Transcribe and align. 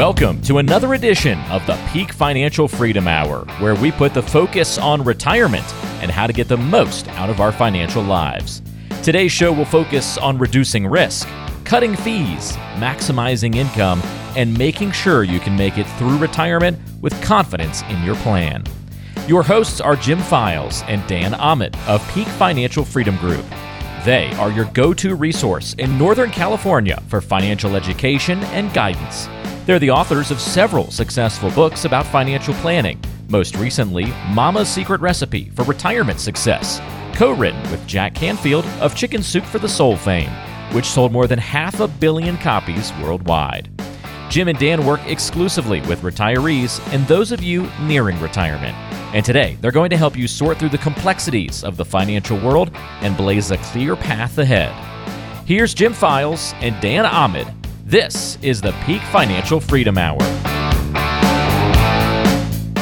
Welcome 0.00 0.40
to 0.44 0.56
another 0.56 0.94
edition 0.94 1.38
of 1.50 1.66
the 1.66 1.78
Peak 1.92 2.10
Financial 2.10 2.66
Freedom 2.66 3.06
Hour, 3.06 3.44
where 3.58 3.74
we 3.74 3.92
put 3.92 4.14
the 4.14 4.22
focus 4.22 4.78
on 4.78 5.04
retirement 5.04 5.74
and 6.00 6.10
how 6.10 6.26
to 6.26 6.32
get 6.32 6.48
the 6.48 6.56
most 6.56 7.06
out 7.08 7.28
of 7.28 7.38
our 7.38 7.52
financial 7.52 8.02
lives. 8.02 8.62
Today's 9.02 9.30
show 9.30 9.52
will 9.52 9.66
focus 9.66 10.16
on 10.16 10.38
reducing 10.38 10.86
risk, 10.86 11.28
cutting 11.64 11.96
fees, 11.96 12.52
maximizing 12.78 13.56
income, 13.56 14.00
and 14.36 14.56
making 14.56 14.90
sure 14.92 15.22
you 15.22 15.38
can 15.38 15.54
make 15.54 15.76
it 15.76 15.86
through 15.98 16.16
retirement 16.16 16.78
with 17.02 17.22
confidence 17.22 17.82
in 17.82 18.02
your 18.02 18.16
plan. 18.16 18.64
Your 19.26 19.42
hosts 19.42 19.82
are 19.82 19.96
Jim 19.96 20.20
Files 20.20 20.82
and 20.84 21.06
Dan 21.08 21.34
Ahmed 21.34 21.76
of 21.86 22.02
Peak 22.14 22.26
Financial 22.26 22.86
Freedom 22.86 23.18
Group. 23.18 23.44
They 24.06 24.32
are 24.38 24.50
your 24.50 24.64
go 24.72 24.94
to 24.94 25.14
resource 25.14 25.74
in 25.74 25.98
Northern 25.98 26.30
California 26.30 27.02
for 27.08 27.20
financial 27.20 27.76
education 27.76 28.38
and 28.44 28.72
guidance. 28.72 29.28
They're 29.66 29.78
the 29.78 29.90
authors 29.90 30.30
of 30.30 30.40
several 30.40 30.90
successful 30.90 31.50
books 31.50 31.84
about 31.84 32.06
financial 32.06 32.54
planning, 32.54 33.00
most 33.30 33.54
recently, 33.56 34.06
Mama's 34.30 34.68
Secret 34.68 35.00
Recipe 35.00 35.50
for 35.50 35.64
Retirement 35.64 36.18
Success, 36.18 36.80
co 37.14 37.32
written 37.32 37.62
with 37.70 37.86
Jack 37.86 38.12
Canfield 38.12 38.64
of 38.80 38.96
Chicken 38.96 39.22
Soup 39.22 39.44
for 39.44 39.60
the 39.60 39.68
Soul 39.68 39.96
fame, 39.96 40.30
which 40.72 40.86
sold 40.86 41.12
more 41.12 41.28
than 41.28 41.38
half 41.38 41.78
a 41.78 41.86
billion 41.86 42.36
copies 42.38 42.92
worldwide. 43.00 43.70
Jim 44.30 44.48
and 44.48 44.58
Dan 44.58 44.84
work 44.84 45.00
exclusively 45.06 45.80
with 45.82 46.02
retirees 46.02 46.80
and 46.92 47.06
those 47.06 47.30
of 47.30 47.42
you 47.42 47.68
nearing 47.82 48.18
retirement. 48.20 48.76
And 49.14 49.24
today, 49.24 49.56
they're 49.60 49.70
going 49.70 49.90
to 49.90 49.96
help 49.96 50.16
you 50.16 50.26
sort 50.26 50.58
through 50.58 50.68
the 50.70 50.78
complexities 50.78 51.62
of 51.62 51.76
the 51.76 51.84
financial 51.84 52.38
world 52.40 52.70
and 53.00 53.16
blaze 53.16 53.50
a 53.50 53.58
clear 53.58 53.94
path 53.94 54.38
ahead. 54.38 54.72
Here's 55.46 55.74
Jim 55.74 55.92
Files 55.92 56.52
and 56.60 56.80
Dan 56.80 57.06
Ahmed. 57.06 57.59
This 57.90 58.38
is 58.40 58.60
the 58.60 58.70
Peak 58.86 59.02
Financial 59.10 59.58
Freedom 59.58 59.98
Hour. 59.98 60.22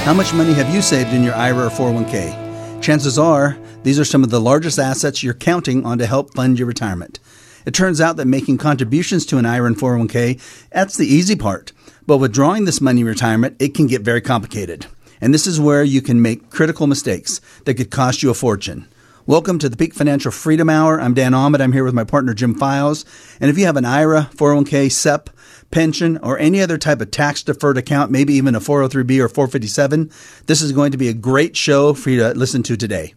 How 0.04 0.12
much 0.12 0.34
money 0.34 0.52
have 0.52 0.68
you 0.74 0.82
saved 0.82 1.14
in 1.14 1.22
your 1.22 1.34
IRA 1.34 1.68
or 1.68 1.70
401k? 1.70 2.82
Chances 2.82 3.18
are, 3.18 3.56
these 3.84 3.98
are 3.98 4.04
some 4.04 4.22
of 4.22 4.28
the 4.28 4.38
largest 4.38 4.78
assets 4.78 5.22
you're 5.22 5.32
counting 5.32 5.86
on 5.86 5.96
to 5.96 6.04
help 6.04 6.34
fund 6.34 6.58
your 6.58 6.68
retirement. 6.68 7.20
It 7.64 7.72
turns 7.72 8.02
out 8.02 8.18
that 8.18 8.26
making 8.26 8.58
contributions 8.58 9.24
to 9.24 9.38
an 9.38 9.46
IRA 9.46 9.68
and 9.68 9.78
401k, 9.78 10.68
that's 10.68 10.98
the 10.98 11.06
easy 11.06 11.36
part. 11.36 11.72
But 12.06 12.18
withdrawing 12.18 12.66
this 12.66 12.82
money 12.82 13.00
in 13.00 13.06
retirement, 13.06 13.56
it 13.58 13.72
can 13.74 13.86
get 13.86 14.02
very 14.02 14.20
complicated. 14.20 14.84
And 15.22 15.32
this 15.32 15.46
is 15.46 15.58
where 15.58 15.82
you 15.82 16.02
can 16.02 16.20
make 16.20 16.50
critical 16.50 16.86
mistakes 16.86 17.40
that 17.64 17.76
could 17.76 17.90
cost 17.90 18.22
you 18.22 18.28
a 18.28 18.34
fortune. 18.34 18.86
Welcome 19.28 19.58
to 19.58 19.68
the 19.68 19.76
Peak 19.76 19.92
Financial 19.92 20.32
Freedom 20.32 20.70
Hour. 20.70 20.98
I'm 20.98 21.12
Dan 21.12 21.34
Ahmed. 21.34 21.60
I'm 21.60 21.72
here 21.72 21.84
with 21.84 21.92
my 21.92 22.02
partner 22.02 22.32
Jim 22.32 22.54
Files. 22.54 23.04
And 23.38 23.50
if 23.50 23.58
you 23.58 23.66
have 23.66 23.76
an 23.76 23.84
IRA, 23.84 24.30
401k, 24.34 24.90
SEP, 24.90 25.28
pension, 25.70 26.16
or 26.22 26.38
any 26.38 26.62
other 26.62 26.78
type 26.78 27.02
of 27.02 27.10
tax 27.10 27.42
deferred 27.42 27.76
account, 27.76 28.10
maybe 28.10 28.32
even 28.32 28.54
a 28.54 28.58
403b 28.58 29.20
or 29.20 29.28
457, 29.28 30.10
this 30.46 30.62
is 30.62 30.72
going 30.72 30.92
to 30.92 30.96
be 30.96 31.08
a 31.08 31.12
great 31.12 31.58
show 31.58 31.92
for 31.92 32.08
you 32.08 32.20
to 32.20 32.30
listen 32.30 32.62
to 32.62 32.74
today. 32.74 33.12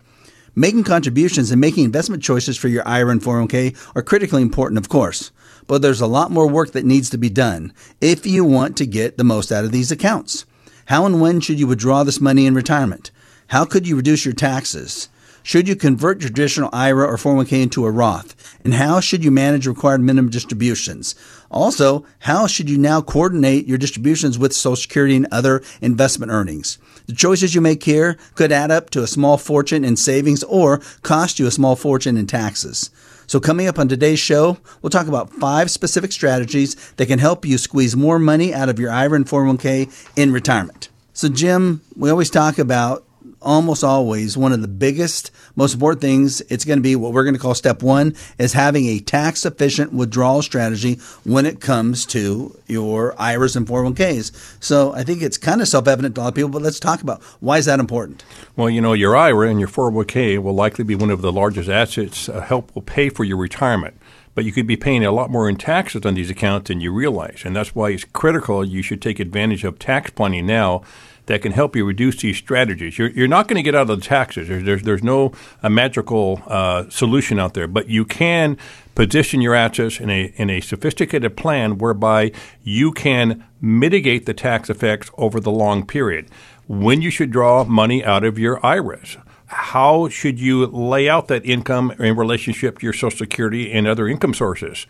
Making 0.53 0.83
contributions 0.83 1.49
and 1.49 1.61
making 1.61 1.85
investment 1.85 2.21
choices 2.21 2.57
for 2.57 2.67
your 2.67 2.85
IRA 2.85 3.11
and 3.11 3.21
401k 3.21 3.95
are 3.95 4.03
critically 4.03 4.41
important, 4.41 4.79
of 4.79 4.89
course, 4.89 5.31
but 5.65 5.81
there's 5.81 6.01
a 6.01 6.07
lot 6.07 6.29
more 6.29 6.49
work 6.49 6.73
that 6.73 6.83
needs 6.83 7.09
to 7.11 7.17
be 7.17 7.29
done 7.29 7.73
if 8.01 8.25
you 8.25 8.43
want 8.43 8.75
to 8.75 8.85
get 8.85 9.17
the 9.17 9.23
most 9.23 9.49
out 9.49 9.63
of 9.63 9.71
these 9.71 9.93
accounts. 9.93 10.45
How 10.87 11.05
and 11.05 11.21
when 11.21 11.39
should 11.39 11.57
you 11.57 11.67
withdraw 11.67 12.03
this 12.03 12.19
money 12.19 12.47
in 12.47 12.53
retirement? 12.53 13.11
How 13.47 13.63
could 13.63 13.87
you 13.87 13.95
reduce 13.95 14.25
your 14.25 14.33
taxes? 14.33 15.07
Should 15.44 15.67
you 15.67 15.75
convert 15.75 16.22
your 16.22 16.30
traditional 16.30 16.70
IRA 16.72 17.08
or 17.08 17.17
401k 17.17 17.64
into 17.64 17.86
a 17.86 17.92
Roth? 17.92 18.36
And 18.64 18.75
how 18.75 19.00
should 19.00 19.23
you 19.23 19.31
manage 19.31 19.66
required 19.66 20.02
minimum 20.02 20.30
distributions? 20.30 21.16
Also, 21.50 22.06
how 22.20 22.45
should 22.45 22.70
you 22.70 22.78
now 22.78 23.02
coordinate 23.02 23.66
your 23.66 23.80
distributions 23.80 24.38
with 24.38 24.53
Social 24.53 24.75
Security 24.75 25.16
and 25.16 25.28
other 25.31 25.64
investment 25.81 26.31
earnings? 26.31 26.78
The 27.08 27.14
choices 27.14 27.56
you 27.56 27.62
make 27.62 27.84
here 27.84 28.17
could 28.36 28.52
add 28.52 28.69
up 28.69 28.92
to 28.92 29.03
a 29.03 29.07
small 29.07 29.38
fortune 29.38 29.84
in 29.84 29.96
savings 29.96 30.44
or 30.44 30.78
cost 31.01 31.40
you 31.40 31.47
a 31.47 31.51
small 31.51 31.75
fortune 31.75 32.18
in 32.18 32.28
taxes. 32.28 32.91
So, 33.25 33.40
coming 33.40 33.68
up 33.68 33.80
on 33.80 33.88
today's 33.88 34.19
show, 34.19 34.57
we'll 34.81 34.90
talk 34.90 35.07
about 35.07 35.31
five 35.31 35.72
specific 35.72 36.12
strategies 36.12 36.75
that 36.97 37.07
can 37.07 37.18
help 37.18 37.46
you 37.46 37.57
squeeze 37.57 37.96
more 37.96 38.19
money 38.19 38.53
out 38.53 38.69
of 38.69 38.78
your 38.78 38.91
IRA 38.91 39.16
and 39.16 39.25
401k 39.25 40.18
in 40.18 40.34
retirement. 40.34 40.90
So, 41.13 41.30
Jim, 41.30 41.81
we 41.96 42.09
always 42.09 42.30
talk 42.30 42.59
about 42.59 43.06
almost 43.41 43.84
always 43.84 44.38
one 44.38 44.52
of 44.52 44.62
the 44.62 44.68
biggest, 44.68 45.31
most 45.56 45.74
important 45.74 46.02
things. 46.02 46.41
It's 46.41 46.66
going 46.66 46.79
to 46.79 46.84
be 46.84 46.96
what 46.96 47.13
we're 47.13 47.24
going 47.24 47.35
to 47.35 47.40
call 47.40 47.56
step 47.56 47.81
one 47.81 48.16
is 48.38 48.53
having 48.53 48.85
a 48.88 49.00
tax 49.00 49.46
efficient 49.46 49.94
withdrawal 49.94 50.41
strategy 50.41 50.96
when 51.24 51.46
it 51.46 51.59
comes 51.59 52.06
to 52.07 52.57
your 52.68 53.16
IRAs 53.19 53.56
and 53.56 53.68
401ks. 53.68 54.63
So 54.63 54.94
I 54.94 55.03
think 55.03 55.22
it's 55.22 55.38
kind 55.38 55.62
of 55.62 55.68
self 55.68 55.88
evident 55.88 56.16
to 56.16 56.22
a 56.22 56.24
lot 56.24 56.30
of 56.30 56.35
people, 56.35 56.50
but 56.50 56.62
let's 56.62 56.80
talk 56.80 57.01
about 57.01 57.22
why 57.40 57.57
is 57.57 57.66
that 57.66 57.80
important? 57.80 58.24
Well, 58.56 58.69
you 58.69 58.81
know, 58.81 58.94
your 58.94 59.16
IRA 59.16 59.50
and 59.50 59.59
your 59.59 59.69
401k 59.69 60.41
will 60.41 60.56
likely 60.56 60.84
be 60.84 60.96
one 60.96 61.09
of 61.09 61.22
the 61.22 61.31
largest 61.31 61.69
assets 61.69 62.30
uh, 62.30 62.41
help 62.41 62.74
will 62.75 62.81
pay 62.81 63.09
for 63.09 63.24
your 63.24 63.38
retirement 63.38 63.96
but 64.34 64.46
you 64.46 64.51
could 64.51 64.68
be 64.68 64.78
paying 64.78 65.03
a 65.03 65.12
lot 65.12 65.30
more 65.30 65.50
in 65.50 65.57
taxes 65.57 66.06
on 66.06 66.13
these 66.13 66.30
accounts 66.30 66.69
than 66.69 66.81
you 66.81 66.91
realize. 66.91 67.41
And 67.46 67.56
that's 67.56 67.75
why 67.75 67.90
it's 67.90 68.06
critical 68.06 68.63
you 68.63 68.81
should 68.81 69.01
take 69.01 69.19
advantage 69.19 69.63
of 69.63 69.80
tax 69.80 70.12
planning 70.12 70.46
now 70.46 70.84
that 71.25 71.41
can 71.41 71.51
help 71.51 71.75
you 71.75 71.85
reduce 71.85 72.21
these 72.21 72.37
strategies. 72.37 72.97
You're, 72.97 73.09
you're 73.11 73.27
not 73.27 73.47
going 73.47 73.57
to 73.57 73.63
get 73.63 73.75
out 73.75 73.89
of 73.89 73.99
the 73.99 74.05
taxes. 74.05 74.47
There's, 74.47 74.63
there's, 74.63 74.83
there's 74.83 75.03
no 75.03 75.31
a 75.63 75.69
magical 75.69 76.41
uh, 76.47 76.89
solution 76.89 77.39
out 77.39 77.53
there, 77.53 77.67
but 77.67 77.89
you 77.89 78.05
can 78.05 78.57
position 78.95 79.41
your 79.41 79.55
assets 79.55 79.99
in 79.99 80.09
a, 80.09 80.33
in 80.35 80.49
a 80.49 80.61
sophisticated 80.61 81.37
plan 81.37 81.77
whereby 81.77 82.31
you 82.63 82.91
can 82.91 83.45
mitigate 83.61 84.25
the 84.25 84.33
tax 84.33 84.69
effects 84.69 85.09
over 85.17 85.39
the 85.39 85.51
long 85.51 85.85
period. 85.85 86.27
When 86.67 87.01
you 87.01 87.09
should 87.09 87.31
draw 87.31 87.63
money 87.63 88.03
out 88.03 88.23
of 88.23 88.39
your 88.39 88.63
IRAs 88.65 89.17
how 89.53 90.07
should 90.07 90.39
you 90.39 90.65
lay 90.67 91.09
out 91.09 91.27
that 91.27 91.45
income 91.45 91.91
in 91.99 92.15
relationship 92.15 92.79
to 92.79 92.85
your 92.85 92.93
Social 92.93 93.17
Security 93.17 93.71
and 93.71 93.85
other 93.85 94.07
income 94.07 94.33
sources? 94.33 94.88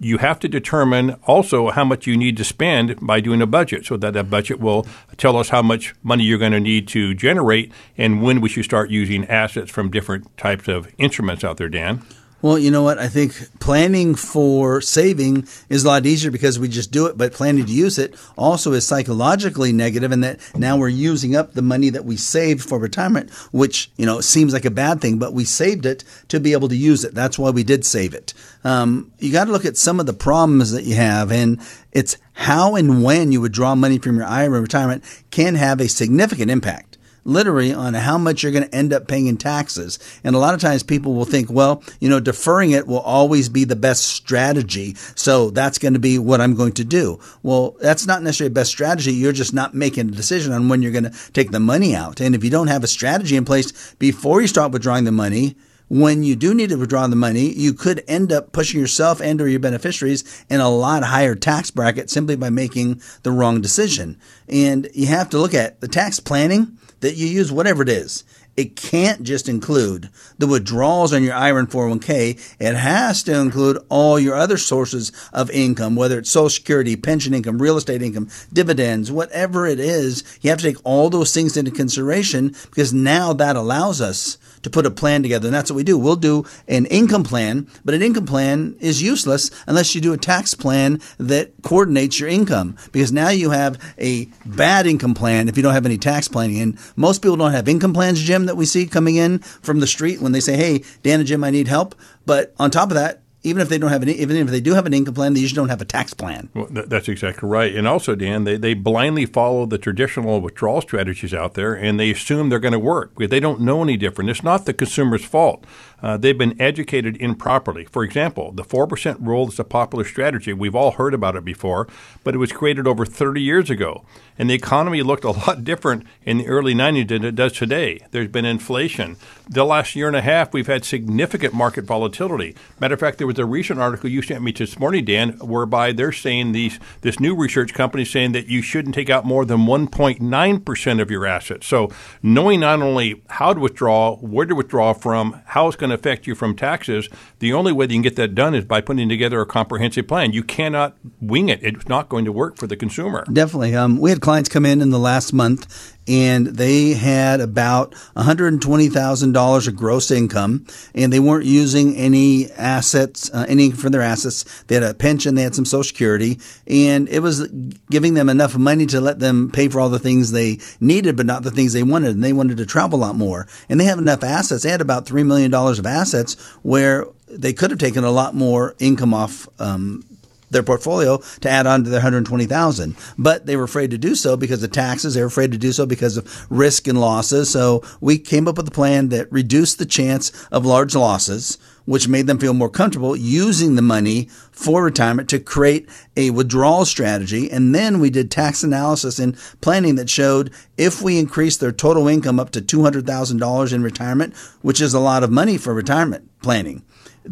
You 0.00 0.18
have 0.18 0.38
to 0.40 0.48
determine 0.48 1.16
also 1.26 1.70
how 1.70 1.84
much 1.84 2.06
you 2.06 2.16
need 2.16 2.36
to 2.36 2.44
spend 2.44 2.98
by 3.00 3.20
doing 3.20 3.42
a 3.42 3.46
budget 3.46 3.84
so 3.86 3.96
that 3.96 4.14
that 4.14 4.30
budget 4.30 4.60
will 4.60 4.86
tell 5.16 5.36
us 5.36 5.48
how 5.48 5.62
much 5.62 5.94
money 6.02 6.24
you're 6.24 6.38
going 6.38 6.52
to 6.52 6.60
need 6.60 6.86
to 6.88 7.14
generate 7.14 7.72
and 7.96 8.22
when 8.22 8.40
we 8.40 8.48
should 8.48 8.64
start 8.64 8.90
using 8.90 9.24
assets 9.26 9.70
from 9.70 9.90
different 9.90 10.36
types 10.36 10.68
of 10.68 10.88
instruments 10.98 11.44
out 11.44 11.56
there, 11.56 11.68
Dan. 11.68 12.02
Well, 12.40 12.56
you 12.56 12.70
know 12.70 12.84
what? 12.84 12.98
I 12.98 13.08
think 13.08 13.58
planning 13.58 14.14
for 14.14 14.80
saving 14.80 15.48
is 15.68 15.82
a 15.82 15.88
lot 15.88 16.06
easier 16.06 16.30
because 16.30 16.56
we 16.56 16.68
just 16.68 16.92
do 16.92 17.06
it, 17.06 17.18
but 17.18 17.32
planning 17.32 17.66
to 17.66 17.72
use 17.72 17.98
it 17.98 18.14
also 18.36 18.72
is 18.74 18.86
psychologically 18.86 19.72
negative 19.72 20.12
in 20.12 20.20
that 20.20 20.38
now 20.56 20.76
we're 20.76 20.88
using 20.88 21.34
up 21.34 21.54
the 21.54 21.62
money 21.62 21.90
that 21.90 22.04
we 22.04 22.16
saved 22.16 22.62
for 22.62 22.78
retirement, 22.78 23.30
which, 23.50 23.90
you 23.96 24.06
know, 24.06 24.20
seems 24.20 24.52
like 24.52 24.64
a 24.64 24.70
bad 24.70 25.00
thing, 25.00 25.18
but 25.18 25.32
we 25.32 25.44
saved 25.44 25.84
it 25.84 26.04
to 26.28 26.38
be 26.38 26.52
able 26.52 26.68
to 26.68 26.76
use 26.76 27.02
it. 27.02 27.12
That's 27.12 27.40
why 27.40 27.50
we 27.50 27.64
did 27.64 27.84
save 27.84 28.14
it. 28.14 28.34
Um, 28.62 29.10
you 29.18 29.32
got 29.32 29.46
to 29.46 29.52
look 29.52 29.64
at 29.64 29.76
some 29.76 29.98
of 29.98 30.06
the 30.06 30.12
problems 30.12 30.70
that 30.70 30.84
you 30.84 30.94
have, 30.94 31.32
and 31.32 31.60
it's 31.90 32.18
how 32.34 32.76
and 32.76 33.02
when 33.02 33.32
you 33.32 33.40
would 33.40 33.50
draw 33.50 33.74
money 33.74 33.98
from 33.98 34.16
your 34.16 34.26
IRA 34.26 34.60
retirement 34.60 35.02
can 35.32 35.56
have 35.56 35.80
a 35.80 35.88
significant 35.88 36.52
impact 36.52 36.87
literally 37.28 37.72
on 37.72 37.94
how 37.94 38.18
much 38.18 38.42
you're 38.42 38.52
going 38.52 38.64
to 38.64 38.74
end 38.74 38.92
up 38.92 39.06
paying 39.06 39.26
in 39.26 39.36
taxes. 39.36 39.98
And 40.24 40.34
a 40.34 40.38
lot 40.38 40.54
of 40.54 40.60
times 40.60 40.82
people 40.82 41.14
will 41.14 41.24
think, 41.24 41.50
well, 41.50 41.82
you 42.00 42.08
know, 42.08 42.20
deferring 42.20 42.70
it 42.70 42.86
will 42.86 43.00
always 43.00 43.48
be 43.48 43.64
the 43.64 43.76
best 43.76 44.04
strategy. 44.08 44.94
So 45.14 45.50
that's 45.50 45.78
going 45.78 45.94
to 45.94 46.00
be 46.00 46.18
what 46.18 46.40
I'm 46.40 46.54
going 46.54 46.72
to 46.72 46.84
do. 46.84 47.20
Well, 47.42 47.76
that's 47.80 48.06
not 48.06 48.22
necessarily 48.22 48.48
the 48.48 48.60
best 48.60 48.70
strategy. 48.70 49.12
You're 49.12 49.32
just 49.32 49.54
not 49.54 49.74
making 49.74 50.08
a 50.08 50.12
decision 50.12 50.52
on 50.52 50.68
when 50.68 50.82
you're 50.82 50.92
going 50.92 51.04
to 51.04 51.32
take 51.32 51.50
the 51.50 51.60
money 51.60 51.94
out. 51.94 52.20
And 52.20 52.34
if 52.34 52.42
you 52.42 52.50
don't 52.50 52.68
have 52.68 52.82
a 52.82 52.88
strategy 52.88 53.36
in 53.36 53.44
place 53.44 53.94
before 53.98 54.40
you 54.40 54.46
start 54.46 54.72
withdrawing 54.72 55.04
the 55.04 55.12
money, 55.12 55.56
when 55.88 56.22
you 56.22 56.36
do 56.36 56.54
need 56.54 56.68
to 56.68 56.76
withdraw 56.76 57.06
the 57.06 57.16
money, 57.16 57.50
you 57.50 57.72
could 57.72 58.04
end 58.06 58.30
up 58.30 58.52
pushing 58.52 58.78
yourself 58.78 59.20
and 59.20 59.40
or 59.40 59.48
your 59.48 59.60
beneficiaries 59.60 60.44
in 60.50 60.60
a 60.60 60.68
lot 60.68 61.02
higher 61.02 61.34
tax 61.34 61.70
bracket 61.70 62.10
simply 62.10 62.36
by 62.36 62.50
making 62.50 63.00
the 63.22 63.30
wrong 63.30 63.60
decision. 63.60 64.18
And 64.48 64.88
you 64.92 65.06
have 65.06 65.30
to 65.30 65.38
look 65.38 65.54
at 65.54 65.80
the 65.80 65.88
tax 65.88 66.20
planning 66.20 66.77
that 67.00 67.16
you 67.16 67.26
use, 67.26 67.52
whatever 67.52 67.82
it 67.82 67.88
is. 67.88 68.24
It 68.58 68.74
can't 68.74 69.22
just 69.22 69.48
include 69.48 70.10
the 70.36 70.48
withdrawals 70.48 71.12
on 71.12 71.22
your 71.22 71.34
IRA 71.34 71.60
and 71.60 71.70
401k. 71.70 72.56
It 72.58 72.74
has 72.74 73.22
to 73.22 73.40
include 73.40 73.78
all 73.88 74.18
your 74.18 74.34
other 74.34 74.56
sources 74.56 75.12
of 75.32 75.48
income, 75.52 75.94
whether 75.94 76.18
it's 76.18 76.30
Social 76.30 76.50
Security, 76.50 76.96
pension 76.96 77.34
income, 77.34 77.62
real 77.62 77.76
estate 77.76 78.02
income, 78.02 78.28
dividends, 78.52 79.12
whatever 79.12 79.68
it 79.68 79.78
is. 79.78 80.24
You 80.40 80.50
have 80.50 80.58
to 80.58 80.72
take 80.72 80.84
all 80.84 81.08
those 81.08 81.32
things 81.32 81.56
into 81.56 81.70
consideration 81.70 82.48
because 82.64 82.92
now 82.92 83.32
that 83.32 83.54
allows 83.54 84.00
us 84.00 84.38
to 84.62 84.70
put 84.70 84.86
a 84.86 84.90
plan 84.90 85.22
together. 85.22 85.48
And 85.48 85.54
that's 85.54 85.70
what 85.70 85.76
we 85.76 85.84
do. 85.84 85.98
We'll 85.98 86.16
do 86.16 86.44
an 86.66 86.86
income 86.86 87.22
plan, 87.22 87.68
but 87.84 87.94
an 87.94 88.02
income 88.02 88.26
plan 88.26 88.76
is 88.80 89.02
useless 89.02 89.50
unless 89.66 89.94
you 89.94 90.00
do 90.00 90.12
a 90.12 90.18
tax 90.18 90.54
plan 90.54 91.00
that 91.18 91.52
coordinates 91.62 92.18
your 92.18 92.28
income 92.28 92.76
because 92.92 93.12
now 93.12 93.28
you 93.28 93.50
have 93.50 93.78
a 93.98 94.26
bad 94.44 94.86
income 94.86 95.14
plan 95.14 95.48
if 95.48 95.56
you 95.56 95.62
don't 95.62 95.74
have 95.74 95.86
any 95.86 95.98
tax 95.98 96.28
planning. 96.28 96.60
And 96.60 96.78
most 96.96 97.22
people 97.22 97.36
don't 97.36 97.52
have 97.52 97.68
income 97.68 97.94
plans, 97.94 98.20
Jim, 98.20 98.47
that 98.48 98.56
we 98.56 98.66
see 98.66 98.86
coming 98.86 99.16
in 99.16 99.38
from 99.38 99.80
the 99.80 99.86
street 99.86 100.20
when 100.20 100.32
they 100.32 100.40
say, 100.40 100.56
Hey, 100.56 100.82
Dan 101.02 101.20
and 101.20 101.28
Jim, 101.28 101.44
I 101.44 101.50
need 101.50 101.68
help. 101.68 101.94
But 102.26 102.54
on 102.58 102.70
top 102.70 102.90
of 102.90 102.94
that, 102.96 103.22
even 103.44 103.62
if 103.62 103.68
they 103.68 103.78
don't 103.78 103.90
have 103.90 104.02
an, 104.02 104.08
even 104.08 104.36
if 104.36 104.48
they 104.48 104.60
do 104.60 104.74
have 104.74 104.86
an 104.86 104.92
income 104.92 105.14
plan, 105.14 105.32
they 105.32 105.40
usually 105.40 105.56
don't 105.56 105.68
have 105.68 105.80
a 105.80 105.84
tax 105.84 106.12
plan. 106.12 106.48
Well, 106.54 106.66
th- 106.66 106.86
that's 106.86 107.08
exactly 107.08 107.48
right. 107.48 107.74
And 107.74 107.86
also, 107.86 108.14
Dan, 108.14 108.44
they, 108.44 108.56
they 108.56 108.74
blindly 108.74 109.26
follow 109.26 109.64
the 109.64 109.78
traditional 109.78 110.40
withdrawal 110.40 110.80
strategies 110.80 111.32
out 111.32 111.54
there, 111.54 111.74
and 111.74 112.00
they 112.00 112.10
assume 112.10 112.48
they're 112.48 112.58
going 112.58 112.72
to 112.72 112.78
work. 112.78 113.14
They 113.16 113.40
don't 113.40 113.60
know 113.60 113.82
any 113.82 113.96
different. 113.96 114.30
It's 114.30 114.42
not 114.42 114.66
the 114.66 114.74
consumer's 114.74 115.24
fault. 115.24 115.64
Uh, 116.02 116.16
they've 116.16 116.38
been 116.38 116.60
educated 116.60 117.16
improperly. 117.20 117.84
For 117.84 118.04
example, 118.04 118.52
the 118.52 118.62
4% 118.62 119.16
rule 119.26 119.48
is 119.48 119.58
a 119.58 119.64
popular 119.64 120.04
strategy. 120.04 120.52
We've 120.52 120.74
all 120.74 120.92
heard 120.92 121.14
about 121.14 121.36
it 121.36 121.44
before, 121.44 121.88
but 122.24 122.34
it 122.34 122.38
was 122.38 122.52
created 122.52 122.86
over 122.86 123.04
30 123.04 123.40
years 123.40 123.70
ago. 123.70 124.04
And 124.38 124.48
the 124.48 124.54
economy 124.54 125.02
looked 125.02 125.24
a 125.24 125.30
lot 125.30 125.64
different 125.64 126.04
in 126.24 126.38
the 126.38 126.46
early 126.46 126.74
90s 126.74 127.08
than 127.08 127.24
it 127.24 127.34
does 127.34 127.52
today. 127.52 128.00
There's 128.12 128.28
been 128.28 128.44
inflation. 128.44 129.16
The 129.48 129.64
last 129.64 129.96
year 129.96 130.06
and 130.06 130.16
a 130.16 130.22
half, 130.22 130.52
we've 130.52 130.66
had 130.66 130.84
significant 130.84 131.54
market 131.54 131.84
volatility. 131.84 132.54
Matter 132.78 132.94
of 132.94 133.00
fact, 133.00 133.18
there 133.18 133.26
was 133.26 133.38
a 133.38 133.46
recent 133.46 133.80
article 133.80 134.10
you 134.10 134.22
sent 134.22 134.42
me 134.42 134.52
this 134.52 134.78
morning, 134.78 135.04
Dan, 135.04 135.30
whereby 135.38 135.92
they're 135.92 136.12
saying 136.12 136.52
these 136.52 136.78
this 137.00 137.18
new 137.18 137.34
research 137.34 137.74
company 137.74 138.02
is 138.02 138.10
saying 138.10 138.32
that 138.32 138.46
you 138.46 138.62
shouldn't 138.62 138.94
take 138.94 139.10
out 139.10 139.24
more 139.24 139.44
than 139.44 139.60
1.9% 139.60 141.00
of 141.00 141.10
your 141.10 141.26
assets. 141.26 141.66
So 141.66 141.90
knowing 142.22 142.60
not 142.60 142.82
only 142.82 143.22
how 143.28 143.54
to 143.54 143.60
withdraw, 143.60 144.16
where 144.16 144.46
to 144.46 144.54
withdraw 144.54 144.92
from, 144.92 145.40
how 145.46 145.66
it's 145.66 145.76
going 145.76 145.87
to 145.88 145.94
affect 145.94 146.26
you 146.26 146.34
from 146.34 146.56
taxes, 146.56 147.08
the 147.38 147.52
only 147.52 147.72
way 147.72 147.86
that 147.86 147.92
you 147.92 147.98
can 147.98 148.02
get 148.02 148.16
that 148.16 148.34
done 148.34 148.54
is 148.54 148.64
by 148.64 148.80
putting 148.80 149.08
together 149.08 149.40
a 149.40 149.46
comprehensive 149.46 150.06
plan. 150.06 150.32
You 150.32 150.42
cannot 150.42 150.96
wing 151.20 151.48
it. 151.48 151.62
It's 151.62 151.88
not 151.88 152.08
going 152.08 152.24
to 152.24 152.32
work 152.32 152.56
for 152.56 152.66
the 152.66 152.76
consumer. 152.76 153.24
Definitely. 153.32 153.74
Um, 153.74 153.98
we 153.98 154.10
had 154.10 154.20
clients 154.20 154.48
come 154.48 154.64
in 154.64 154.80
in 154.80 154.90
the 154.90 154.98
last 154.98 155.32
month 155.32 155.96
and 156.08 156.46
they 156.46 156.90
had 156.94 157.40
about 157.40 157.92
$120,000 158.16 159.68
of 159.68 159.76
gross 159.76 160.10
income 160.10 160.66
and 160.94 161.12
they 161.12 161.20
weren't 161.20 161.44
using 161.44 161.94
any 161.96 162.50
assets, 162.52 163.30
uh, 163.32 163.44
any 163.48 163.70
for 163.70 163.90
their 163.90 164.00
assets. 164.02 164.44
They 164.64 164.76
had 164.76 164.84
a 164.84 164.94
pension, 164.94 165.34
they 165.34 165.42
had 165.42 165.54
some 165.54 165.64
social 165.64 165.84
security 165.84 166.40
and 166.66 167.08
it 167.08 167.20
was 167.20 167.46
giving 167.90 168.14
them 168.14 168.28
enough 168.28 168.56
money 168.56 168.86
to 168.86 169.00
let 169.00 169.18
them 169.18 169.50
pay 169.50 169.68
for 169.68 169.80
all 169.80 169.90
the 169.90 169.98
things 169.98 170.32
they 170.32 170.58
needed, 170.80 171.16
but 171.16 171.26
not 171.26 171.42
the 171.42 171.50
things 171.50 171.72
they 171.72 171.82
wanted. 171.82 172.14
And 172.14 172.24
they 172.24 172.32
wanted 172.32 172.56
to 172.56 172.66
travel 172.66 172.98
a 172.98 173.00
lot 173.00 173.14
more 173.14 173.46
and 173.68 173.78
they 173.78 173.84
have 173.84 173.98
enough 173.98 174.24
assets. 174.24 174.62
They 174.62 174.70
had 174.70 174.80
about 174.80 175.06
$3 175.06 175.26
million 175.26 175.52
of 175.52 175.86
assets 175.86 176.34
where 176.62 177.06
they 177.28 177.52
could 177.52 177.70
have 177.70 177.78
taken 177.78 178.04
a 178.04 178.10
lot 178.10 178.34
more 178.34 178.74
income 178.78 179.12
off 179.12 179.46
um, 179.60 180.04
their 180.50 180.62
portfolio 180.62 181.18
to 181.40 181.48
add 181.48 181.66
on 181.66 181.84
to 181.84 181.90
their 181.90 181.98
120,000. 181.98 182.96
But 183.16 183.46
they 183.46 183.56
were 183.56 183.64
afraid 183.64 183.90
to 183.90 183.98
do 183.98 184.14
so 184.14 184.36
because 184.36 184.62
of 184.62 184.72
taxes. 184.72 185.14
They 185.14 185.20
were 185.20 185.26
afraid 185.26 185.52
to 185.52 185.58
do 185.58 185.72
so 185.72 185.86
because 185.86 186.16
of 186.16 186.46
risk 186.50 186.88
and 186.88 187.00
losses. 187.00 187.50
So 187.50 187.82
we 188.00 188.18
came 188.18 188.48
up 188.48 188.56
with 188.56 188.68
a 188.68 188.72
plan 188.72 189.08
that 189.10 189.30
reduced 189.32 189.78
the 189.78 189.86
chance 189.86 190.46
of 190.50 190.66
large 190.66 190.94
losses, 190.94 191.58
which 191.84 192.08
made 192.08 192.26
them 192.26 192.38
feel 192.38 192.52
more 192.54 192.68
comfortable 192.68 193.16
using 193.16 193.74
the 193.74 193.82
money 193.82 194.28
for 194.52 194.84
retirement 194.84 195.28
to 195.30 195.38
create 195.38 195.88
a 196.16 196.30
withdrawal 196.30 196.84
strategy. 196.84 197.50
And 197.50 197.74
then 197.74 197.98
we 197.98 198.10
did 198.10 198.30
tax 198.30 198.62
analysis 198.62 199.18
and 199.18 199.36
planning 199.60 199.94
that 199.94 200.10
showed 200.10 200.52
if 200.76 201.00
we 201.00 201.18
increase 201.18 201.56
their 201.56 201.72
total 201.72 202.08
income 202.08 202.38
up 202.38 202.50
to 202.50 202.60
$200,000 202.60 203.72
in 203.72 203.82
retirement, 203.82 204.36
which 204.60 204.80
is 204.80 204.92
a 204.94 205.00
lot 205.00 205.22
of 205.22 205.30
money 205.30 205.56
for 205.56 205.72
retirement 205.72 206.28
planning 206.42 206.82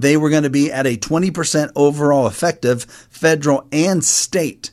they 0.00 0.16
were 0.16 0.31
going 0.31 0.43
to 0.43 0.50
be 0.50 0.70
at 0.70 0.87
a 0.87 0.96
20% 0.96 1.72
overall 1.75 2.26
effective 2.26 2.84
federal 2.84 3.66
and 3.72 4.04
state 4.04 4.70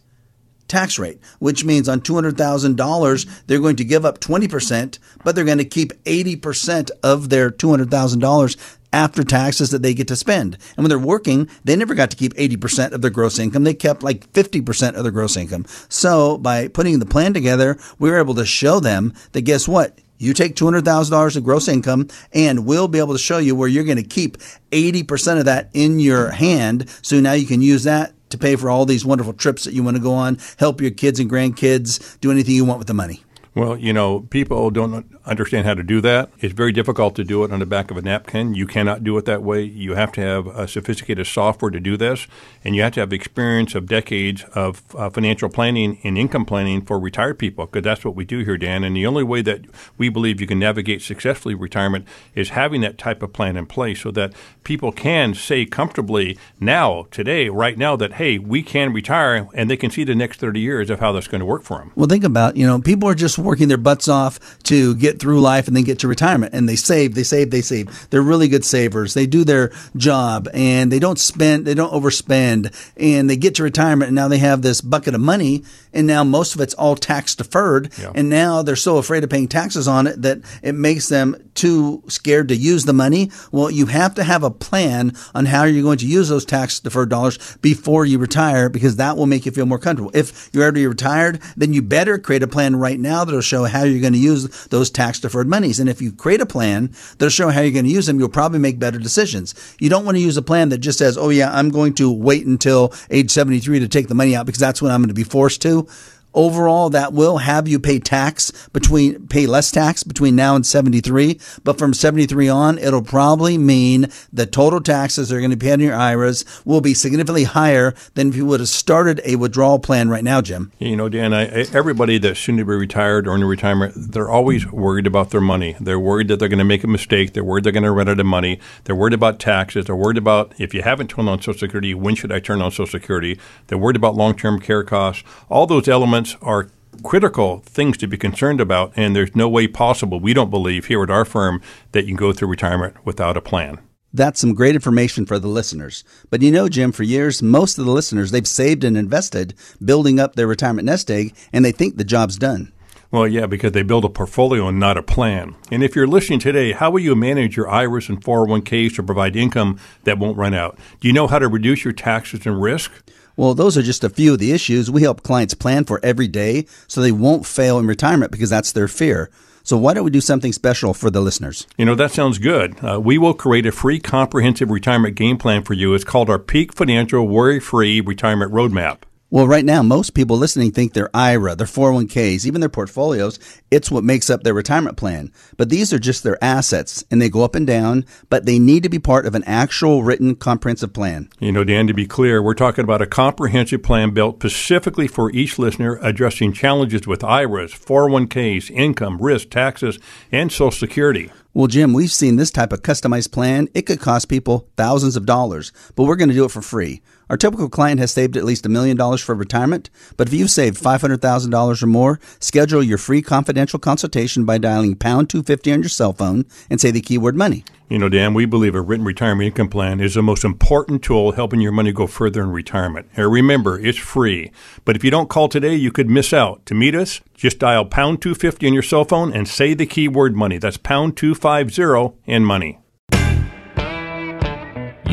tax 0.68 0.98
rate, 0.98 1.20
which 1.40 1.64
means 1.64 1.88
on 1.88 2.02
$200,000, 2.02 3.44
they're 3.46 3.60
going 3.60 3.76
to 3.76 3.84
give 3.84 4.06
up 4.06 4.20
20%, 4.20 5.00
but 5.24 5.36
they're 5.36 5.46
going 5.46 5.58
to 5.60 5.66
keep 5.66 5.94
80% 6.04 6.90
of 7.04 7.30
their 7.30 7.52
$200,000 7.52 8.78
after 8.92 9.24
taxes 9.24 9.72
that 9.72 9.82
they 9.82 9.94
get 9.94 10.08
to 10.08 10.16
spend. 10.16 10.56
And 10.76 10.84
when 10.84 10.90
they're 10.90 11.00
working, 11.00 11.50
they 11.64 11.76
never 11.76 11.96
got 11.96 12.12
to 12.12 12.18
keep 12.18 12.34
80% 12.36 12.92
of 12.92 13.02
their 13.02 13.12
gross 13.12 13.40
income. 13.40 13.64
They 13.64 13.74
kept 13.74 14.04
like 14.04 14.32
50% 14.34 14.94
of 14.94 15.04
their 15.04 15.12
gross 15.12 15.36
income. 15.36 15.66
So 15.90 16.38
by 16.38 16.68
putting 16.68 17.00
the 17.00 17.06
plan 17.06 17.34
together, 17.34 17.78
we 18.00 18.10
were 18.10 18.20
able 18.20 18.36
to 18.36 18.46
show 18.46 18.80
them 18.80 19.14
that 19.32 19.42
guess 19.42 19.68
what? 19.68 19.98
You 20.24 20.34
take 20.34 20.56
$200,000 20.56 21.36
of 21.36 21.44
gross 21.44 21.68
income 21.68 22.08
and 22.32 22.66
we'll 22.66 22.88
be 22.88 23.00
able 23.00 23.14
to 23.14 23.20
show 23.20 23.40
you 23.40 23.56
where 23.56 23.68
you're 23.68 23.84
going 23.84 23.98
to 23.98 24.04
keep 24.04 24.38
80% 24.72 25.40
of 25.40 25.46
that 25.46 25.70
in 25.74 26.00
your 26.00 26.32
hand. 26.32 26.90
So 27.02 27.20
now 27.20 27.34
you 27.34 27.46
can 27.46 27.62
use 27.62 27.84
that 27.84 28.14
to 28.30 28.38
pay 28.38 28.56
for 28.56 28.70
all 28.70 28.86
these 28.86 29.06
wonderful 29.06 29.34
trips 29.34 29.66
that 29.66 29.74
you 29.74 29.84
want 29.84 29.98
to 29.98 30.02
go 30.02 30.14
on, 30.14 30.40
help 30.58 30.82
your 30.82 30.92
kids 30.92 31.20
and 31.20 31.30
grandkids, 31.30 32.20
do 32.20 32.32
anything 32.32 32.56
you 32.56 32.66
want 32.66 32.80
with 32.80 32.88
the 32.88 32.94
money. 32.94 33.24
Well, 33.56 33.78
you 33.78 33.94
know, 33.94 34.22
people 34.22 34.72
don't 34.72 35.06
understand 35.26 35.68
how 35.68 35.76
to 35.76 35.84
do 35.84 36.02
that. 36.02 36.32
It's 36.40 36.56
very 36.56 36.72
difficult 36.72 37.16
to 37.18 37.24
do 37.24 37.44
it 37.44 37.52
on 37.52 37.60
the 37.60 37.68
back 37.68 37.92
of 37.92 37.98
a 37.98 38.02
napkin. 38.02 38.56
You 38.56 38.66
cannot 38.66 39.04
do 39.04 39.16
it 39.20 39.26
that 39.26 39.44
way. 39.44 39.62
You 39.62 39.94
have 39.94 40.12
to 40.14 40.22
have 40.22 40.48
a 40.48 40.68
sophisticated 40.68 41.28
software 41.28 41.70
to 41.70 41.80
do 41.80 41.96
this, 41.96 42.26
and 42.64 42.76
you 42.76 42.82
have 42.82 42.94
to 42.94 43.02
have 43.02 43.14
experience 43.14 43.76
of 43.76 43.86
decades 43.86 44.44
of 44.56 44.82
uh, 44.96 45.12
financial 45.12 45.50
planning 45.50 46.00
and 46.04 46.18
income 46.18 46.46
planning 46.46 46.82
for 46.82 47.00
retired 47.00 47.38
people, 47.38 47.68
because 47.68 47.84
that's 47.84 48.04
what 48.04 48.16
we 48.16 48.26
do 48.26 48.44
here, 48.44 48.58
Dan. 48.58 48.84
And 48.84 48.96
the 48.96 49.06
only 49.06 49.24
way 49.24 49.44
that 49.44 49.62
we 50.00 50.10
believe 50.10 50.42
you 50.42 50.48
can 50.48 50.58
navigate 50.58 51.04
successfully 51.04 51.54
retirement 51.54 52.08
is 52.34 52.50
having 52.50 52.82
that 52.82 52.98
type 52.98 53.22
of 53.22 53.34
plan 53.34 53.56
in 53.56 53.68
place 53.68 54.02
so 54.02 54.10
that 54.12 54.34
people 54.64 54.92
can 54.92 55.36
say 55.36 55.64
comfortably 55.64 56.40
now, 56.60 57.06
today, 57.12 57.50
right 57.50 57.78
now, 57.78 57.96
that, 57.98 58.14
hey, 58.14 58.40
we 58.40 58.64
can 58.64 58.92
retire, 58.92 59.48
and 59.54 59.70
they 59.70 59.78
can 59.78 59.92
see 59.92 60.04
the 60.04 60.16
next 60.16 60.40
30 60.40 60.60
years 60.60 60.90
of 60.90 61.00
how 61.00 61.12
that's 61.12 61.28
going 61.28 61.40
to 61.40 61.46
work 61.46 61.62
for 61.62 61.78
them. 61.78 61.92
Well, 61.96 62.08
think 62.08 62.24
about, 62.24 62.58
you 62.58 62.66
know, 62.66 62.82
people 62.82 63.08
are 63.08 63.16
just 63.16 63.43
working 63.44 63.68
their 63.68 63.78
butts 63.78 64.08
off 64.08 64.40
to 64.64 64.96
get 64.96 65.20
through 65.20 65.42
life 65.42 65.68
and 65.68 65.76
then 65.76 65.84
get 65.84 66.00
to 66.00 66.08
retirement. 66.08 66.54
And 66.54 66.68
they 66.68 66.76
save, 66.76 67.16
they 67.16 67.24
save, 67.24 67.52
they 67.52 67.62
save. 67.62 68.10
They're 68.10 68.22
really 68.22 68.48
good 68.48 68.66
savers. 68.66 69.14
They 69.14 69.26
do 69.26 69.44
their 69.44 69.72
job 69.96 70.48
and 70.54 70.92
they 70.92 71.00
don't 71.00 71.20
spend, 71.20 71.66
they 71.66 71.74
don't 71.74 71.94
overspend. 71.94 72.74
And 72.98 73.30
they 73.30 73.36
get 73.36 73.56
to 73.56 73.64
retirement 73.64 74.10
and 74.10 74.16
now 74.16 74.28
they 74.28 74.40
have 74.40 74.62
this 74.62 74.82
bucket 74.82 75.16
of 75.16 75.22
money. 75.22 75.64
And 75.94 76.08
now 76.08 76.24
most 76.24 76.56
of 76.56 76.62
it's 76.62 76.74
all 76.74 76.96
tax 76.96 77.36
deferred. 77.36 77.92
Yeah. 78.00 78.12
And 78.16 78.30
now 78.30 78.62
they're 78.62 78.76
so 78.76 78.98
afraid 78.98 79.24
of 79.24 79.30
paying 79.30 79.48
taxes 79.48 79.88
on 79.88 80.08
it 80.08 80.22
that 80.22 80.40
it 80.62 80.74
makes 80.74 81.10
them 81.10 81.36
too 81.54 82.04
scared 82.08 82.48
to 82.48 82.56
use 82.56 82.86
the 82.86 82.94
money. 82.94 83.32
Well, 83.52 83.70
you 83.70 83.86
have 83.88 84.16
to 84.16 84.24
have 84.24 84.44
a 84.44 84.52
plan 84.52 85.14
on 85.36 85.46
how 85.46 85.64
you're 85.66 85.84
going 85.84 86.00
to 86.00 86.08
use 86.08 86.30
those 86.30 86.46
tax 86.46 86.80
deferred 86.80 87.10
dollars 87.10 87.58
before 87.58 88.06
you 88.06 88.18
retire 88.18 88.70
because 88.70 88.96
that 88.96 89.18
will 89.18 89.26
make 89.26 89.46
you 89.46 89.52
feel 89.52 89.66
more 89.66 89.80
comfortable. 89.80 90.12
If 90.14 90.50
you're 90.54 90.64
already 90.64 90.88
retired, 90.88 91.42
then 91.56 91.74
you 91.74 91.82
better 91.82 92.18
create 92.18 92.44
a 92.44 92.48
plan 92.48 92.76
right 92.76 93.00
now 93.00 93.26
that'll 93.34 93.42
show 93.42 93.64
how 93.64 93.84
you're 93.84 94.00
going 94.00 94.14
to 94.14 94.20
use 94.20 94.48
those 94.68 94.92
tax 94.92 95.20
deferred 95.20 95.50
monies. 95.50 95.80
And 95.80 95.90
if 95.90 96.02
you 96.02 96.12
create 96.12 96.40
a 96.40 96.46
plan 96.46 96.94
that'll 97.18 97.30
show 97.30 97.50
how 97.50 97.62
you're 97.62 97.72
going 97.72 97.86
to 97.86 97.92
use 97.92 98.06
them, 98.06 98.20
you'll 98.20 98.30
probably 98.30 98.60
make 98.60 98.78
better 98.78 99.00
decisions. 99.00 99.56
You 99.80 99.90
don't 99.90 100.06
want 100.06 100.18
to 100.18 100.22
use 100.22 100.38
a 100.38 100.44
plan 100.44 100.70
that 100.70 100.78
just 100.78 101.00
says, 101.00 101.18
oh, 101.18 101.30
yeah, 101.30 101.52
I'm 101.52 101.70
going 101.70 101.96
to 101.96 102.12
wait 102.12 102.46
until 102.46 102.94
age 103.10 103.32
73 103.32 103.80
to 103.80 103.88
take 103.88 104.08
the 104.08 104.14
money 104.14 104.36
out 104.36 104.46
because 104.46 104.60
that's 104.60 104.82
when 104.82 104.92
I'm 104.92 105.02
going 105.02 105.08
to 105.08 105.16
be 105.16 105.24
forced 105.24 105.64
to 105.64 105.88
overall 106.34 106.90
that 106.90 107.14
will 107.14 107.38
have 107.38 107.68
you 107.68 107.80
pay 107.80 108.00
tax 108.00 108.52
between 108.74 109.28
pay 109.28 109.46
less 109.46 109.72
tax 109.72 110.04
between 110.04 110.36
now 110.36 110.56
and 110.56 110.66
73 110.66 111.40
but 111.64 111.78
from 111.78 111.94
73 111.94 112.50
on 112.50 112.78
it'll 112.78 113.02
probably 113.02 113.58
mean 113.58 114.08
the 114.32 114.46
total 114.46 114.82
taxes 114.82 115.30
that 115.30 115.36
are 115.36 115.40
going 115.40 115.52
to 115.52 115.58
be 115.58 115.70
in 115.70 115.80
your 115.80 115.96
iras 115.96 116.46
will 116.66 116.82
be 116.82 116.94
significantly 116.94 117.44
higher 117.44 117.94
than 118.16 118.30
if 118.30 118.36
you 118.36 118.46
would 118.46 118.60
have 118.60 118.70
started 118.70 119.22
a 119.26 119.36
withdrawal 119.36 119.80
plan 119.80 120.10
right 120.10 120.24
now 120.24 120.42
jim. 120.42 120.72
You 120.80 120.96
know 120.96 121.10
dan 121.10 121.34
I, 121.34 121.46
everybody 121.74 122.18
that's 122.18 122.40
soon 122.40 122.58
to 122.58 122.66
be 122.66 122.74
retired 122.74 123.28
or 123.28 123.36
in 123.36 123.44
retirement 123.44 123.94
they're 123.96 124.30
always 124.30 124.72
worried 124.72 125.08
about 125.08 125.30
their 125.30 125.42
money. 125.42 125.76
They're 125.80 126.00
worried 126.00 126.28
that 126.28 126.40
they're 126.40 126.50
going 126.50 126.60
to 126.60 126.66
make 126.66 126.84
a 126.84 126.88
mistake. 126.88 127.34
They're 127.34 127.44
worried 127.44 127.64
they're 127.64 127.72
going 127.72 127.84
to 127.84 127.92
run 127.92 128.10
out 128.10 128.20
of 128.20 128.26
money. 128.26 128.60
They're 128.84 128.96
worried 128.96 129.14
about 129.14 129.40
taxes. 129.40 129.86
They're 129.86 129.96
worried 129.96 130.18
about 130.18 130.54
if 130.58 130.74
you 130.74 130.82
haven't 130.82 131.10
turned 131.10 131.30
on 131.30 131.40
social 131.40 131.60
security 131.60 131.94
when 131.94 132.16
should 132.16 132.32
i 132.32 132.40
turn 132.40 132.62
on 132.62 132.72
social 132.72 132.88
security? 132.88 133.40
They're 133.68 133.78
worried 133.78 133.96
about 133.96 134.16
long-term 134.16 134.60
care 134.60 134.84
costs. 134.84 135.24
All 135.50 135.66
those 135.66 135.88
elements 135.88 136.23
are 136.42 136.70
critical 137.04 137.60
things 137.60 137.98
to 137.98 138.08
be 138.08 138.18
concerned 138.18 138.62
about, 138.62 138.94
and 138.96 139.16
there's 139.16 139.36
no 139.36 139.50
way 139.50 139.68
possible, 139.68 140.20
we 140.20 140.34
don't 140.34 140.50
believe 140.50 140.86
here 140.86 141.04
at 141.04 141.10
our 141.10 141.26
firm, 141.26 141.62
that 141.92 142.04
you 142.04 142.10
can 142.10 142.16
go 142.16 142.34
through 142.34 142.48
retirement 142.48 142.96
without 143.06 143.38
a 143.38 143.42
plan. 143.42 143.80
That's 144.16 144.40
some 144.40 144.54
great 144.54 144.76
information 144.76 145.26
for 145.26 145.40
the 145.40 145.48
listeners. 145.48 146.04
But 146.30 146.44
you 146.44 146.52
know, 146.52 146.70
Jim, 146.70 146.92
for 146.92 147.02
years, 147.02 147.42
most 147.42 147.80
of 147.80 147.86
the 147.86 147.92
listeners, 147.92 148.30
they've 148.30 148.48
saved 148.48 148.84
and 148.84 148.96
invested 148.96 149.56
building 149.84 150.20
up 150.20 150.36
their 150.36 150.46
retirement 150.46 150.86
nest 150.86 151.10
egg, 151.10 151.36
and 151.52 151.66
they 151.66 151.72
think 151.72 151.98
the 151.98 152.04
job's 152.04 152.38
done. 152.38 152.72
Well, 153.10 153.28
yeah, 153.28 153.46
because 153.46 153.74
they 153.74 153.84
build 153.84 154.06
a 154.06 154.10
portfolio 154.10 154.68
and 154.68 154.80
not 154.80 154.98
a 154.98 155.04
plan. 155.04 155.56
And 155.70 155.84
if 155.84 155.96
you're 155.96 156.08
listening 156.08 156.40
today, 156.40 156.72
how 156.72 156.90
will 156.90 157.00
you 157.00 157.16
manage 157.16 157.56
your 157.56 157.70
IRAs 157.70 158.10
and 158.10 158.20
401ks 158.24 158.96
to 158.96 159.04
provide 159.04 159.36
income 159.36 159.80
that 160.04 160.18
won't 160.18 160.38
run 160.38 160.56
out? 160.56 160.80
Do 161.00 161.08
you 161.08 161.14
know 161.14 161.28
how 161.28 161.38
to 161.38 161.48
reduce 161.48 161.84
your 161.84 161.94
taxes 161.94 162.48
and 162.48 162.60
risk? 162.60 162.92
Well, 163.36 163.54
those 163.54 163.78
are 163.78 163.82
just 163.82 164.04
a 164.04 164.10
few 164.10 164.34
of 164.34 164.40
the 164.40 164.52
issues 164.52 164.92
we 164.92 165.02
help 165.02 165.24
clients 165.24 165.54
plan 165.54 165.86
for 165.86 166.00
every 166.04 166.28
day 166.28 166.66
so 166.88 167.02
they 167.02 167.12
won't 167.12 167.46
fail 167.46 167.80
in 167.80 167.88
retirement 167.88 168.32
because 168.32 168.50
that's 168.50 168.72
their 168.72 168.88
fear. 168.88 169.30
So 169.64 169.78
why 169.78 169.94
don't 169.94 170.04
we 170.04 170.12
do 170.12 170.22
something 170.22 170.52
special 170.52 170.94
for 170.94 171.10
the 171.10 171.22
listeners? 171.22 171.66
You 171.78 171.86
know, 171.86 171.96
that 171.96 172.12
sounds 172.12 172.38
good. 172.38 172.76
Uh, 172.84 173.00
we 173.00 173.18
will 173.18 173.34
create 173.34 173.66
a 173.66 173.72
free 173.72 174.00
comprehensive 174.00 174.70
retirement 174.70 175.16
game 175.16 175.38
plan 175.38 175.64
for 175.64 175.74
you. 175.74 175.94
It's 175.94 176.04
called 176.04 176.30
our 176.30 176.40
Peak 176.40 176.74
Financial 176.74 177.26
Worry 177.26 177.60
Free 177.60 178.02
Retirement 178.02 178.52
Roadmap. 178.52 178.98
Well, 179.34 179.48
right 179.48 179.66
now, 179.66 179.82
most 179.82 180.14
people 180.14 180.38
listening 180.38 180.74
think 180.74 180.94
their 180.94 181.10
IRA, 181.12 181.56
their 181.56 181.66
401ks, 181.66 182.46
even 182.46 182.62
their 182.62 182.70
portfolios, 182.70 183.40
it's 183.72 183.90
what 183.90 184.04
makes 184.04 184.30
up 184.30 184.44
their 184.44 184.54
retirement 184.54 184.96
plan. 184.96 185.32
But 185.58 185.70
these 185.70 185.92
are 185.92 185.98
just 185.98 186.22
their 186.22 186.38
assets 186.44 187.04
and 187.10 187.20
they 187.20 187.30
go 187.30 187.44
up 187.44 187.56
and 187.56 187.66
down, 187.66 188.06
but 188.30 188.46
they 188.46 188.60
need 188.60 188.84
to 188.84 188.90
be 188.90 189.00
part 189.00 189.26
of 189.26 189.34
an 189.34 189.44
actual 189.46 190.04
written 190.04 190.36
comprehensive 190.36 190.94
plan. 190.94 191.32
You 191.40 191.52
know, 191.52 191.64
Dan, 191.64 191.88
to 191.88 191.96
be 191.96 192.06
clear, 192.06 192.44
we're 192.44 192.54
talking 192.54 192.84
about 192.84 193.02
a 193.02 193.08
comprehensive 193.08 193.82
plan 193.82 194.12
built 194.12 194.36
specifically 194.36 195.08
for 195.08 195.32
each 195.32 195.58
listener 195.58 195.98
addressing 196.04 196.54
challenges 196.54 197.08
with 197.08 197.24
IRAs, 197.24 197.74
401ks, 197.74 198.70
income, 198.70 199.18
risk, 199.20 199.50
taxes, 199.50 199.98
and 200.32 200.52
Social 200.52 200.70
Security. 200.70 201.32
Well, 201.56 201.68
Jim, 201.68 201.94
we've 201.94 202.12
seen 202.12 202.36
this 202.36 202.50
type 202.50 202.72
of 202.72 202.82
customized 202.82 203.32
plan. 203.32 203.68
It 203.74 203.84
could 203.84 204.00
cost 204.00 204.28
people 204.28 204.68
thousands 204.76 205.16
of 205.16 205.26
dollars, 205.26 205.72
but 205.96 206.04
we're 206.04 206.16
going 206.16 206.30
to 206.30 206.36
do 206.36 206.46
it 206.46 206.52
for 206.52 206.62
free. 206.62 207.02
Our 207.34 207.38
typical 207.38 207.68
client 207.68 208.00
has 208.00 208.12
saved 208.12 208.38
at 208.38 208.44
least 208.44 208.68
a 208.68 208.70
million 208.70 208.96
dollars 208.96 209.20
for 209.20 209.34
retirement, 209.34 209.90
but 210.18 210.28
if 210.28 210.36
you've 210.36 210.52
saved 210.52 210.80
$500,000 210.80 211.82
or 211.82 211.88
more, 211.88 212.20
schedule 212.40 212.84
your 212.84 213.00
free 213.00 213.24
confidential 213.24 213.80
consultation 213.80 214.46
by 214.46 214.60
dialing 214.60 214.96
pound 214.96 215.32
250 215.32 215.72
on 215.72 215.82
your 215.82 215.90
cell 215.90 216.14
phone 216.14 216.46
and 216.70 216.80
say 216.80 216.92
the 216.92 217.02
keyword 217.02 217.36
money. 217.36 217.64
You 217.90 217.98
know, 217.98 218.08
Dan, 218.08 218.36
we 218.36 218.46
believe 218.46 218.76
a 218.76 218.82
written 218.82 219.04
retirement 219.04 219.48
income 219.48 219.70
plan 219.70 220.00
is 220.00 220.14
the 220.14 220.22
most 220.22 220.44
important 220.44 221.02
tool 221.02 221.32
helping 221.32 221.60
your 221.60 221.72
money 221.72 221.92
go 221.92 222.06
further 222.06 222.44
in 222.44 222.52
retirement. 222.52 223.10
And 223.18 223.32
remember, 223.32 223.80
it's 223.80 223.98
free. 223.98 224.52
But 224.86 224.96
if 224.96 225.04
you 225.04 225.10
don't 225.10 225.28
call 225.28 225.50
today, 225.50 225.74
you 225.74 225.92
could 225.92 226.12
miss 226.12 226.34
out. 226.34 226.64
To 226.68 226.76
meet 226.76 226.94
us, 226.94 227.20
just 227.34 227.58
dial 227.58 227.86
pound 227.86 228.22
250 228.22 228.68
on 228.68 228.74
your 228.74 228.84
cell 228.84 229.06
phone 229.06 229.34
and 229.34 229.48
say 229.48 229.74
the 229.74 229.88
keyword 229.88 230.36
money. 230.36 230.60
That's 230.60 230.78
pound 230.78 231.18
250 231.18 232.16
and 232.28 232.46
money. 232.46 232.78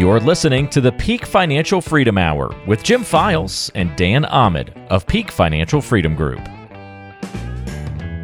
You're 0.01 0.19
listening 0.19 0.67
to 0.71 0.81
the 0.81 0.93
Peak 0.93 1.27
Financial 1.27 1.83
Freedom 1.83 2.17
Hour 2.17 2.57
with 2.67 2.83
Jim 2.83 3.05
Files 3.05 3.71
and 3.75 3.95
Dan 3.97 4.25
Ahmed 4.25 4.73
of 4.89 5.07
Peak 5.07 5.31
Financial 5.31 5.83
Freedom 5.83 6.15
Group. 6.17 6.43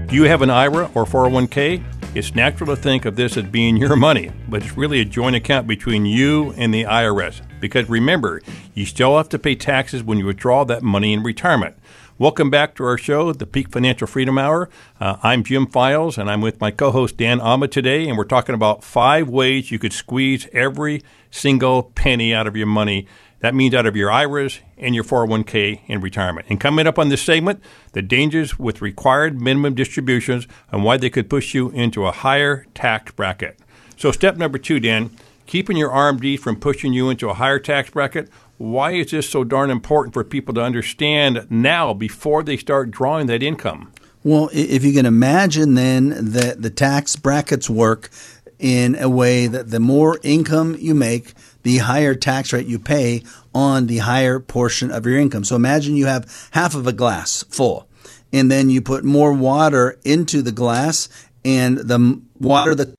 Do 0.06 0.14
you 0.14 0.23
have 0.23 0.40
an 0.40 0.49
IRA 0.49 0.90
or 0.95 1.04
401k? 1.04 1.85
It's 2.16 2.35
natural 2.35 2.75
to 2.75 2.80
think 2.80 3.04
of 3.04 3.14
this 3.14 3.37
as 3.37 3.45
being 3.45 3.76
your 3.76 3.95
money, 3.95 4.33
but 4.49 4.62
it's 4.62 4.75
really 4.75 5.00
a 5.00 5.04
joint 5.04 5.37
account 5.37 5.66
between 5.66 6.06
you 6.06 6.54
and 6.56 6.73
the 6.73 6.85
IRS. 6.85 7.42
Because 7.61 7.90
remember, 7.90 8.40
you 8.73 8.87
still 8.87 9.18
have 9.18 9.28
to 9.28 9.38
pay 9.38 9.54
taxes 9.54 10.02
when 10.02 10.16
you 10.16 10.25
withdraw 10.25 10.64
that 10.64 10.83
money 10.83 11.12
in 11.12 11.23
retirement. 11.23 11.76
Welcome 12.18 12.49
back 12.49 12.75
to 12.76 12.85
our 12.85 12.96
show, 12.96 13.35
the 13.35 13.44
Peak 13.44 13.68
Financial 13.68 14.06
Freedom 14.06 14.38
Hour. 14.38 14.70
Uh, 14.99 15.16
I'm 15.23 15.44
Jim 15.44 15.66
Files, 15.66 16.16
and 16.16 16.30
I'm 16.30 16.40
with 16.40 16.58
my 16.62 16.70
co 16.70 16.90
host 16.90 17.18
Dan 17.18 17.42
Ahmed 17.42 17.70
today, 17.70 18.08
and 18.08 18.16
we're 18.16 18.25
talking 18.25 18.54
about 18.54 18.82
five 18.82 19.28
ways 19.28 19.70
you 19.70 19.78
could 19.78 19.92
squeeze 19.92 20.49
every 20.54 21.02
single 21.30 21.82
penny 21.82 22.32
out 22.32 22.46
of 22.46 22.56
your 22.56 22.68
money. 22.68 23.06
That 23.40 23.54
means 23.54 23.75
out 23.75 23.85
of 23.85 23.96
your 23.96 24.11
IRAs 24.11 24.61
and 24.78 24.94
your 24.94 25.04
401k 25.04 25.82
in 25.88 26.00
retirement. 26.00 26.46
And 26.49 26.58
coming 26.58 26.87
up 26.87 26.99
on 26.99 27.11
this 27.11 27.20
segment, 27.20 27.62
the 27.92 28.00
dangers 28.00 28.58
with 28.58 28.80
required 28.80 29.38
minimum 29.38 29.75
distributions 29.75 30.49
and 30.73 30.82
why 30.85 30.96
they 30.96 31.11
could 31.11 31.28
push 31.28 31.52
you 31.52 31.68
into 31.73 32.06
a 32.06 32.12
higher 32.12 32.64
tax 32.75 33.12
bracket. 33.12 33.58
So, 33.99 34.11
step 34.11 34.38
number 34.38 34.56
two, 34.56 34.80
Dan, 34.80 35.14
keeping 35.44 35.76
your 35.76 35.90
RMD 35.90 36.38
from 36.38 36.56
pushing 36.56 36.94
you 36.94 37.11
into 37.11 37.28
a 37.28 37.35
higher 37.35 37.58
tax 37.58 37.90
bracket 37.90 38.30
why 38.58 38.92
is 38.92 39.10
this 39.10 39.28
so 39.28 39.44
darn 39.44 39.70
important 39.70 40.14
for 40.14 40.25
people 40.25 40.54
to 40.54 40.62
understand 40.62 41.46
now 41.50 41.92
before 41.92 42.42
they 42.42 42.56
start 42.56 42.90
drawing 42.90 43.26
that 43.26 43.42
income? 43.42 43.92
Well, 44.25 44.50
if 44.52 44.84
you 44.84 44.92
can 44.92 45.06
imagine 45.06 45.75
then 45.75 46.32
that 46.32 46.62
the 46.62 46.70
tax 46.70 47.16
brackets 47.16 47.70
work 47.70 48.10
in 48.58 48.96
a 48.96 49.08
way 49.08 49.46
that 49.46 49.70
the 49.70 49.80
more 49.80 50.18
income 50.22 50.76
you 50.78 50.94
make, 50.94 51.34
the 51.62 51.78
higher 51.78 52.14
tax 52.14 52.52
rate 52.52 52.66
you 52.66 52.78
pay 52.78 53.22
on 53.54 53.86
the 53.86 53.98
higher 53.98 54.40
portion 54.40 54.90
of 54.90 55.04
your 55.06 55.18
income. 55.18 55.44
So 55.44 55.56
imagine 55.56 55.96
you 55.96 56.06
have 56.06 56.48
half 56.52 56.75
of 56.75 56.86
a 56.86 56.92
glass 56.92 57.44
full 57.50 57.88
and 58.32 58.50
then 58.50 58.70
you 58.70 58.80
put 58.80 59.04
more 59.04 59.32
water 59.32 59.98
into 60.04 60.42
the 60.42 60.52
glass 60.52 61.08
and 61.44 61.78
the 61.78 62.20
water 62.40 62.75
that 62.75 62.94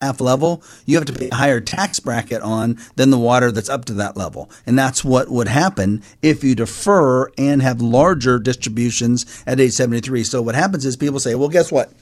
half 0.00 0.20
level, 0.20 0.62
you 0.86 0.96
have 0.96 1.06
to 1.06 1.12
pay 1.12 1.28
a 1.28 1.34
higher 1.34 1.60
tax 1.60 2.00
bracket 2.00 2.42
on 2.42 2.78
than 2.96 3.10
the 3.10 3.18
water 3.18 3.52
that's 3.52 3.68
up 3.68 3.84
to 3.86 3.94
that 3.94 4.16
level. 4.16 4.50
And 4.66 4.78
that's 4.78 5.04
what 5.04 5.28
would 5.28 5.48
happen 5.48 6.02
if 6.22 6.42
you 6.44 6.54
defer 6.54 7.30
and 7.36 7.62
have 7.62 7.80
larger 7.80 8.38
distributions 8.38 9.42
at 9.46 9.60
age 9.60 9.72
73. 9.72 10.24
So 10.24 10.42
what 10.42 10.54
happens 10.54 10.84
is 10.84 10.96
people 10.96 11.20
say, 11.20 11.34
well, 11.34 11.48
guess 11.48 11.72
what? 11.72 11.92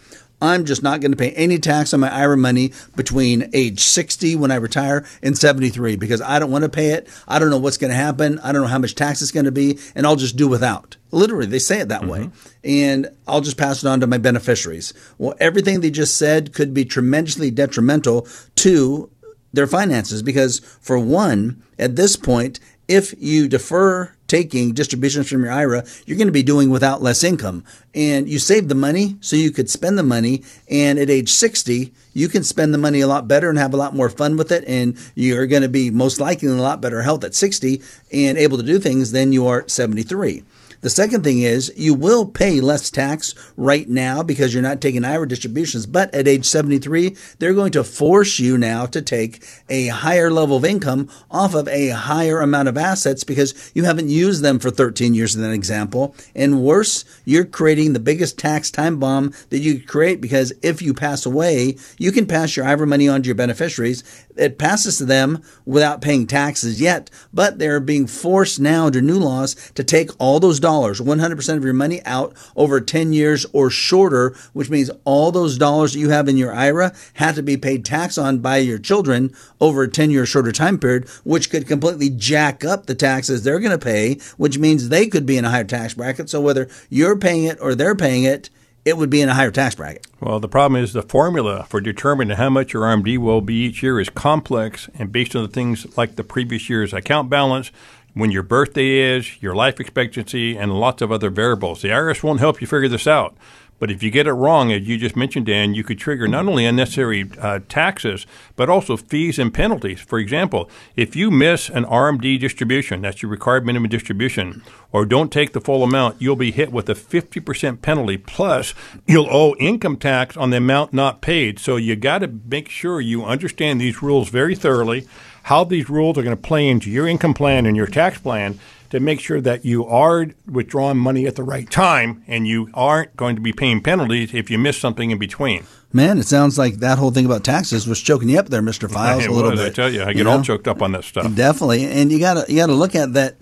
I'm 0.41 0.65
just 0.65 0.83
not 0.83 1.01
going 1.01 1.13
to 1.13 1.17
pay 1.17 1.31
any 1.33 1.59
tax 1.59 1.93
on 1.93 2.01
my 2.01 2.13
IRA 2.13 2.37
money 2.37 2.73
between 2.97 3.51
age 3.53 3.81
60 3.81 4.37
when 4.37 4.51
I 4.51 4.57
retire 4.57 5.05
and 5.23 5.37
73 5.37 5.97
because 5.97 6.23
I 6.23 6.39
don't 6.39 6.51
want 6.51 6.65
to 6.65 6.71
pay 6.71 6.91
it. 6.91 7.09
I 7.29 7.39
don't 7.39 7.51
know 7.51 7.59
what's 7.59 7.77
going 7.77 7.91
to 7.91 7.97
happen. 7.97 8.39
I 8.41 8.53
don't 8.53 8.63
know 8.63 8.69
how 8.69 8.79
much 8.79 8.95
tax 8.95 9.23
it's 9.23 9.31
going 9.31 9.45
to 9.45 9.53
be, 9.53 9.79
and 9.95 10.07
I'll 10.07 10.17
just 10.17 10.37
do 10.37 10.49
without. 10.49 10.97
Literally, 11.11 11.47
they 11.47 11.59
say 11.59 11.81
it 11.81 11.89
that 11.89 12.03
mm-hmm. 12.03 12.11
way. 12.11 12.31
And 12.65 13.09
I'll 13.27 13.41
just 13.41 13.59
pass 13.59 13.83
it 13.83 13.89
on 13.89 14.01
to 14.01 14.07
my 14.07 14.19
beneficiaries. 14.19 14.95
Well, 15.19 15.35
everything 15.41 15.81
they 15.81 15.91
just 15.91 16.17
said 16.17 16.53
could 16.53 16.73
be 16.73 16.85
tremendously 16.85 17.51
detrimental 17.51 18.27
to 18.57 19.11
their 19.53 19.67
finances 19.67 20.23
because, 20.23 20.61
for 20.81 20.99
one, 20.99 21.63
at 21.79 21.97
this 21.97 22.17
point, 22.17 22.61
if 22.89 23.15
you 23.19 23.49
defer 23.49 24.13
taking 24.31 24.73
distributions 24.73 25.29
from 25.29 25.43
your 25.43 25.53
IRA, 25.53 25.85
you're 26.07 26.17
going 26.17 26.29
to 26.29 26.33
be 26.33 26.45
doing 26.45 26.71
without 26.71 27.03
less 27.03 27.25
income. 27.25 27.65
And 27.95 28.29
you 28.29 28.39
save 28.39 28.69
the 28.69 28.77
money 28.77 29.17
so 29.21 29.35
you 29.35 29.51
could 29.51 29.69
spend 29.69 29.99
the 29.99 30.05
money. 30.05 30.45
And 30.71 31.01
at 31.01 31.11
age 31.11 31.31
60, 31.31 31.93
you 32.15 32.29
can 32.29 32.45
spend 32.45 32.73
the 32.73 32.79
money 32.79 33.01
a 33.01 33.09
lot 33.09 33.27
better 33.27 33.51
and 33.51 33.59
have 33.59 33.75
a 33.75 33.77
lot 33.77 33.95
more 33.95 34.09
fun 34.09 34.37
with 34.37 34.53
it. 34.53 34.63
And 34.69 34.97
you're 35.17 35.49
going 35.49 35.63
to 35.63 35.69
be 35.69 35.91
most 35.91 36.21
likely 36.21 36.49
in 36.49 36.57
a 36.57 36.63
lot 36.63 36.81
better 36.81 37.03
health 37.03 37.25
at 37.25 37.35
60 37.35 37.83
and 38.13 38.39
able 38.39 38.57
to 38.57 38.63
do 38.63 38.79
things 38.79 39.11
than 39.11 39.33
you 39.33 39.49
are 39.49 39.63
at 39.63 39.71
73. 39.71 40.45
The 40.83 40.89
second 40.89 41.25
thing 41.25 41.41
is 41.41 41.71
you 41.77 41.93
will 41.93 42.25
pay 42.25 42.61
less 42.63 42.91
tax 42.91 43.35
right 43.59 43.87
now 43.87 44.23
because 44.23 44.55
you're 44.55 44.63
not 44.63 44.81
taking 44.81 45.05
IRA 45.05 45.29
distributions, 45.29 45.85
but 45.85 46.15
at 46.15 46.27
age 46.27 46.47
73, 46.47 47.17
they're 47.39 47.53
going 47.53 47.73
to 47.73 47.85
force 47.85 48.39
you 48.39 48.57
now 48.57 48.87
to 48.87 49.03
take 49.03 49.45
a 49.69 49.89
higher 49.89 50.31
level 50.31 50.57
of 50.57 50.65
income 50.65 51.11
off 51.31 51.55
of 51.55 51.69
a 51.69 51.91
higher 51.91 52.41
amount 52.41 52.69
of 52.69 52.79
assets 52.79 53.25
because 53.25 53.71
you 53.75 53.85
haven't 53.85 54.09
used 54.09 54.43
them 54.43 54.59
for 54.59 54.71
13 54.71 55.13
years 55.13 55.37
in 55.37 55.43
that 55.43 55.53
example. 55.53 56.15
And 56.35 56.63
worse, 56.63 57.05
you're 57.27 57.45
creating 57.45 57.93
the 57.93 58.01
biggest 58.01 58.39
tax 58.39 58.71
time 58.71 58.99
bomb 58.99 59.35
that 59.51 59.59
you 59.59 59.81
could 59.81 59.89
create 59.89 60.23
because 60.23 60.51
if 60.63 60.81
you 60.81 60.95
pass 60.95 61.27
away, 61.27 61.77
you 61.99 62.11
can 62.11 62.25
pass 62.25 62.57
your 62.57 62.65
IRA 62.65 62.87
money 62.87 63.07
on 63.07 63.21
to 63.21 63.27
your 63.27 63.35
beneficiaries. 63.35 64.03
It 64.35 64.57
passes 64.57 64.97
to 64.97 65.05
them 65.05 65.43
without 65.67 66.01
paying 66.01 66.27
taxes 66.27 66.81
yet, 66.81 67.11
but 67.35 67.59
they're 67.59 67.81
being 67.81 68.07
forced 68.07 68.59
now 68.59 68.87
under 68.87 69.03
new 69.03 69.19
laws 69.19 69.55
to 69.75 69.85
take 69.85 70.11
all 70.19 70.41
those 70.41 70.59
dollars 70.59 70.70
100% 70.79 71.57
of 71.57 71.65
your 71.65 71.73
money 71.73 72.03
out 72.05 72.35
over 72.57 72.81
10 72.81 73.12
years 73.12 73.47
or 73.53 73.71
shorter, 73.71 74.35
which 74.53 74.71
means 74.71 74.91
all 75.05 75.33
those 75.33 75.59
dollars 75.59 75.93
that 75.93 75.99
you 75.99 76.11
have 76.11 76.29
in 76.29 76.37
your 76.37 76.53
IRA 76.53 76.93
have 77.15 77.35
to 77.35 77.43
be 77.43 77.57
paid 77.57 77.85
tax 77.85 78.17
on 78.17 78.39
by 78.39 78.59
your 78.59 78.79
children 78.79 79.35
over 79.61 79.83
a 79.83 79.89
10 79.89 80.11
year 80.11 80.27
shorter 80.27 80.53
time 80.53 80.79
period, 80.79 81.09
which 81.25 81.50
could 81.50 81.67
completely 81.67 82.11
jack 82.11 82.65
up 82.65 82.87
the 82.87 82.95
taxes 82.95 83.43
they're 83.43 83.61
going 83.61 83.71
to 83.71 83.85
pay, 83.85 84.15
which 84.37 84.59
means 84.59 84.89
they 84.89 85.07
could 85.07 85.27
be 85.27 85.37
in 85.37 85.45
a 85.45 85.50
higher 85.50 85.65
tax 85.65 85.95
bracket. 85.95 86.31
So 86.31 86.41
whether 86.41 86.69
you're 86.89 87.19
paying 87.19 87.45
it 87.45 87.59
or 87.61 87.75
they're 87.75 87.97
paying 87.97 88.25
it, 88.25 88.50
it 88.85 88.97
would 88.97 89.11
be 89.11 89.21
in 89.21 89.29
a 89.29 89.35
higher 89.35 89.50
tax 89.50 89.75
bracket. 89.75 90.07
Well, 90.21 90.41
the 90.41 90.49
problem 90.49 90.83
is 90.83 90.93
the 90.93 91.03
formula 91.03 91.67
for 91.69 91.81
determining 91.81 92.37
how 92.37 92.50
much 92.50 92.73
your 92.73 92.83
RMD 92.83 93.19
will 93.19 93.41
be 93.41 93.55
each 93.55 93.83
year 93.83 94.00
is 94.00 94.09
complex 94.09 94.89
and 94.95 95.12
based 95.12 95.37
on 95.37 95.43
the 95.43 95.49
things 95.49 95.97
like 95.97 96.17
the 96.17 96.25
previous 96.25 96.69
year's 96.69 96.93
account 96.93 97.29
balance, 97.29 97.71
when 98.14 98.31
your 98.31 98.43
birthday 98.43 99.17
is, 99.17 99.43
your 99.43 99.55
life 99.55 99.81
expectancy, 99.81 100.57
and 100.57 100.79
lots 100.79 101.02
of 101.02 101.12
other 101.12 101.31
variables. 101.31 101.83
The 101.83 101.88
IRS 101.88 102.23
won't 102.23 102.40
help 102.40 102.61
you 102.61 102.67
figure 102.67 102.88
this 102.88 103.07
out. 103.07 103.37
But 103.81 103.90
if 103.90 104.02
you 104.02 104.11
get 104.11 104.26
it 104.26 104.33
wrong, 104.35 104.71
as 104.71 104.87
you 104.87 104.99
just 104.99 105.17
mentioned, 105.17 105.47
Dan, 105.47 105.73
you 105.73 105.83
could 105.83 105.99
trigger 105.99 106.29
not 106.29 106.47
only 106.47 106.67
unnecessary 106.67 107.31
uh, 107.40 107.61
taxes, 107.67 108.26
but 108.55 108.69
also 108.69 108.99
fees 108.99 109.38
and 109.38 109.52
penalties. 109.52 110.00
For 110.00 110.19
example, 110.19 110.69
if 110.97 111.17
you 111.17 111.31
miss 111.31 111.71
an 111.71 111.87
RMD 111.87 112.38
distribution, 112.38 113.00
that's 113.00 113.23
your 113.23 113.31
required 113.31 113.64
minimum 113.64 113.88
distribution, 113.88 114.62
or 114.93 115.07
don't 115.07 115.33
take 115.33 115.55
the 115.55 115.62
full 115.62 115.83
amount, 115.83 116.21
you'll 116.21 116.37
be 116.37 116.50
hit 116.50 116.73
with 116.73 116.90
a 116.90 116.95
50% 116.95 117.81
penalty. 117.81 118.19
Plus, 118.19 118.75
you'll 119.07 119.29
owe 119.31 119.55
income 119.59 119.97
tax 119.97 120.37
on 120.37 120.50
the 120.50 120.59
amount 120.59 120.93
not 120.93 121.23
paid. 121.23 121.59
So 121.59 121.76
you 121.76 121.97
got 121.97 122.19
to 122.19 122.29
make 122.29 122.69
sure 122.69 123.00
you 123.00 123.25
understand 123.25 123.81
these 123.81 124.02
rules 124.02 124.29
very 124.29 124.55
thoroughly 124.55 125.09
how 125.50 125.64
these 125.64 125.90
rules 125.90 126.16
are 126.16 126.23
going 126.23 126.37
to 126.37 126.40
play 126.40 126.69
into 126.69 126.88
your 126.88 127.09
income 127.09 127.35
plan 127.35 127.66
and 127.66 127.76
your 127.76 127.88
tax 127.88 128.21
plan 128.21 128.57
to 128.88 129.00
make 129.00 129.19
sure 129.19 129.40
that 129.40 129.64
you 129.64 129.85
are 129.85 130.26
withdrawing 130.47 130.97
money 130.97 131.26
at 131.26 131.35
the 131.35 131.42
right 131.42 131.69
time 131.69 132.23
and 132.28 132.47
you 132.47 132.71
aren't 132.73 133.16
going 133.16 133.35
to 133.35 133.42
be 133.42 133.52
paying 133.52 133.83
penalties 133.83 134.33
if 134.33 134.49
you 134.49 134.57
miss 134.57 134.78
something 134.78 135.11
in 135.11 135.19
between. 135.19 135.64
Man, 135.92 136.19
it 136.19 136.26
sounds 136.26 136.57
like 136.57 136.75
that 136.75 136.99
whole 136.99 137.11
thing 137.11 137.26
about 137.26 137.42
taxes 137.42 137.88
was 137.88 138.00
choking 138.00 138.28
you 138.28 138.38
up 138.38 138.49
there, 138.49 138.62
Mister 138.62 138.88
Files, 138.97 139.26
a 139.26 139.30
little 139.33 139.50
was, 139.50 139.59
bit. 139.59 139.73
I 139.73 139.75
tell 139.75 139.92
you, 139.92 140.02
I 140.02 140.12
get 140.12 140.19
you 140.19 140.25
know? 140.25 140.30
all 140.30 140.42
choked 140.42 140.69
up 140.69 140.83
on 140.83 140.92
that 140.92 141.02
stuff. 141.02 141.35
Definitely, 141.35 141.85
and 141.85 142.12
you 142.12 142.21
got 142.21 142.47
to 142.47 142.52
you 142.52 142.61
got 142.61 142.66
to 142.66 142.75
look 142.75 142.95
at 142.95 143.14
that 143.14 143.35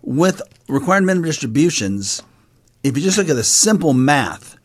with 0.00 0.40
required 0.68 1.02
minimum 1.02 1.26
distributions. 1.26 2.22
If 2.84 2.96
you 2.96 3.02
just 3.02 3.18
look 3.18 3.28
at 3.28 3.34
the 3.34 3.42
simple 3.42 3.94
math, 3.94 4.56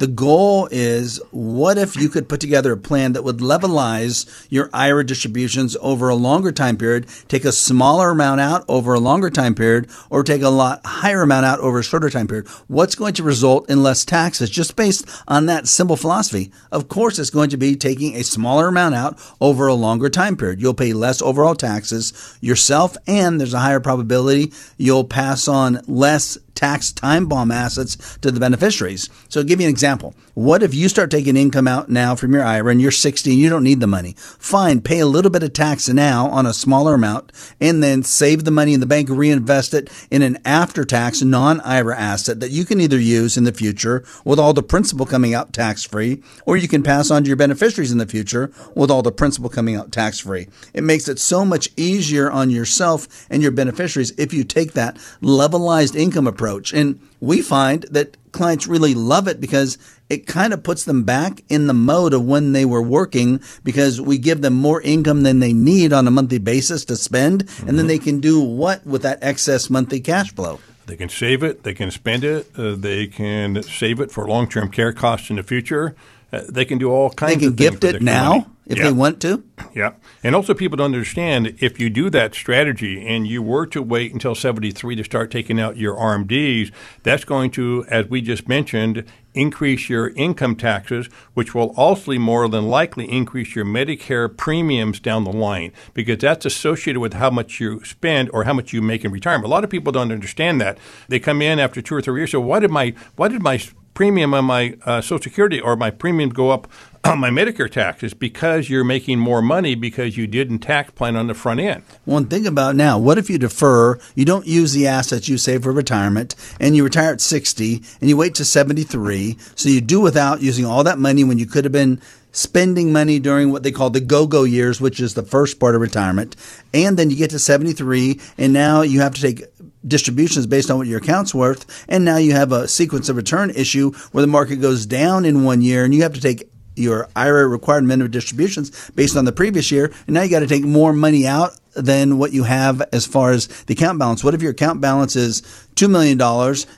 The 0.00 0.06
goal 0.06 0.66
is 0.70 1.20
what 1.30 1.76
if 1.76 1.94
you 1.94 2.08
could 2.08 2.26
put 2.26 2.40
together 2.40 2.72
a 2.72 2.78
plan 2.78 3.12
that 3.12 3.22
would 3.22 3.40
levelize 3.40 4.46
your 4.48 4.70
IRA 4.72 5.04
distributions 5.04 5.76
over 5.82 6.08
a 6.08 6.14
longer 6.14 6.52
time 6.52 6.78
period, 6.78 7.06
take 7.28 7.44
a 7.44 7.52
smaller 7.52 8.08
amount 8.08 8.40
out 8.40 8.64
over 8.66 8.94
a 8.94 8.98
longer 8.98 9.28
time 9.28 9.54
period, 9.54 9.90
or 10.08 10.24
take 10.24 10.40
a 10.40 10.48
lot 10.48 10.80
higher 10.86 11.20
amount 11.20 11.44
out 11.44 11.60
over 11.60 11.80
a 11.80 11.82
shorter 11.82 12.08
time 12.08 12.26
period? 12.26 12.48
What's 12.66 12.94
going 12.94 13.12
to 13.12 13.22
result 13.22 13.68
in 13.68 13.82
less 13.82 14.06
taxes 14.06 14.48
just 14.48 14.74
based 14.74 15.06
on 15.28 15.44
that 15.46 15.68
simple 15.68 15.96
philosophy? 15.96 16.50
Of 16.72 16.88
course, 16.88 17.18
it's 17.18 17.28
going 17.28 17.50
to 17.50 17.58
be 17.58 17.76
taking 17.76 18.16
a 18.16 18.24
smaller 18.24 18.68
amount 18.68 18.94
out 18.94 19.18
over 19.38 19.66
a 19.66 19.74
longer 19.74 20.08
time 20.08 20.34
period. 20.34 20.62
You'll 20.62 20.72
pay 20.72 20.94
less 20.94 21.20
overall 21.20 21.54
taxes 21.54 22.38
yourself, 22.40 22.96
and 23.06 23.38
there's 23.38 23.52
a 23.52 23.60
higher 23.60 23.80
probability 23.80 24.50
you'll 24.78 25.04
pass 25.04 25.46
on 25.46 25.82
less 25.86 26.38
tax 26.54 26.90
time 26.92 27.26
bomb 27.26 27.50
assets 27.50 28.18
to 28.18 28.30
the 28.30 28.40
beneficiaries. 28.40 29.10
So, 29.28 29.40
I'll 29.40 29.46
give 29.46 29.60
you 29.60 29.66
an 29.66 29.70
example. 29.70 29.89
What 30.34 30.62
if 30.62 30.74
you 30.74 30.88
start 30.88 31.10
taking 31.10 31.36
income 31.36 31.66
out 31.66 31.88
now 31.88 32.14
from 32.14 32.32
your 32.32 32.44
IRA 32.44 32.70
and 32.70 32.80
you're 32.80 32.90
60 32.90 33.30
and 33.30 33.38
you 33.38 33.48
don't 33.48 33.64
need 33.64 33.80
the 33.80 33.86
money? 33.86 34.14
Fine, 34.16 34.82
pay 34.82 35.00
a 35.00 35.06
little 35.06 35.30
bit 35.30 35.42
of 35.42 35.52
tax 35.52 35.88
now 35.88 36.28
on 36.28 36.46
a 36.46 36.54
smaller 36.54 36.94
amount 36.94 37.32
and 37.60 37.82
then 37.82 38.02
save 38.02 38.44
the 38.44 38.50
money 38.50 38.72
in 38.72 38.80
the 38.80 38.86
bank, 38.86 39.08
reinvest 39.10 39.74
it 39.74 39.90
in 40.10 40.22
an 40.22 40.38
after 40.44 40.84
tax 40.84 41.22
non 41.22 41.60
IRA 41.62 41.98
asset 41.98 42.40
that 42.40 42.50
you 42.50 42.64
can 42.64 42.80
either 42.80 42.98
use 42.98 43.36
in 43.36 43.44
the 43.44 43.52
future 43.52 44.04
with 44.24 44.38
all 44.38 44.52
the 44.52 44.62
principal 44.62 45.06
coming 45.06 45.34
out 45.34 45.52
tax 45.52 45.84
free, 45.84 46.22
or 46.46 46.56
you 46.56 46.68
can 46.68 46.82
pass 46.82 47.10
on 47.10 47.24
to 47.24 47.28
your 47.28 47.36
beneficiaries 47.36 47.92
in 47.92 47.98
the 47.98 48.06
future 48.06 48.52
with 48.74 48.90
all 48.90 49.02
the 49.02 49.12
principal 49.12 49.48
coming 49.48 49.74
out 49.74 49.92
tax 49.92 50.20
free. 50.20 50.46
It 50.72 50.84
makes 50.84 51.08
it 51.08 51.18
so 51.18 51.44
much 51.44 51.68
easier 51.76 52.30
on 52.30 52.50
yourself 52.50 53.26
and 53.28 53.42
your 53.42 53.52
beneficiaries 53.52 54.12
if 54.18 54.32
you 54.32 54.44
take 54.44 54.72
that 54.72 54.96
levelized 55.20 55.96
income 55.96 56.26
approach. 56.26 56.72
And 56.72 57.00
we 57.20 57.42
find 57.42 57.82
that 57.84 58.16
clients 58.32 58.66
really 58.66 58.94
love 58.94 59.28
it 59.28 59.40
because 59.40 59.78
it 60.08 60.26
kind 60.26 60.52
of 60.52 60.62
puts 60.62 60.84
them 60.84 61.04
back 61.04 61.42
in 61.48 61.66
the 61.66 61.74
mode 61.74 62.14
of 62.14 62.24
when 62.24 62.52
they 62.52 62.64
were 62.64 62.82
working 62.82 63.40
because 63.62 64.00
we 64.00 64.18
give 64.18 64.40
them 64.40 64.54
more 64.54 64.80
income 64.82 65.22
than 65.22 65.38
they 65.38 65.52
need 65.52 65.92
on 65.92 66.06
a 66.06 66.10
monthly 66.10 66.38
basis 66.38 66.84
to 66.86 66.96
spend. 66.96 67.46
Mm-hmm. 67.46 67.68
And 67.68 67.78
then 67.78 67.86
they 67.86 67.98
can 67.98 68.20
do 68.20 68.40
what 68.40 68.84
with 68.86 69.02
that 69.02 69.18
excess 69.22 69.70
monthly 69.70 70.00
cash 70.00 70.34
flow? 70.34 70.60
They 70.86 70.96
can 70.96 71.08
save 71.08 71.44
it, 71.44 71.62
they 71.62 71.74
can 71.74 71.90
spend 71.90 72.24
it, 72.24 72.50
uh, 72.58 72.74
they 72.74 73.06
can 73.06 73.62
save 73.62 74.00
it 74.00 74.10
for 74.10 74.26
long 74.26 74.48
term 74.48 74.70
care 74.70 74.92
costs 74.92 75.30
in 75.30 75.36
the 75.36 75.44
future. 75.44 75.94
Uh, 76.32 76.42
they 76.48 76.64
can 76.64 76.78
do 76.78 76.90
all 76.90 77.10
kinds. 77.10 77.34
Of 77.34 77.40
things. 77.40 77.56
They 77.56 77.64
can 77.64 77.72
gift 77.72 77.84
it 77.84 78.02
now 78.02 78.30
money. 78.30 78.46
If 78.70 78.78
yeah. 78.78 78.84
they 78.84 78.92
want 78.92 79.20
to. 79.20 79.42
Yeah, 79.74 79.94
and 80.22 80.34
also 80.34 80.54
people 80.54 80.76
don't 80.76 80.94
understand 80.94 81.56
if 81.58 81.80
you 81.80 81.90
do 81.90 82.08
that 82.10 82.34
strategy 82.34 83.04
and 83.06 83.26
you 83.26 83.42
were 83.42 83.66
to 83.66 83.82
wait 83.82 84.12
until 84.12 84.34
seventy 84.34 84.70
three 84.70 84.94
to 84.96 85.04
start 85.04 85.30
taking 85.30 85.60
out 85.60 85.76
your 85.76 85.96
RMDs, 85.96 86.72
that's 87.02 87.24
going 87.24 87.50
to, 87.52 87.84
as 87.88 88.06
we 88.06 88.20
just 88.20 88.48
mentioned, 88.48 89.04
increase 89.34 89.88
your 89.88 90.10
income 90.10 90.56
taxes, 90.56 91.08
which 91.34 91.54
will 91.54 91.74
also 91.76 92.12
more 92.12 92.48
than 92.48 92.68
likely 92.68 93.10
increase 93.10 93.54
your 93.54 93.64
Medicare 93.64 94.34
premiums 94.34 95.00
down 95.00 95.24
the 95.24 95.32
line 95.32 95.72
because 95.94 96.18
that's 96.18 96.46
associated 96.46 97.00
with 97.00 97.14
how 97.14 97.30
much 97.30 97.60
you 97.60 97.84
spend 97.84 98.30
or 98.32 98.44
how 98.44 98.52
much 98.52 98.72
you 98.72 98.80
make 98.80 99.04
in 99.04 99.10
retirement. 99.10 99.46
A 99.46 99.48
lot 99.48 99.64
of 99.64 99.70
people 99.70 99.92
don't 99.92 100.12
understand 100.12 100.60
that. 100.60 100.78
They 101.08 101.18
come 101.18 101.42
in 101.42 101.58
after 101.58 101.82
two 101.82 101.94
or 101.94 102.02
three 102.02 102.20
years. 102.20 102.30
So 102.30 102.40
why 102.40 102.60
did 102.60 102.70
my 102.70 102.94
why 103.16 103.28
did 103.28 103.42
my 103.42 103.60
premium 103.94 104.34
on 104.34 104.44
my 104.44 104.76
uh, 104.84 105.00
Social 105.00 105.22
Security 105.22 105.60
or 105.60 105.76
my 105.76 105.90
premium 105.90 106.30
go 106.30 106.50
up 106.50 106.68
on 107.04 107.18
my 107.18 107.30
Medicare 107.30 107.70
taxes 107.70 108.14
because 108.14 108.68
you're 108.68 108.84
making 108.84 109.18
more 109.18 109.40
money 109.40 109.74
because 109.74 110.16
you 110.16 110.26
didn't 110.26 110.60
tax 110.60 110.90
plan 110.90 111.16
on 111.16 111.26
the 111.26 111.34
front 111.34 111.60
end. 111.60 111.82
One 112.04 112.26
thing 112.26 112.46
about 112.46 112.76
now, 112.76 112.98
what 112.98 113.18
if 113.18 113.30
you 113.30 113.38
defer, 113.38 113.98
you 114.14 114.24
don't 114.24 114.46
use 114.46 114.72
the 114.72 114.86
assets 114.86 115.28
you 115.28 115.38
save 115.38 115.62
for 115.62 115.72
retirement, 115.72 116.34
and 116.58 116.76
you 116.76 116.84
retire 116.84 117.12
at 117.12 117.20
60 117.20 117.82
and 118.00 118.08
you 118.08 118.16
wait 118.16 118.34
to 118.36 118.44
73, 118.44 119.36
so 119.54 119.68
you 119.68 119.80
do 119.80 120.00
without 120.00 120.42
using 120.42 120.64
all 120.64 120.84
that 120.84 120.98
money 120.98 121.24
when 121.24 121.38
you 121.38 121.46
could 121.46 121.64
have 121.64 121.72
been 121.72 122.00
spending 122.32 122.92
money 122.92 123.18
during 123.18 123.50
what 123.50 123.62
they 123.62 123.72
call 123.72 123.90
the 123.90 124.00
go-go 124.00 124.44
years, 124.44 124.80
which 124.80 125.00
is 125.00 125.14
the 125.14 125.22
first 125.22 125.58
part 125.58 125.74
of 125.74 125.80
retirement, 125.80 126.36
and 126.72 126.96
then 126.96 127.10
you 127.10 127.16
get 127.16 127.30
to 127.30 127.38
73 127.38 128.20
and 128.38 128.52
now 128.52 128.82
you 128.82 129.00
have 129.00 129.14
to 129.14 129.20
take 129.20 129.44
distributions 129.86 130.46
based 130.46 130.70
on 130.70 130.78
what 130.78 130.86
your 130.86 130.98
account's 130.98 131.34
worth, 131.34 131.84
and 131.88 132.04
now 132.04 132.16
you 132.16 132.32
have 132.32 132.52
a 132.52 132.68
sequence 132.68 133.08
of 133.08 133.16
return 133.16 133.50
issue 133.50 133.92
where 134.12 134.22
the 134.22 134.28
market 134.28 134.56
goes 134.56 134.86
down 134.86 135.24
in 135.24 135.44
one 135.44 135.62
year 135.62 135.84
and 135.84 135.94
you 135.94 136.02
have 136.02 136.14
to 136.14 136.20
take 136.20 136.50
your 136.76 137.08
IRA 137.16 137.46
required 137.46 137.84
minimum 137.84 138.10
distributions 138.10 138.90
based 138.92 139.16
on 139.16 139.24
the 139.24 139.32
previous 139.32 139.70
year, 139.70 139.92
and 140.06 140.14
now 140.14 140.22
you 140.22 140.30
got 140.30 140.40
to 140.40 140.46
take 140.46 140.64
more 140.64 140.92
money 140.92 141.26
out 141.26 141.52
than 141.74 142.18
what 142.18 142.32
you 142.32 142.44
have 142.44 142.82
as 142.92 143.06
far 143.06 143.30
as 143.32 143.46
the 143.64 143.74
account 143.74 143.98
balance. 143.98 144.24
What 144.24 144.34
if 144.34 144.42
your 144.42 144.52
account 144.52 144.80
balance 144.80 145.16
is 145.16 145.42
$2 145.76 145.88
million, 145.88 146.18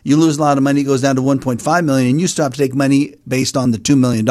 you 0.04 0.16
lose 0.16 0.38
a 0.38 0.40
lot 0.40 0.56
of 0.56 0.62
money, 0.62 0.82
it 0.82 0.84
goes 0.84 1.02
down 1.02 1.16
to 1.16 1.22
1.5 1.22 1.84
million, 1.84 2.10
and 2.10 2.20
you 2.20 2.26
stop 2.28 2.52
to 2.52 2.58
take 2.58 2.74
money 2.74 3.16
based 3.26 3.56
on 3.56 3.72
the 3.72 3.78
$2 3.78 3.98
million. 3.98 4.24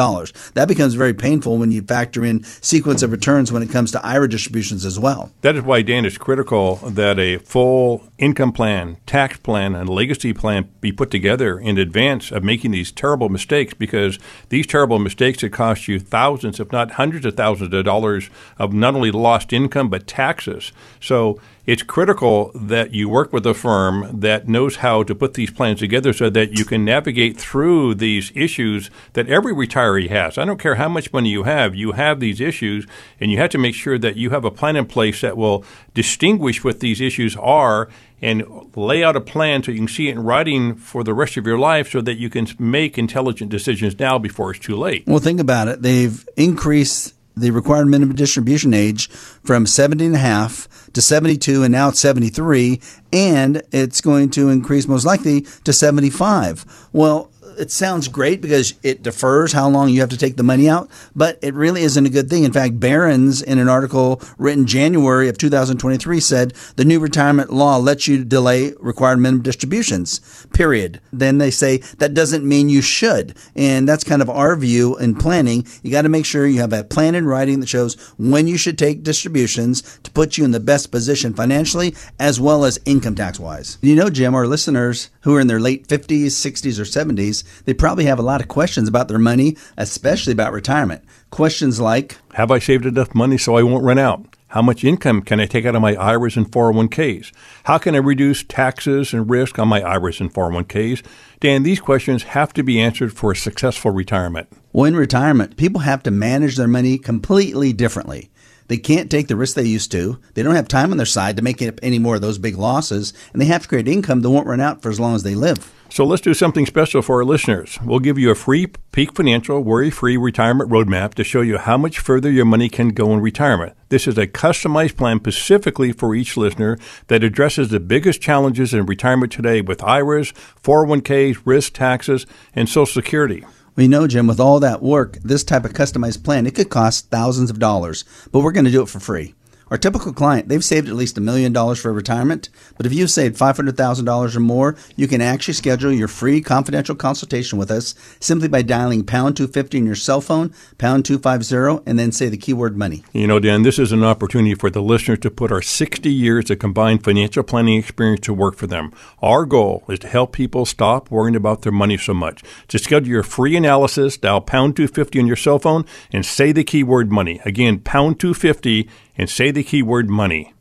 That 0.54 0.66
becomes 0.66 0.94
very 0.94 1.12
painful 1.12 1.58
when 1.58 1.72
you 1.72 1.82
factor 1.82 2.24
in 2.24 2.42
sequence 2.44 3.02
of 3.02 3.12
returns 3.12 3.52
when 3.52 3.62
it 3.62 3.70
comes 3.70 3.92
to 3.92 4.04
IRA 4.04 4.28
distributions 4.28 4.86
as 4.86 4.98
well. 4.98 5.30
That 5.42 5.56
is 5.56 5.62
why, 5.62 5.82
Dan, 5.82 6.06
it's 6.06 6.16
critical 6.16 6.76
that 6.76 7.18
a 7.18 7.38
full 7.38 8.08
income 8.18 8.52
plan, 8.52 8.96
tax 9.04 9.36
plan, 9.38 9.74
and 9.74 9.88
legacy 9.88 10.32
plan 10.32 10.70
be 10.80 10.92
put 10.92 11.10
together 11.10 11.58
in 11.58 11.76
advance 11.76 12.30
of 12.30 12.44
making 12.44 12.70
these 12.70 12.92
terrible 12.92 13.28
mistakes 13.28 13.74
because 13.74 14.18
these 14.48 14.66
terrible 14.66 14.98
mistakes 14.98 15.40
that 15.40 15.50
cost 15.50 15.88
you 15.88 15.98
thousands, 15.98 16.60
if 16.60 16.72
not 16.72 16.92
hundreds 16.92 17.26
of 17.26 17.36
thousands 17.36 17.74
of 17.74 17.84
dollars 17.84 18.30
of 18.58 18.72
not 18.72 18.94
only 18.94 19.10
lost 19.10 19.52
income, 19.52 19.90
but 19.90 20.06
taxes. 20.06 20.51
So 21.00 21.40
it's 21.64 21.82
critical 21.82 22.50
that 22.54 22.92
you 22.92 23.08
work 23.08 23.32
with 23.32 23.46
a 23.46 23.54
firm 23.54 24.20
that 24.20 24.48
knows 24.48 24.76
how 24.76 25.04
to 25.04 25.14
put 25.14 25.34
these 25.34 25.50
plans 25.50 25.78
together 25.78 26.12
so 26.12 26.28
that 26.30 26.58
you 26.58 26.64
can 26.64 26.84
navigate 26.84 27.36
through 27.36 27.94
these 27.94 28.32
issues 28.34 28.90
that 29.12 29.28
every 29.28 29.54
retiree 29.54 30.08
has. 30.08 30.38
I 30.38 30.44
don't 30.44 30.58
care 30.58 30.74
how 30.74 30.88
much 30.88 31.12
money 31.12 31.30
you 31.30 31.44
have, 31.44 31.74
you 31.74 31.92
have 31.92 32.18
these 32.18 32.40
issues, 32.40 32.86
and 33.20 33.30
you 33.30 33.38
have 33.38 33.50
to 33.50 33.58
make 33.58 33.74
sure 33.74 33.98
that 33.98 34.16
you 34.16 34.30
have 34.30 34.44
a 34.44 34.50
plan 34.50 34.74
in 34.74 34.86
place 34.86 35.20
that 35.20 35.36
will 35.36 35.64
distinguish 35.94 36.64
what 36.64 36.80
these 36.80 37.00
issues 37.00 37.36
are 37.36 37.88
and 38.20 38.44
lay 38.76 39.02
out 39.04 39.16
a 39.16 39.20
plan 39.20 39.62
so 39.62 39.72
you 39.72 39.78
can 39.78 39.88
see 39.88 40.08
it 40.08 40.12
in 40.12 40.22
writing 40.22 40.74
for 40.74 41.04
the 41.04 41.14
rest 41.14 41.36
of 41.36 41.46
your 41.46 41.58
life 41.58 41.90
so 41.90 42.00
that 42.00 42.14
you 42.14 42.30
can 42.30 42.46
make 42.58 42.96
intelligent 42.96 43.50
decisions 43.50 43.98
now 43.98 44.18
before 44.18 44.52
it's 44.52 44.60
too 44.60 44.76
late. 44.76 45.04
Well, 45.06 45.18
think 45.18 45.40
about 45.40 45.68
it. 45.68 45.82
They've 45.82 46.26
increased 46.36 47.14
the 47.36 47.50
required 47.50 47.86
minimum 47.86 48.16
distribution 48.16 48.74
age 48.74 49.08
from 49.10 49.66
70 49.66 50.06
and 50.06 50.14
a 50.14 50.18
half 50.18 50.68
to 50.92 51.00
72 51.00 51.62
and 51.62 51.72
now 51.72 51.88
it's 51.88 52.00
73 52.00 52.80
and 53.12 53.62
it's 53.72 54.00
going 54.00 54.30
to 54.30 54.48
increase 54.48 54.86
most 54.86 55.04
likely 55.04 55.42
to 55.64 55.72
75. 55.72 56.88
Well, 56.92 57.30
it 57.58 57.70
sounds 57.70 58.08
great 58.08 58.40
because 58.40 58.74
it 58.82 59.02
defers 59.02 59.52
how 59.52 59.68
long 59.68 59.88
you 59.88 60.00
have 60.00 60.10
to 60.10 60.16
take 60.16 60.36
the 60.36 60.42
money 60.42 60.68
out, 60.68 60.90
but 61.14 61.38
it 61.42 61.54
really 61.54 61.82
isn't 61.82 62.06
a 62.06 62.10
good 62.10 62.28
thing. 62.28 62.44
In 62.44 62.52
fact, 62.52 62.80
Barron's, 62.80 63.42
in 63.42 63.58
an 63.58 63.68
article 63.68 64.20
written 64.38 64.66
January 64.66 65.28
of 65.28 65.38
2023, 65.38 66.20
said 66.20 66.52
the 66.76 66.84
new 66.84 67.00
retirement 67.00 67.52
law 67.52 67.76
lets 67.76 68.08
you 68.08 68.24
delay 68.24 68.72
required 68.80 69.18
minimum 69.18 69.42
distributions, 69.42 70.46
period. 70.52 71.00
Then 71.12 71.38
they 71.38 71.50
say 71.50 71.78
that 71.98 72.14
doesn't 72.14 72.46
mean 72.46 72.68
you 72.68 72.82
should. 72.82 73.34
And 73.54 73.88
that's 73.88 74.04
kind 74.04 74.22
of 74.22 74.30
our 74.30 74.56
view 74.56 74.96
in 74.98 75.14
planning. 75.14 75.66
You 75.82 75.90
got 75.90 76.02
to 76.02 76.08
make 76.08 76.26
sure 76.26 76.46
you 76.46 76.60
have 76.60 76.72
a 76.72 76.84
plan 76.84 77.14
in 77.14 77.26
writing 77.26 77.60
that 77.60 77.68
shows 77.68 77.94
when 78.18 78.46
you 78.46 78.56
should 78.56 78.78
take 78.78 79.02
distributions 79.02 79.98
to 80.02 80.10
put 80.10 80.36
you 80.36 80.44
in 80.44 80.50
the 80.50 80.60
best 80.60 80.90
position 80.90 81.34
financially 81.34 81.94
as 82.18 82.40
well 82.40 82.64
as 82.64 82.78
income 82.84 83.14
tax 83.14 83.38
wise. 83.38 83.78
You 83.80 83.94
know, 83.94 84.10
Jim, 84.10 84.34
our 84.34 84.46
listeners 84.46 85.10
who 85.22 85.34
are 85.34 85.40
in 85.40 85.46
their 85.46 85.60
late 85.60 85.88
50s, 85.88 86.26
60s, 86.26 86.78
or 86.78 86.84
70s, 86.84 87.41
they 87.64 87.74
probably 87.74 88.04
have 88.04 88.18
a 88.18 88.22
lot 88.22 88.40
of 88.40 88.48
questions 88.48 88.88
about 88.88 89.08
their 89.08 89.18
money, 89.18 89.56
especially 89.76 90.32
about 90.32 90.52
retirement. 90.52 91.04
Questions 91.30 91.80
like 91.80 92.16
Have 92.34 92.50
I 92.50 92.58
saved 92.58 92.86
enough 92.86 93.14
money 93.14 93.38
so 93.38 93.56
I 93.56 93.62
won't 93.62 93.84
run 93.84 93.98
out? 93.98 94.36
How 94.52 94.60
much 94.60 94.84
income 94.84 95.22
can 95.22 95.40
I 95.40 95.46
take 95.46 95.64
out 95.64 95.74
of 95.74 95.80
my 95.80 95.94
IRAs 95.94 96.36
and 96.36 96.46
401ks? 96.50 97.32
How 97.64 97.78
can 97.78 97.94
I 97.94 97.98
reduce 97.98 98.42
taxes 98.42 99.14
and 99.14 99.30
risk 99.30 99.58
on 99.58 99.68
my 99.68 99.80
IRAs 99.80 100.20
and 100.20 100.30
401ks? 100.30 101.02
Dan, 101.40 101.62
these 101.62 101.80
questions 101.80 102.24
have 102.24 102.52
to 102.52 102.62
be 102.62 102.78
answered 102.78 103.14
for 103.14 103.32
a 103.32 103.36
successful 103.36 103.92
retirement. 103.92 104.48
Well, 104.74 104.84
in 104.84 104.94
retirement, 104.94 105.56
people 105.56 105.80
have 105.80 106.02
to 106.02 106.10
manage 106.10 106.56
their 106.56 106.68
money 106.68 106.98
completely 106.98 107.72
differently. 107.72 108.30
They 108.68 108.78
can't 108.78 109.10
take 109.10 109.28
the 109.28 109.36
risk 109.36 109.54
they 109.54 109.64
used 109.64 109.92
to. 109.92 110.18
They 110.34 110.42
don't 110.42 110.54
have 110.54 110.68
time 110.68 110.90
on 110.90 110.96
their 110.96 111.06
side 111.06 111.36
to 111.36 111.42
make 111.42 111.62
up 111.62 111.80
any 111.82 111.98
more 111.98 112.16
of 112.16 112.20
those 112.20 112.38
big 112.38 112.56
losses, 112.56 113.12
and 113.32 113.40
they 113.40 113.46
have 113.46 113.62
to 113.62 113.68
create 113.68 113.88
income 113.88 114.22
that 114.22 114.30
won't 114.30 114.46
run 114.46 114.60
out 114.60 114.82
for 114.82 114.88
as 114.88 115.00
long 115.00 115.14
as 115.14 115.22
they 115.22 115.34
live. 115.34 115.72
So 115.92 116.06
let's 116.06 116.22
do 116.22 116.32
something 116.32 116.64
special 116.64 117.02
for 117.02 117.16
our 117.16 117.24
listeners. 117.24 117.78
We'll 117.84 117.98
give 117.98 118.18
you 118.18 118.30
a 118.30 118.34
free 118.34 118.68
Peak 118.92 119.14
Financial 119.14 119.62
worry 119.62 119.90
free 119.90 120.16
retirement 120.16 120.70
roadmap 120.70 121.12
to 121.14 121.24
show 121.24 121.42
you 121.42 121.58
how 121.58 121.76
much 121.76 121.98
further 121.98 122.30
your 122.30 122.46
money 122.46 122.70
can 122.70 122.90
go 122.90 123.12
in 123.12 123.20
retirement. 123.20 123.74
This 123.90 124.06
is 124.06 124.16
a 124.16 124.26
customized 124.26 124.96
plan 124.96 125.18
specifically 125.18 125.92
for 125.92 126.14
each 126.14 126.38
listener 126.38 126.78
that 127.08 127.22
addresses 127.22 127.68
the 127.68 127.78
biggest 127.78 128.22
challenges 128.22 128.72
in 128.72 128.86
retirement 128.86 129.32
today 129.32 129.60
with 129.60 129.82
IRAs, 129.82 130.32
401ks, 130.62 131.42
risk 131.44 131.74
taxes, 131.74 132.24
and 132.54 132.70
Social 132.70 132.86
Security. 132.86 133.44
We 133.74 133.88
know, 133.88 134.06
Jim, 134.06 134.26
with 134.26 134.38
all 134.38 134.60
that 134.60 134.82
work, 134.82 135.16
this 135.22 135.42
type 135.42 135.64
of 135.64 135.72
customized 135.72 136.22
plan, 136.24 136.46
it 136.46 136.54
could 136.54 136.68
cost 136.68 137.08
thousands 137.08 137.48
of 137.48 137.58
dollars, 137.58 138.04
but 138.30 138.40
we're 138.40 138.52
going 138.52 138.66
to 138.66 138.70
do 138.70 138.82
it 138.82 138.88
for 138.88 139.00
free. 139.00 139.34
Our 139.72 139.78
typical 139.78 140.12
client, 140.12 140.48
they've 140.48 140.62
saved 140.62 140.86
at 140.86 140.94
least 140.94 141.16
a 141.16 141.22
million 141.22 141.50
dollars 141.50 141.80
for 141.80 141.94
retirement, 141.94 142.50
but 142.76 142.84
if 142.84 142.92
you've 142.92 143.10
saved 143.10 143.38
$500,000 143.38 144.36
or 144.36 144.40
more, 144.40 144.76
you 144.96 145.08
can 145.08 145.22
actually 145.22 145.54
schedule 145.54 145.90
your 145.90 146.08
free 146.08 146.42
confidential 146.42 146.94
consultation 146.94 147.58
with 147.58 147.70
us 147.70 147.94
simply 148.20 148.48
by 148.48 148.60
dialing 148.60 149.02
pound 149.02 149.34
250 149.34 149.78
on 149.78 149.86
your 149.86 149.94
cell 149.94 150.20
phone, 150.20 150.52
pound 150.76 151.06
250, 151.06 151.88
and 151.88 151.98
then 151.98 152.12
say 152.12 152.28
the 152.28 152.36
keyword 152.36 152.76
money. 152.76 153.02
You 153.14 153.26
know, 153.26 153.38
Dan, 153.38 153.62
this 153.62 153.78
is 153.78 153.92
an 153.92 154.04
opportunity 154.04 154.54
for 154.54 154.68
the 154.68 154.82
listeners 154.82 155.20
to 155.20 155.30
put 155.30 155.50
our 155.50 155.62
60 155.62 156.12
years 156.12 156.50
of 156.50 156.58
combined 156.58 157.02
financial 157.02 157.42
planning 157.42 157.78
experience 157.78 158.20
to 158.26 158.34
work 158.34 158.56
for 158.56 158.66
them. 158.66 158.92
Our 159.22 159.46
goal 159.46 159.84
is 159.88 160.00
to 160.00 160.08
help 160.08 160.32
people 160.34 160.66
stop 160.66 161.10
worrying 161.10 161.34
about 161.34 161.62
their 161.62 161.72
money 161.72 161.96
so 161.96 162.12
much. 162.12 162.42
To 162.68 162.78
schedule 162.78 163.08
your 163.08 163.22
free 163.22 163.56
analysis, 163.56 164.18
dial 164.18 164.42
pound 164.42 164.76
250 164.76 165.18
on 165.18 165.26
your 165.26 165.36
cell 165.36 165.58
phone 165.58 165.86
and 166.12 166.26
say 166.26 166.52
the 166.52 166.62
keyword 166.62 167.10
money. 167.10 167.40
Again, 167.46 167.78
pound 167.78 168.20
250 168.20 168.86
and 169.16 169.28
say 169.28 169.50
the 169.50 169.62
keyword 169.62 170.08
money. 170.08 170.54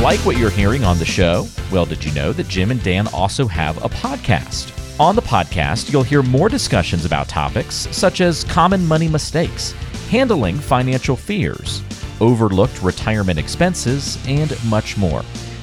Like 0.00 0.20
what 0.20 0.38
you're 0.38 0.48
hearing 0.48 0.82
on 0.82 0.98
the 0.98 1.04
show? 1.04 1.46
Well, 1.70 1.84
did 1.84 2.02
you 2.02 2.12
know 2.12 2.32
that 2.32 2.48
Jim 2.48 2.70
and 2.70 2.82
Dan 2.82 3.06
also 3.08 3.46
have 3.46 3.76
a 3.84 3.88
podcast? 3.90 4.76
On 4.98 5.14
the 5.14 5.22
podcast, 5.22 5.92
you'll 5.92 6.02
hear 6.02 6.22
more 6.22 6.48
discussions 6.48 7.04
about 7.04 7.28
topics 7.28 7.86
such 7.90 8.20
as 8.20 8.44
common 8.44 8.86
money 8.86 9.08
mistakes, 9.08 9.72
handling 10.08 10.56
financial 10.56 11.16
fears, 11.16 11.82
overlooked 12.20 12.82
retirement 12.82 13.38
expenses, 13.38 14.18
and 14.26 14.56
much 14.64 14.96
more. 14.96 15.22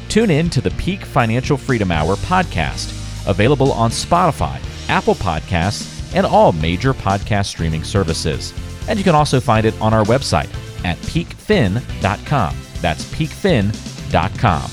Tune 0.10 0.30
in 0.30 0.50
to 0.52 0.62
the 0.62 0.71
Peak 0.71 1.04
Financial 1.04 1.58
Freedom 1.58 1.91
Hour 1.91 2.15
podcast, 2.15 2.91
available 3.28 3.71
on 3.73 3.89
Spotify, 3.89 4.62
Apple 4.88 5.15
Podcasts, 5.15 6.15
and 6.15 6.26
all 6.26 6.52
major 6.52 6.93
podcast 6.93 7.47
streaming 7.47 7.84
services. 7.84 8.54
And 8.88 8.97
you 8.97 9.04
can 9.04 9.15
also 9.15 9.39
find 9.39 9.65
it 9.65 9.80
on 9.82 9.93
our 9.93 10.04
website 10.06 10.50
at 10.86 10.97
peakfin.com. 11.00 12.56
That's 12.82 13.04
peakfin.com. 13.06 14.71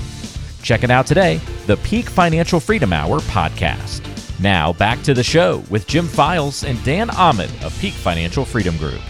Check 0.62 0.82
it 0.82 0.90
out 0.90 1.06
today, 1.06 1.40
the 1.66 1.76
Peak 1.78 2.08
Financial 2.08 2.58
Freedom 2.58 2.92
Hour 2.92 3.20
podcast. 3.20 4.00
Now 4.40 4.72
back 4.72 5.02
to 5.02 5.14
the 5.14 5.22
show 5.22 5.62
with 5.70 5.86
Jim 5.86 6.06
Files 6.06 6.64
and 6.64 6.82
Dan 6.84 7.10
Ahmed 7.10 7.50
of 7.62 7.78
Peak 7.78 7.92
Financial 7.92 8.44
Freedom 8.44 8.76
Group. 8.78 9.00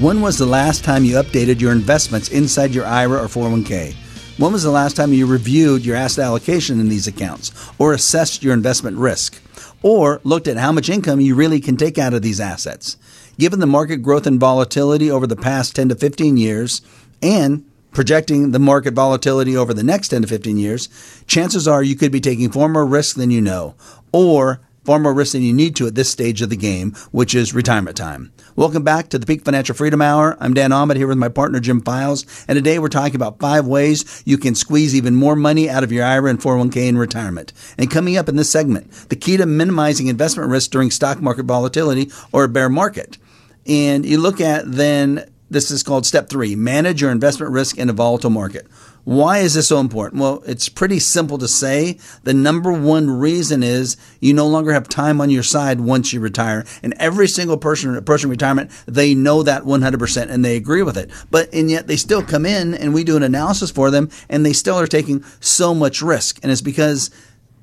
When 0.00 0.20
was 0.20 0.38
the 0.38 0.46
last 0.46 0.82
time 0.82 1.04
you 1.04 1.16
updated 1.16 1.60
your 1.60 1.72
investments 1.72 2.28
inside 2.30 2.74
your 2.74 2.84
IRA 2.84 3.22
or 3.22 3.28
401k? 3.28 3.94
When 4.36 4.52
was 4.52 4.64
the 4.64 4.70
last 4.72 4.96
time 4.96 5.12
you 5.12 5.26
reviewed 5.26 5.86
your 5.86 5.94
asset 5.94 6.24
allocation 6.24 6.80
in 6.80 6.88
these 6.88 7.06
accounts 7.06 7.52
or 7.78 7.92
assessed 7.92 8.42
your 8.42 8.52
investment 8.52 8.96
risk? 8.96 9.40
Or 9.82 10.20
looked 10.24 10.48
at 10.48 10.56
how 10.56 10.72
much 10.72 10.88
income 10.88 11.20
you 11.20 11.36
really 11.36 11.60
can 11.60 11.76
take 11.76 11.98
out 11.98 12.14
of 12.14 12.22
these 12.22 12.40
assets? 12.40 12.96
Given 13.36 13.58
the 13.58 13.66
market 13.66 13.96
growth 13.96 14.28
and 14.28 14.38
volatility 14.38 15.10
over 15.10 15.26
the 15.26 15.34
past 15.34 15.74
10 15.74 15.88
to 15.88 15.96
15 15.96 16.36
years 16.36 16.82
and 17.20 17.68
projecting 17.90 18.52
the 18.52 18.60
market 18.60 18.94
volatility 18.94 19.56
over 19.56 19.74
the 19.74 19.82
next 19.82 20.08
10 20.08 20.22
to 20.22 20.28
15 20.28 20.56
years, 20.56 20.88
chances 21.26 21.66
are 21.66 21.82
you 21.82 21.96
could 21.96 22.12
be 22.12 22.20
taking 22.20 22.50
far 22.52 22.68
more 22.68 22.86
risk 22.86 23.16
than 23.16 23.32
you 23.32 23.40
know 23.40 23.74
or 24.12 24.60
far 24.84 25.00
more 25.00 25.12
risk 25.12 25.32
than 25.32 25.42
you 25.42 25.52
need 25.52 25.74
to 25.74 25.86
at 25.88 25.96
this 25.96 26.10
stage 26.10 26.42
of 26.42 26.50
the 26.50 26.56
game, 26.56 26.92
which 27.10 27.34
is 27.34 27.52
retirement 27.52 27.96
time. 27.96 28.32
Welcome 28.54 28.84
back 28.84 29.08
to 29.08 29.18
the 29.18 29.26
Peak 29.26 29.44
Financial 29.44 29.74
Freedom 29.74 30.00
Hour. 30.00 30.36
I'm 30.38 30.54
Dan 30.54 30.70
Ahmed 30.70 30.96
here 30.96 31.08
with 31.08 31.18
my 31.18 31.28
partner 31.28 31.58
Jim 31.58 31.80
Files, 31.80 32.24
and 32.46 32.54
today 32.54 32.78
we're 32.78 32.88
talking 32.88 33.16
about 33.16 33.40
five 33.40 33.66
ways 33.66 34.22
you 34.24 34.38
can 34.38 34.54
squeeze 34.54 34.94
even 34.94 35.16
more 35.16 35.34
money 35.34 35.68
out 35.68 35.82
of 35.82 35.90
your 35.90 36.04
IRA 36.04 36.30
and 36.30 36.40
401k 36.40 36.86
in 36.86 36.98
retirement. 36.98 37.52
And 37.78 37.90
coming 37.90 38.16
up 38.16 38.28
in 38.28 38.36
this 38.36 38.50
segment, 38.50 38.92
the 39.08 39.16
key 39.16 39.36
to 39.38 39.46
minimizing 39.46 40.06
investment 40.06 40.50
risk 40.50 40.70
during 40.70 40.92
stock 40.92 41.20
market 41.20 41.46
volatility 41.46 42.12
or 42.30 42.44
a 42.44 42.48
bear 42.48 42.68
market. 42.68 43.18
And 43.66 44.04
you 44.04 44.18
look 44.18 44.40
at 44.40 44.70
then 44.70 45.30
this 45.50 45.70
is 45.70 45.82
called 45.82 46.04
step 46.06 46.28
three 46.28 46.56
manage 46.56 47.00
your 47.00 47.10
investment 47.10 47.52
risk 47.52 47.78
in 47.78 47.88
a 47.88 47.92
volatile 47.92 48.30
market. 48.30 48.66
Why 49.04 49.38
is 49.38 49.52
this 49.52 49.68
so 49.68 49.80
important? 49.80 50.22
Well, 50.22 50.42
it's 50.46 50.70
pretty 50.70 50.98
simple 50.98 51.36
to 51.36 51.46
say. 51.46 51.98
The 52.22 52.32
number 52.32 52.72
one 52.72 53.10
reason 53.10 53.62
is 53.62 53.98
you 54.18 54.32
no 54.32 54.46
longer 54.46 54.72
have 54.72 54.88
time 54.88 55.20
on 55.20 55.28
your 55.28 55.42
side 55.42 55.80
once 55.80 56.14
you 56.14 56.20
retire. 56.20 56.64
And 56.82 56.94
every 56.98 57.28
single 57.28 57.58
person 57.58 57.94
approaching 57.94 58.30
retirement, 58.30 58.70
they 58.86 59.14
know 59.14 59.42
that 59.42 59.64
100% 59.64 60.30
and 60.30 60.42
they 60.42 60.56
agree 60.56 60.82
with 60.82 60.96
it. 60.96 61.10
But, 61.30 61.52
and 61.52 61.70
yet 61.70 61.86
they 61.86 61.96
still 61.96 62.22
come 62.22 62.46
in 62.46 62.72
and 62.72 62.94
we 62.94 63.04
do 63.04 63.18
an 63.18 63.22
analysis 63.22 63.70
for 63.70 63.90
them 63.90 64.08
and 64.30 64.44
they 64.44 64.54
still 64.54 64.80
are 64.80 64.86
taking 64.86 65.22
so 65.38 65.74
much 65.74 66.00
risk. 66.00 66.38
And 66.42 66.50
it's 66.50 66.62
because 66.62 67.10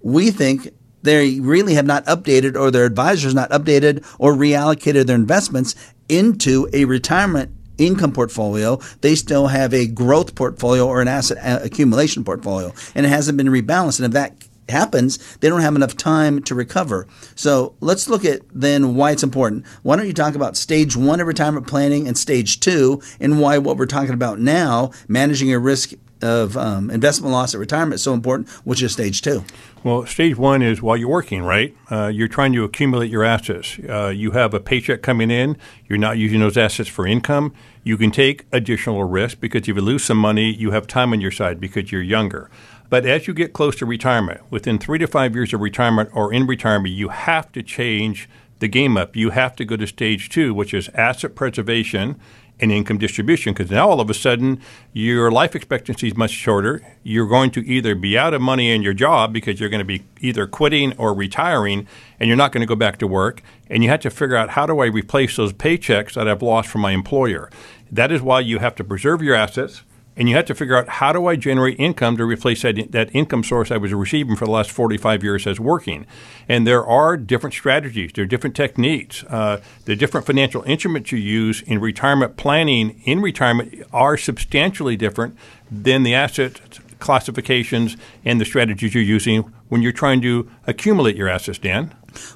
we 0.03 0.29
think 0.29 0.69
they 1.03 1.39
really 1.39 1.73
have 1.73 1.85
not 1.85 2.05
updated 2.05 2.55
or 2.55 2.71
their 2.71 2.85
advisors 2.85 3.33
not 3.33 3.49
updated 3.51 4.05
or 4.19 4.33
reallocated 4.33 5.05
their 5.05 5.15
investments 5.15 5.75
into 6.09 6.67
a 6.73 6.85
retirement 6.85 7.51
income 7.77 8.11
portfolio, 8.11 8.77
they 9.01 9.15
still 9.15 9.47
have 9.47 9.73
a 9.73 9.87
growth 9.87 10.35
portfolio 10.35 10.85
or 10.87 11.01
an 11.01 11.07
asset 11.07 11.37
accumulation 11.65 12.23
portfolio, 12.23 12.73
and 12.95 13.05
it 13.05 13.09
hasn't 13.09 13.37
been 13.37 13.47
rebalanced. 13.47 13.99
And 13.99 14.05
if 14.05 14.11
that 14.13 14.35
happens, 14.69 15.37
they 15.37 15.49
don't 15.49 15.61
have 15.61 15.75
enough 15.75 15.97
time 15.97 16.41
to 16.43 16.55
recover. 16.55 17.07
So 17.35 17.75
let's 17.81 18.07
look 18.09 18.23
at 18.23 18.41
then 18.53 18.95
why 18.95 19.11
it's 19.11 19.23
important. 19.23 19.65
Why 19.83 19.95
don't 19.95 20.07
you 20.07 20.13
talk 20.13 20.35
about 20.35 20.55
stage 20.57 20.95
one 20.95 21.19
of 21.19 21.27
retirement 21.27 21.67
planning 21.67 22.07
and 22.07 22.17
stage 22.17 22.59
two, 22.59 23.01
and 23.19 23.39
why 23.39 23.57
what 23.57 23.77
we're 23.77 23.85
talking 23.85 24.13
about 24.13 24.39
now, 24.39 24.91
managing 25.07 25.49
your 25.49 25.59
risk 25.59 25.93
of 26.23 26.57
um, 26.57 26.89
investment 26.89 27.31
loss 27.31 27.53
at 27.53 27.59
retirement 27.59 27.95
is 27.95 28.03
so 28.03 28.13
important, 28.13 28.49
which 28.65 28.81
is 28.81 28.91
stage 28.93 29.21
two? 29.21 29.43
Well, 29.83 30.05
stage 30.05 30.37
one 30.37 30.61
is 30.61 30.81
while 30.81 30.97
you're 30.97 31.09
working, 31.09 31.43
right? 31.43 31.75
Uh, 31.89 32.07
you're 32.07 32.27
trying 32.27 32.53
to 32.53 32.63
accumulate 32.63 33.09
your 33.09 33.23
assets. 33.23 33.79
Uh, 33.89 34.07
you 34.07 34.31
have 34.31 34.53
a 34.53 34.59
paycheck 34.59 35.01
coming 35.01 35.31
in. 35.31 35.57
You're 35.87 35.97
not 35.97 36.17
using 36.17 36.39
those 36.39 36.57
assets 36.57 36.89
for 36.89 37.07
income. 37.07 37.53
You 37.83 37.97
can 37.97 38.11
take 38.11 38.45
additional 38.51 39.03
risk 39.03 39.39
because 39.39 39.61
if 39.61 39.75
you 39.75 39.81
lose 39.81 40.03
some 40.03 40.17
money, 40.17 40.51
you 40.53 40.71
have 40.71 40.85
time 40.85 41.13
on 41.13 41.21
your 41.21 41.31
side 41.31 41.59
because 41.59 41.91
you're 41.91 42.01
younger. 42.01 42.49
But 42.89 43.05
as 43.05 43.25
you 43.25 43.33
get 43.33 43.53
close 43.53 43.77
to 43.77 43.85
retirement, 43.85 44.41
within 44.49 44.77
three 44.77 44.99
to 44.99 45.07
five 45.07 45.33
years 45.33 45.53
of 45.53 45.61
retirement 45.61 46.09
or 46.13 46.33
in 46.33 46.45
retirement, 46.45 46.93
you 46.93 47.07
have 47.07 47.51
to 47.53 47.63
change 47.63 48.29
the 48.59 48.67
game 48.67 48.97
up. 48.97 49.15
You 49.15 49.31
have 49.31 49.55
to 49.55 49.65
go 49.65 49.75
to 49.75 49.87
stage 49.87 50.29
two, 50.29 50.53
which 50.53 50.73
is 50.73 50.89
asset 50.89 51.33
preservation 51.33 52.19
and 52.61 52.71
income 52.71 52.99
distribution 52.99 53.53
because 53.53 53.71
now 53.71 53.89
all 53.89 53.99
of 53.99 54.09
a 54.09 54.13
sudden 54.13 54.61
your 54.93 55.31
life 55.31 55.55
expectancy 55.55 56.07
is 56.07 56.15
much 56.15 56.31
shorter. 56.31 56.81
You're 57.03 57.27
going 57.27 57.49
to 57.51 57.65
either 57.67 57.95
be 57.95 58.17
out 58.17 58.33
of 58.33 58.41
money 58.41 58.71
in 58.71 58.83
your 58.83 58.93
job 58.93 59.33
because 59.33 59.59
you're 59.59 59.69
going 59.69 59.79
to 59.79 59.85
be 59.85 60.03
either 60.21 60.45
quitting 60.45 60.95
or 60.97 61.13
retiring 61.13 61.87
and 62.19 62.27
you're 62.27 62.37
not 62.37 62.51
going 62.51 62.61
to 62.61 62.67
go 62.67 62.75
back 62.75 62.99
to 62.99 63.07
work. 63.07 63.41
And 63.69 63.83
you 63.83 63.89
have 63.89 64.01
to 64.01 64.11
figure 64.11 64.35
out 64.35 64.51
how 64.51 64.67
do 64.67 64.79
I 64.79 64.85
replace 64.85 65.35
those 65.35 65.53
paychecks 65.53 66.13
that 66.13 66.27
I've 66.27 66.43
lost 66.43 66.69
from 66.69 66.81
my 66.81 66.91
employer. 66.91 67.49
That 67.91 68.11
is 68.11 68.21
why 68.21 68.41
you 68.41 68.59
have 68.59 68.75
to 68.75 68.83
preserve 68.83 69.21
your 69.21 69.35
assets 69.35 69.81
and 70.15 70.27
you 70.27 70.35
have 70.35 70.45
to 70.45 70.55
figure 70.55 70.75
out 70.75 70.87
how 70.87 71.13
do 71.13 71.27
I 71.27 71.35
generate 71.35 71.79
income 71.79 72.17
to 72.17 72.25
replace 72.25 72.61
that, 72.63 72.91
that 72.91 73.13
income 73.15 73.43
source 73.43 73.71
I 73.71 73.77
was 73.77 73.93
receiving 73.93 74.35
for 74.35 74.45
the 74.45 74.51
last 74.51 74.71
45 74.71 75.23
years 75.23 75.47
as 75.47 75.59
working. 75.59 76.05
And 76.49 76.67
there 76.67 76.85
are 76.85 77.15
different 77.15 77.53
strategies, 77.53 78.11
there 78.13 78.23
are 78.23 78.27
different 78.27 78.55
techniques, 78.55 79.23
uh, 79.25 79.61
the 79.85 79.95
different 79.95 80.25
financial 80.25 80.63
instruments 80.63 81.11
you 81.11 81.17
use 81.17 81.61
in 81.61 81.79
retirement 81.79 82.35
planning 82.37 83.01
in 83.05 83.21
retirement 83.21 83.83
are 83.93 84.17
substantially 84.17 84.97
different 84.97 85.37
than 85.71 86.03
the 86.03 86.13
asset 86.13 86.59
classifications 87.01 87.97
and 88.23 88.39
the 88.39 88.45
strategies 88.45 88.93
you're 88.93 89.03
using 89.03 89.41
when 89.67 89.81
you're 89.81 89.91
trying 89.91 90.21
to 90.21 90.49
accumulate 90.65 91.17
your 91.17 91.27
assets, 91.27 91.57
Dan. 91.57 91.93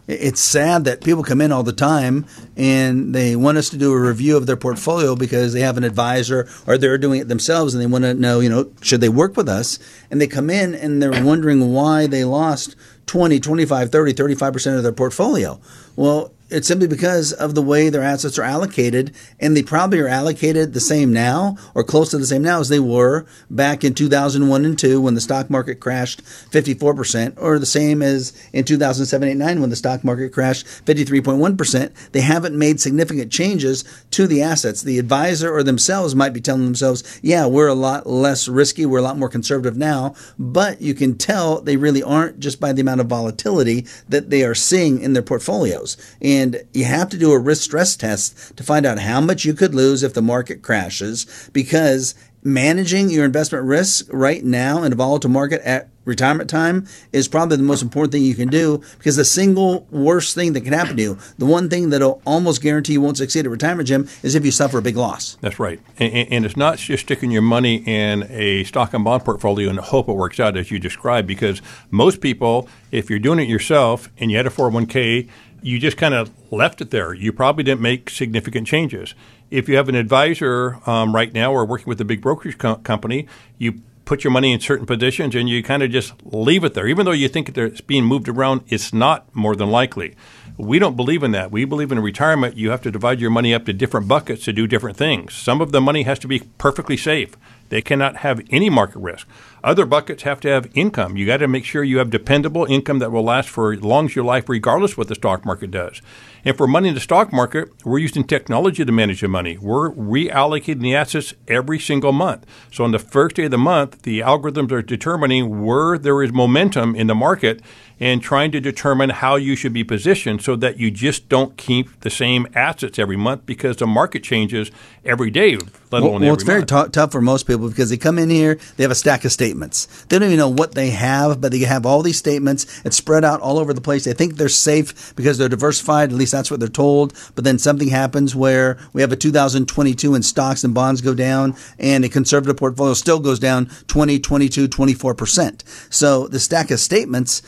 It's 0.08 0.39
sad 0.39 0.86
that 0.86 1.04
people 1.04 1.23
come 1.23 1.41
in 1.41 1.51
all 1.51 1.63
the 1.63 1.73
time 1.73 2.25
and 2.56 3.13
they 3.13 3.36
want 3.36 3.58
us 3.58 3.69
to 3.69 3.78
do 3.78 3.91
a 3.91 3.99
review 3.99 4.38
of 4.38 4.45
their 4.45 4.56
portfolio 4.56 5.15
because 5.15 5.54
they 5.54 5.62
have 5.62 5.78
an 5.78 5.84
advisor 5.84 6.47
or 6.65 6.78
they're 6.78 6.97
doing 6.97 7.19
it 7.21 7.28
themselves 7.28 7.73
and 7.73 7.82
they 7.82 7.88
want 7.88 8.04
to 8.04 8.13
know, 8.13 8.39
you 8.39 8.49
know, 8.49 8.71
should 8.82 9.01
they 9.01 9.10
work 9.10 9.36
with 9.36 9.49
us? 9.49 9.80
And 10.10 10.21
they 10.21 10.28
come 10.28 10.49
in 10.49 10.75
and 10.75 11.01
they're 11.01 11.23
wondering 11.23 11.73
why 11.73 12.08
they 12.08 12.23
lost 12.23 12.75
20, 13.08 13.39
25, 13.39 13.91
30, 13.91 14.13
35% 14.13 14.78
of 14.78 14.84
their 14.84 14.91
portfolio. 14.91 15.60
Well, 15.95 16.32
it's 16.50 16.68
simply 16.68 16.88
because 16.88 17.34
of 17.34 17.56
the 17.56 17.62
way 17.62 17.90
their 17.90 18.04
assets 18.04 18.38
are 18.38 18.44
allocated, 18.44 19.16
and 19.40 19.58
they 19.58 19.64
probably 19.64 20.00
are 20.00 20.08
allocated 20.08 20.74
the 20.74 20.80
same 20.80 21.12
now 21.12 21.58
or 21.74 21.84
close 21.84 22.12
to 22.12 22.20
the 22.20 22.26
same 22.26 22.44
now 22.44 22.60
as 22.60 22.70
they 22.70 22.80
were 22.80 23.26
back 23.50 23.84
in 23.84 23.96
2001 23.96 24.66
and 24.66 24.78
2 24.78 25.02
when 25.02 25.16
the 25.16 25.22
stock 25.22 25.50
market 25.50 25.80
crashed 25.80 26.24
54%, 26.24 27.34
or 27.38 27.58
the 27.58 27.66
same 27.66 28.04
as 28.04 28.32
in 28.54 28.64
2007 28.64 29.28
8 29.28 29.34
9 29.38 29.62
when 29.62 29.70
the 29.72 29.76
stock 29.76 30.04
market 30.04 30.32
crashed 30.32 30.68
53.1%. 30.86 32.12
They 32.12 32.22
haven't 32.22 32.58
made 32.58 32.80
significant 32.80 33.32
changes 33.32 33.84
to 34.12 34.28
the 34.28 34.44
assets. 34.44 34.84
The 34.84 35.00
advisor 35.00 35.52
or 35.52 35.64
themselves 35.64 36.14
might 36.14 36.34
be 36.34 36.42
telling 36.42 36.66
themselves, 36.66 37.20
yeah, 37.24 37.48
we're 37.48 37.68
a 37.68 37.74
lot 37.74 38.06
less 38.06 38.48
risky, 38.48 38.86
we're 38.86 39.00
a 39.00 39.04
lot 39.04 39.18
more 39.18 39.30
conservative 39.30 39.78
now, 39.78 40.14
but 40.38 40.80
you 40.80 40.94
can 40.94 41.18
tell 41.18 41.60
they 41.60 41.78
really 41.78 42.04
aren't 42.04 42.40
just 42.40 42.60
by 42.60 42.72
the 42.72 42.82
amount 42.82 43.02
of 43.02 43.08
volatility 43.08 43.88
that 44.08 44.30
they 44.30 44.44
are 44.44 44.54
seeing 44.54 45.00
in 45.02 45.14
their 45.14 45.24
portfolios. 45.24 45.98
And 46.22 46.35
and 46.36 46.63
you 46.74 46.86
have 46.86 47.10
to 47.10 47.17
do 47.17 47.32
a 47.32 47.39
risk 47.39 47.63
stress 47.63 47.95
test 47.95 48.56
to 48.58 48.63
find 48.63 48.86
out 48.86 49.00
how 49.00 49.21
much 49.21 49.45
you 49.45 49.54
could 49.54 49.74
lose 49.74 50.04
if 50.04 50.13
the 50.13 50.21
market 50.21 50.62
crashes 50.62 51.50
because 51.54 52.15
managing 52.43 53.10
your 53.10 53.26
investment 53.26 53.65
risk 53.65 54.08
right 54.12 54.43
now 54.43 54.84
in 54.84 54.93
a 54.93 54.95
volatile 54.95 55.32
market 55.32 55.62
at 55.62 55.89
retirement 56.06 56.48
time 56.48 56.88
is 57.12 57.28
probably 57.28 57.58
the 57.58 57.63
most 57.63 57.82
important 57.82 58.12
thing 58.12 58.21
you 58.21 58.36
can 58.36 58.48
do 58.48 58.82
because 59.00 59.15
the 59.15 59.26
single 59.26 59.88
worst 59.89 60.36
thing 60.36 60.54
that 60.54 60.62
can 60.62 60.71
happen 60.71 60.95
to 60.95 61.02
you, 61.02 61.17
the 61.39 61.45
one 61.45 61.69
thing 61.69 61.89
that'll 61.89 62.21
almost 62.26 62.62
guarantee 62.62 62.93
you 62.93 63.02
won't 63.02 63.17
succeed 63.17 63.45
at 63.45 63.52
retirement, 63.52 63.88
Jim, 63.88 64.08
is 64.21 64.36
if 64.36 64.45
you 64.45 64.52
suffer 64.52 64.78
a 64.78 64.82
big 64.82 64.95
loss. 64.95 65.38
That's 65.41 65.60
right. 65.60 65.80
And, 65.98 66.13
and, 66.32 66.45
it's 66.45 66.56
not 66.56 66.78
just 66.78 67.04
sticking 67.06 67.32
your 67.32 67.41
money 67.41 67.78
in 67.88 68.28
a 68.30 68.63
stock 68.65 68.93
and 68.93 69.04
bond 69.04 69.26
portfolio 69.26 69.67
and 69.69 69.80
hope 69.80 70.08
it 70.08 70.13
works 70.13 70.39
out 70.39 70.56
as 70.56 70.69
you 70.69 70.78
described, 70.78 71.28
because 71.28 71.62
most 71.89 72.21
people, 72.21 72.69
if 72.91 73.10
you're 73.10 73.17
doing 73.17 73.39
it 73.39 73.50
yourself 73.50 74.10
and 74.19 74.30
you 74.30 74.38
had 74.38 74.45
a 74.45 74.52
401k, 74.52 75.28
you 75.65 75.80
just 75.80 75.97
kind 75.97 76.13
of 76.13 76.30
left 76.51 76.80
it 76.80 76.91
there. 76.91 77.12
You 77.12 77.34
probably 77.34 77.63
didn't 77.63 77.82
make 77.82 78.12
significant 78.12 78.67
changes. 78.67 79.15
If 79.49 79.67
you 79.67 79.78
have 79.78 79.89
an 79.89 79.95
advisor 79.95 80.80
um, 80.86 81.15
right 81.15 81.34
now 81.34 81.51
or 81.51 81.65
working 81.65 81.88
with 81.88 81.99
a 81.99 82.06
big 82.06 82.21
brokerage 82.21 82.60
co- 82.60 82.75
company, 82.75 83.28
you 83.58 83.82
put 84.06 84.23
your 84.23 84.30
money 84.30 84.54
in 84.54 84.60
certain 84.60 84.86
positions 84.86 85.34
and 85.34 85.49
you 85.49 85.63
kind 85.63 85.82
of 85.82 85.89
just 85.89 86.13
leave 86.23 86.63
it 86.63 86.75
there. 86.75 86.88
Even 86.88 87.08
though 87.08 87.12
you 87.12 87.28
think 87.28 87.58
it's 87.58 87.82
being 87.82 88.06
moved 88.06 88.30
around, 88.30 88.62
it's 88.67 88.93
not 88.93 89.36
more 89.36 89.56
than 89.56 89.71
likely. 89.71 90.15
We 90.56 90.78
don't 90.78 90.95
believe 90.95 91.23
in 91.23 91.32
that. 91.32 91.49
We 91.49 91.65
believe 91.65 91.91
in 91.91 91.99
retirement, 91.99 92.56
you 92.56 92.69
have 92.69 92.84
to 92.84 92.91
divide 92.91 93.19
your 93.19 93.32
money 93.32 93.51
up 93.51 93.65
to 93.65 93.73
different 93.73 94.08
buckets 94.08 94.45
to 94.45 94.54
do 94.54 94.67
different 94.67 94.97
things. 94.97 95.34
Some 95.34 95.62
of 95.62 95.71
the 95.71 95.82
money 95.82 96.04
has 96.04 96.19
to 96.19 96.28
be 96.28 96.41
perfectly 96.60 96.95
safe. 96.95 97.36
They 97.69 97.82
cannot 97.82 98.17
have 98.17 98.41
any 98.51 98.69
market 98.69 98.99
risk. 98.99 99.28
Other 99.65 99.88
buckets 99.88 100.21
have 100.21 100.39
to 100.41 100.47
have 100.47 100.69
income. 100.75 101.17
You 101.17 101.25
got 101.25 101.38
to 101.38 101.47
make 101.47 101.65
sure 101.65 101.84
you 101.84 101.97
have 101.97 102.12
dependable 102.12 102.65
income 102.65 102.99
that 102.99 103.12
will 103.12 103.23
last 103.23 103.49
for 103.49 103.73
as 103.73 103.82
long 103.82 104.06
as 104.06 104.15
your 104.15 104.23
life, 104.23 104.47
regardless 104.47 104.95
what 104.95 105.08
the 105.08 105.15
stock 105.15 105.43
market 105.43 105.71
does. 105.71 106.04
And 106.46 106.56
for 106.56 106.68
money 106.68 106.90
in 106.90 106.94
the 106.94 107.02
stock 107.02 107.34
market, 107.34 107.70
we're 107.84 107.98
using 107.98 108.24
technology 108.24 108.86
to 108.86 108.92
manage 108.92 109.22
the 109.22 109.28
money. 109.28 109.58
We're 109.58 109.90
reallocating 109.90 110.82
the 110.82 110.96
assets 110.96 111.34
every 111.48 111.80
single 111.80 112.12
month. 112.12 112.46
So 112.72 112.84
on 112.84 112.92
the 112.92 113.00
first 113.00 113.38
day 113.38 113.46
of 113.46 113.52
the 113.52 113.58
month, 113.58 114.04
the 114.04 114.20
algorithms 114.20 114.72
are 114.72 114.84
determining 114.84 115.66
where 115.66 115.98
there 115.98 116.22
is 116.22 116.32
momentum 116.32 116.96
in 116.96 117.08
the 117.08 117.16
market 117.16 117.64
and 118.00 118.22
trying 118.22 118.52
to 118.52 118.60
determine 118.60 119.10
how 119.10 119.36
you 119.36 119.56
should 119.56 119.74
be 119.74 119.84
positioned 119.84 120.42
so 120.42 120.56
that 120.58 120.78
you 120.78 120.92
just 120.92 121.30
don't 121.30 121.56
keep 121.58 122.02
the 122.02 122.10
same 122.10 122.46
assets 122.54 123.00
every 123.00 123.16
month 123.16 123.46
because 123.46 123.78
the 123.78 123.88
market 123.88 124.22
changes 124.22 124.70
every 125.06 125.30
day, 125.30 125.56
let 125.92 126.02
alone 126.02 126.12
well, 126.14 126.20
well 126.20 126.34
it's 126.34 126.44
very 126.44 126.66
t- 126.66 126.90
tough 126.92 127.12
for 127.12 127.22
most 127.22 127.48
people 127.48 127.70
because 127.70 127.90
they 127.90 127.98
come 127.98 128.20
in 128.20 128.30
here, 128.30 128.60
they 128.76 128.84
have 128.84 128.92
a 128.92 128.96
stack 128.96 129.24
of 129.24 129.32
statements. 129.32 129.86
They 130.06 130.20
don't 130.20 130.28
even 130.28 130.38
know 130.38 130.50
what 130.50 130.76
they 130.76 130.90
have, 130.90 131.40
but 131.40 131.52
they 131.52 131.60
have 131.60 131.86
all 131.86 132.02
these 132.02 132.18
statements. 132.18 132.82
It's 132.84 132.98
spread 132.98 133.24
out 133.24 133.40
all 133.40 133.58
over 133.58 133.74
the 133.74 133.82
place. 133.82 134.04
They 134.04 134.14
think 134.14 134.36
they're 134.36 134.50
safe 134.50 135.16
because 135.16 135.38
they're 135.38 135.50
diversified. 135.50 136.10
At 136.10 136.16
least 136.16 136.34
that's 136.36 136.52
what 136.52 136.60
they're 136.60 136.69
told. 136.69 137.13
But 137.36 137.43
then 137.43 137.58
something 137.58 137.88
happens 137.88 138.36
where 138.36 138.78
we 138.93 139.02
have 139.02 139.12
a 139.12 139.15
2022 139.15 140.13
and 140.13 140.26
stocks 140.26 140.63
and 140.63 140.74
bonds 140.74 141.02
go 141.02 141.13
down 141.13 141.56
and 141.80 142.04
a 142.04 142.10
conservative 142.10 142.58
portfolio 142.58 142.93
still 142.93 143.19
goes 143.19 143.39
down 143.39 143.69
20, 143.88 144.19
22, 144.19 144.67
24%. 144.67 145.93
So 145.93 146.28
the 146.28 146.39
stack 146.39 146.71
of 146.71 146.80
statements 146.80 147.41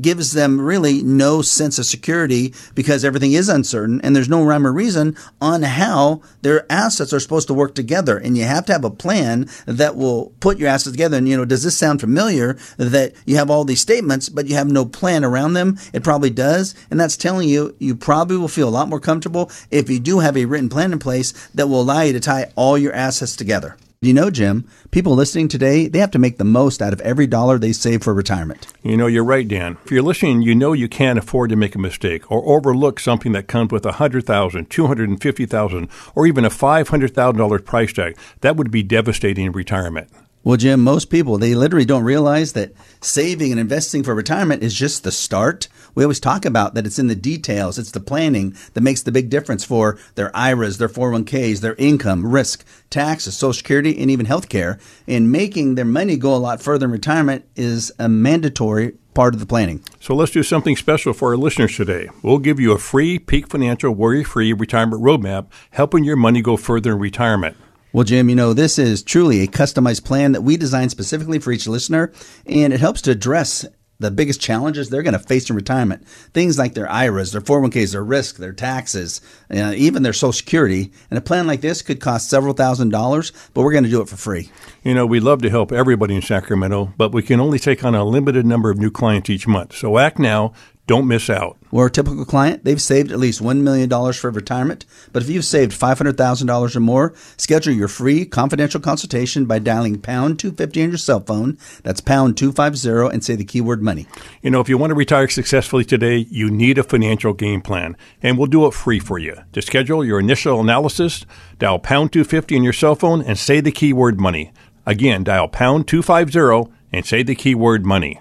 gives 0.00 0.32
them 0.32 0.60
really 0.60 1.02
no 1.02 1.42
sense 1.42 1.78
of 1.78 1.86
security 1.86 2.54
because 2.74 3.04
everything 3.04 3.32
is 3.32 3.48
uncertain 3.48 4.00
and 4.02 4.14
there's 4.14 4.28
no 4.28 4.44
rhyme 4.44 4.66
or 4.66 4.72
reason 4.72 5.16
on 5.40 5.62
how 5.62 6.20
their 6.42 6.70
assets 6.70 7.12
are 7.12 7.20
supposed 7.20 7.48
to 7.48 7.54
work 7.54 7.74
together. 7.74 8.18
And 8.18 8.36
you 8.36 8.44
have 8.44 8.66
to 8.66 8.72
have 8.72 8.84
a 8.84 8.90
plan 8.90 9.48
that 9.66 9.96
will 9.96 10.32
put 10.40 10.58
your 10.58 10.68
assets 10.68 10.92
together. 10.92 11.16
And, 11.16 11.28
you 11.28 11.36
know, 11.36 11.44
does 11.44 11.62
this 11.62 11.76
sound 11.76 12.00
familiar 12.00 12.56
that 12.76 13.14
you 13.24 13.36
have 13.36 13.50
all 13.50 13.64
these 13.64 13.80
statements, 13.80 14.28
but 14.28 14.46
you 14.46 14.54
have 14.54 14.70
no 14.70 14.84
plan 14.84 15.24
around 15.24 15.54
them? 15.54 15.78
It 15.92 16.04
probably 16.04 16.30
does. 16.30 16.74
And 16.90 16.98
that's 16.98 17.16
telling 17.16 17.48
you, 17.48 17.74
you 17.78 17.94
probably 17.94 18.36
will 18.36 18.48
feel 18.48 18.68
a 18.68 18.70
lot 18.70 18.88
more 18.88 19.00
comfortable 19.00 19.50
if 19.70 19.88
you 19.88 20.00
do 20.00 20.20
have 20.20 20.36
a 20.36 20.44
written 20.44 20.68
plan 20.68 20.92
in 20.92 20.98
place 20.98 21.32
that 21.54 21.68
will 21.68 21.80
allow 21.80 22.02
you 22.02 22.12
to 22.12 22.20
tie 22.20 22.52
all 22.56 22.76
your 22.76 22.92
assets 22.92 23.36
together. 23.36 23.76
You 24.04 24.12
know, 24.12 24.28
Jim, 24.30 24.68
people 24.90 25.14
listening 25.14 25.48
today, 25.48 25.88
they 25.88 25.98
have 25.98 26.10
to 26.10 26.18
make 26.18 26.36
the 26.36 26.44
most 26.44 26.82
out 26.82 26.92
of 26.92 27.00
every 27.00 27.26
dollar 27.26 27.58
they 27.58 27.72
save 27.72 28.02
for 28.02 28.12
retirement. 28.12 28.66
You 28.82 28.98
know, 28.98 29.06
you're 29.06 29.24
right, 29.24 29.48
Dan. 29.48 29.78
If 29.86 29.92
you're 29.92 30.02
listening, 30.02 30.42
you 30.42 30.54
know 30.54 30.74
you 30.74 30.90
can't 30.90 31.18
afford 31.18 31.48
to 31.48 31.56
make 31.56 31.74
a 31.74 31.78
mistake 31.78 32.30
or 32.30 32.44
overlook 32.44 33.00
something 33.00 33.32
that 33.32 33.48
comes 33.48 33.72
with 33.72 33.86
a 33.86 33.92
$100,000, 33.92 34.22
$250,000, 34.68 35.90
or 36.14 36.26
even 36.26 36.44
a 36.44 36.50
$500,000 36.50 37.64
price 37.64 37.94
tag. 37.94 38.18
That 38.42 38.56
would 38.56 38.70
be 38.70 38.82
devastating 38.82 39.46
in 39.46 39.52
retirement. 39.52 40.10
Well, 40.44 40.58
Jim, 40.58 40.84
most 40.84 41.06
people, 41.06 41.38
they 41.38 41.54
literally 41.54 41.86
don't 41.86 42.04
realize 42.04 42.52
that 42.52 42.74
saving 43.00 43.50
and 43.50 43.58
investing 43.58 44.02
for 44.02 44.14
retirement 44.14 44.62
is 44.62 44.74
just 44.74 45.02
the 45.02 45.10
start. 45.10 45.68
We 45.94 46.04
always 46.04 46.20
talk 46.20 46.44
about 46.44 46.74
that 46.74 46.84
it's 46.84 46.98
in 46.98 47.06
the 47.06 47.14
details, 47.14 47.78
it's 47.78 47.92
the 47.92 48.00
planning 48.00 48.54
that 48.74 48.82
makes 48.82 49.00
the 49.00 49.10
big 49.10 49.30
difference 49.30 49.64
for 49.64 49.98
their 50.16 50.30
IRAs, 50.36 50.76
their 50.76 50.90
401ks, 50.90 51.60
their 51.60 51.74
income, 51.76 52.26
risk, 52.26 52.62
taxes, 52.90 53.38
Social 53.38 53.54
Security, 53.54 53.98
and 53.98 54.10
even 54.10 54.26
health 54.26 54.50
care. 54.50 54.78
And 55.08 55.32
making 55.32 55.76
their 55.76 55.86
money 55.86 56.18
go 56.18 56.34
a 56.34 56.36
lot 56.36 56.60
further 56.60 56.84
in 56.84 56.92
retirement 56.92 57.46
is 57.56 57.90
a 57.98 58.10
mandatory 58.10 58.92
part 59.14 59.32
of 59.32 59.40
the 59.40 59.46
planning. 59.46 59.82
So 59.98 60.14
let's 60.14 60.32
do 60.32 60.42
something 60.42 60.76
special 60.76 61.14
for 61.14 61.30
our 61.30 61.38
listeners 61.38 61.74
today. 61.74 62.10
We'll 62.22 62.36
give 62.36 62.60
you 62.60 62.72
a 62.72 62.78
free 62.78 63.18
Peak 63.18 63.48
Financial 63.48 63.94
worry 63.94 64.22
free 64.22 64.52
retirement 64.52 65.02
roadmap, 65.02 65.46
helping 65.70 66.04
your 66.04 66.16
money 66.16 66.42
go 66.42 66.58
further 66.58 66.92
in 66.92 66.98
retirement. 66.98 67.56
Well, 67.94 68.02
Jim, 68.02 68.28
you 68.28 68.34
know, 68.34 68.54
this 68.54 68.76
is 68.76 69.04
truly 69.04 69.40
a 69.40 69.46
customized 69.46 70.04
plan 70.04 70.32
that 70.32 70.42
we 70.42 70.56
designed 70.56 70.90
specifically 70.90 71.38
for 71.38 71.52
each 71.52 71.68
listener, 71.68 72.12
and 72.44 72.72
it 72.72 72.80
helps 72.80 73.00
to 73.02 73.12
address 73.12 73.64
the 74.00 74.10
biggest 74.10 74.40
challenges 74.40 74.90
they're 74.90 75.04
going 75.04 75.12
to 75.12 75.20
face 75.20 75.48
in 75.48 75.54
retirement. 75.54 76.04
Things 76.08 76.58
like 76.58 76.74
their 76.74 76.90
IRAs, 76.90 77.30
their 77.30 77.40
401ks, 77.40 77.92
their 77.92 78.02
risk, 78.02 78.38
their 78.38 78.52
taxes, 78.52 79.20
uh, 79.48 79.74
even 79.76 80.02
their 80.02 80.12
Social 80.12 80.32
Security. 80.32 80.90
And 81.08 81.18
a 81.18 81.20
plan 81.20 81.46
like 81.46 81.60
this 81.60 81.82
could 81.82 82.00
cost 82.00 82.28
several 82.28 82.52
thousand 82.52 82.88
dollars, 82.88 83.30
but 83.54 83.62
we're 83.62 83.70
going 83.70 83.84
to 83.84 83.90
do 83.90 84.00
it 84.00 84.08
for 84.08 84.16
free. 84.16 84.50
You 84.84 84.92
know, 84.92 85.06
we 85.06 85.18
love 85.18 85.40
to 85.40 85.48
help 85.48 85.72
everybody 85.72 86.14
in 86.14 86.20
Sacramento, 86.20 86.92
but 86.98 87.10
we 87.10 87.22
can 87.22 87.40
only 87.40 87.58
take 87.58 87.82
on 87.82 87.94
a 87.94 88.04
limited 88.04 88.44
number 88.44 88.68
of 88.68 88.76
new 88.76 88.90
clients 88.90 89.30
each 89.30 89.46
month. 89.46 89.74
So 89.74 89.96
act 89.96 90.18
now 90.18 90.52
don't 90.86 91.08
miss 91.08 91.30
out. 91.30 91.56
We're 91.70 91.86
a 91.86 91.90
typical 91.90 92.26
client. 92.26 92.64
They've 92.64 92.80
saved 92.80 93.10
at 93.10 93.18
least 93.18 93.42
$1 93.42 93.62
million 93.62 93.88
for 94.12 94.30
retirement. 94.30 94.84
But 95.10 95.22
if 95.22 95.30
you've 95.30 95.46
saved 95.46 95.72
$500,000 95.72 96.76
or 96.76 96.80
more, 96.80 97.14
schedule 97.38 97.72
your 97.72 97.88
free 97.88 98.26
confidential 98.26 98.78
consultation 98.78 99.46
by 99.46 99.58
dialing 99.58 99.98
pound 99.98 100.38
250 100.38 100.82
on 100.82 100.88
your 100.90 100.98
cell 100.98 101.20
phone. 101.20 101.56
That's 101.82 102.02
pound 102.02 102.36
250 102.36 103.14
and 103.14 103.24
say 103.24 103.34
the 103.34 103.46
keyword 103.46 103.82
money. 103.82 104.06
You 104.42 104.50
know, 104.50 104.60
if 104.60 104.68
you 104.68 104.76
want 104.76 104.90
to 104.90 104.94
retire 104.94 105.28
successfully 105.28 105.86
today, 105.86 106.26
you 106.30 106.50
need 106.50 106.76
a 106.76 106.82
financial 106.82 107.32
game 107.32 107.62
plan, 107.62 107.96
and 108.22 108.36
we'll 108.36 108.48
do 108.48 108.66
it 108.66 108.74
free 108.74 109.00
for 109.00 109.18
you. 109.18 109.38
To 109.54 109.62
schedule 109.62 110.04
your 110.04 110.20
initial 110.20 110.60
analysis, 110.60 111.24
dial 111.58 111.78
pound 111.78 112.12
250 112.12 112.56
on 112.56 112.62
your 112.62 112.74
cell 112.74 112.94
phone 112.94 113.22
and 113.22 113.38
say 113.38 113.62
the 113.62 113.72
keyword 113.72 114.20
money. 114.20 114.52
Again, 114.86 115.24
dial 115.24 115.48
pound 115.48 115.88
250 115.88 116.72
and 116.92 117.06
say 117.06 117.22
the 117.22 117.34
keyword 117.34 117.86
money. 117.86 118.20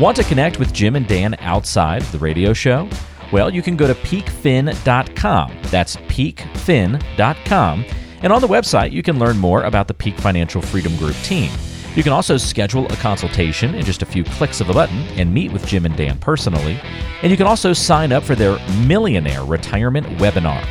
Want 0.00 0.16
to 0.16 0.24
connect 0.24 0.58
with 0.58 0.72
Jim 0.72 0.96
and 0.96 1.06
Dan 1.06 1.36
outside 1.38 2.02
the 2.02 2.18
radio 2.18 2.52
show? 2.52 2.88
Well, 3.32 3.50
you 3.50 3.62
can 3.62 3.76
go 3.76 3.86
to 3.86 3.94
peakfin.com. 3.94 5.58
That's 5.64 5.96
peakfin.com. 5.96 7.84
And 8.22 8.32
on 8.32 8.40
the 8.40 8.48
website, 8.48 8.92
you 8.92 9.02
can 9.02 9.18
learn 9.18 9.38
more 9.38 9.62
about 9.64 9.86
the 9.86 9.94
Peak 9.94 10.18
Financial 10.18 10.62
Freedom 10.62 10.96
Group 10.96 11.16
team. 11.16 11.50
You 11.94 12.02
can 12.02 12.12
also 12.12 12.36
schedule 12.36 12.86
a 12.92 12.96
consultation 12.96 13.74
in 13.74 13.84
just 13.84 14.02
a 14.02 14.06
few 14.06 14.24
clicks 14.24 14.60
of 14.60 14.68
a 14.68 14.72
button 14.72 14.98
and 15.18 15.32
meet 15.32 15.52
with 15.52 15.66
Jim 15.66 15.84
and 15.86 15.96
Dan 15.96 16.18
personally. 16.18 16.80
And 17.22 17.30
you 17.30 17.36
can 17.36 17.46
also 17.46 17.72
sign 17.72 18.12
up 18.12 18.24
for 18.24 18.34
their 18.34 18.58
Millionaire 18.86 19.44
Retirement 19.44 20.06
Webinar. 20.18 20.66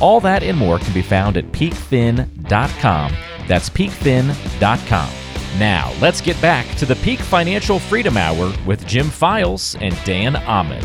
All 0.00 0.20
that 0.20 0.42
and 0.42 0.58
more 0.58 0.78
can 0.78 0.92
be 0.92 1.02
found 1.02 1.36
at 1.36 1.46
peakfin.com. 1.52 3.12
That's 3.46 3.70
peakfin.com. 3.70 5.10
Now, 5.58 5.92
let's 6.00 6.20
get 6.20 6.40
back 6.42 6.66
to 6.76 6.84
the 6.84 6.96
Peak 6.96 7.18
Financial 7.18 7.78
Freedom 7.78 8.16
Hour 8.16 8.52
with 8.66 8.86
Jim 8.86 9.08
Files 9.08 9.74
and 9.80 9.96
Dan 10.04 10.36
Ahmed. 10.36 10.84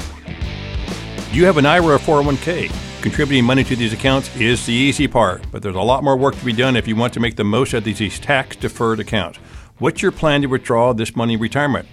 You 1.33 1.45
have 1.45 1.57
an 1.57 1.65
IRA 1.65 1.95
or 1.95 1.99
401k. 1.99 3.01
Contributing 3.01 3.43
money 3.43 3.63
to 3.63 3.75
these 3.75 3.93
accounts 3.93 4.33
is 4.37 4.65
the 4.65 4.73
easy 4.73 5.07
part, 5.07 5.43
but 5.51 5.61
there's 5.61 5.75
a 5.75 5.81
lot 5.81 6.03
more 6.03 6.15
work 6.15 6.35
to 6.35 6.45
be 6.45 6.53
done 6.53 6.75
if 6.75 6.87
you 6.87 6.95
want 6.95 7.13
to 7.13 7.19
make 7.19 7.35
the 7.35 7.43
most 7.43 7.73
of 7.73 7.83
these 7.83 8.19
tax 8.19 8.55
deferred 8.55 8.99
accounts. 8.99 9.39
What's 9.79 10.01
your 10.01 10.11
plan 10.11 10.43
to 10.43 10.47
withdraw 10.47 10.93
this 10.93 11.15
money 11.15 11.33
in 11.33 11.39
retirement? 11.39 11.87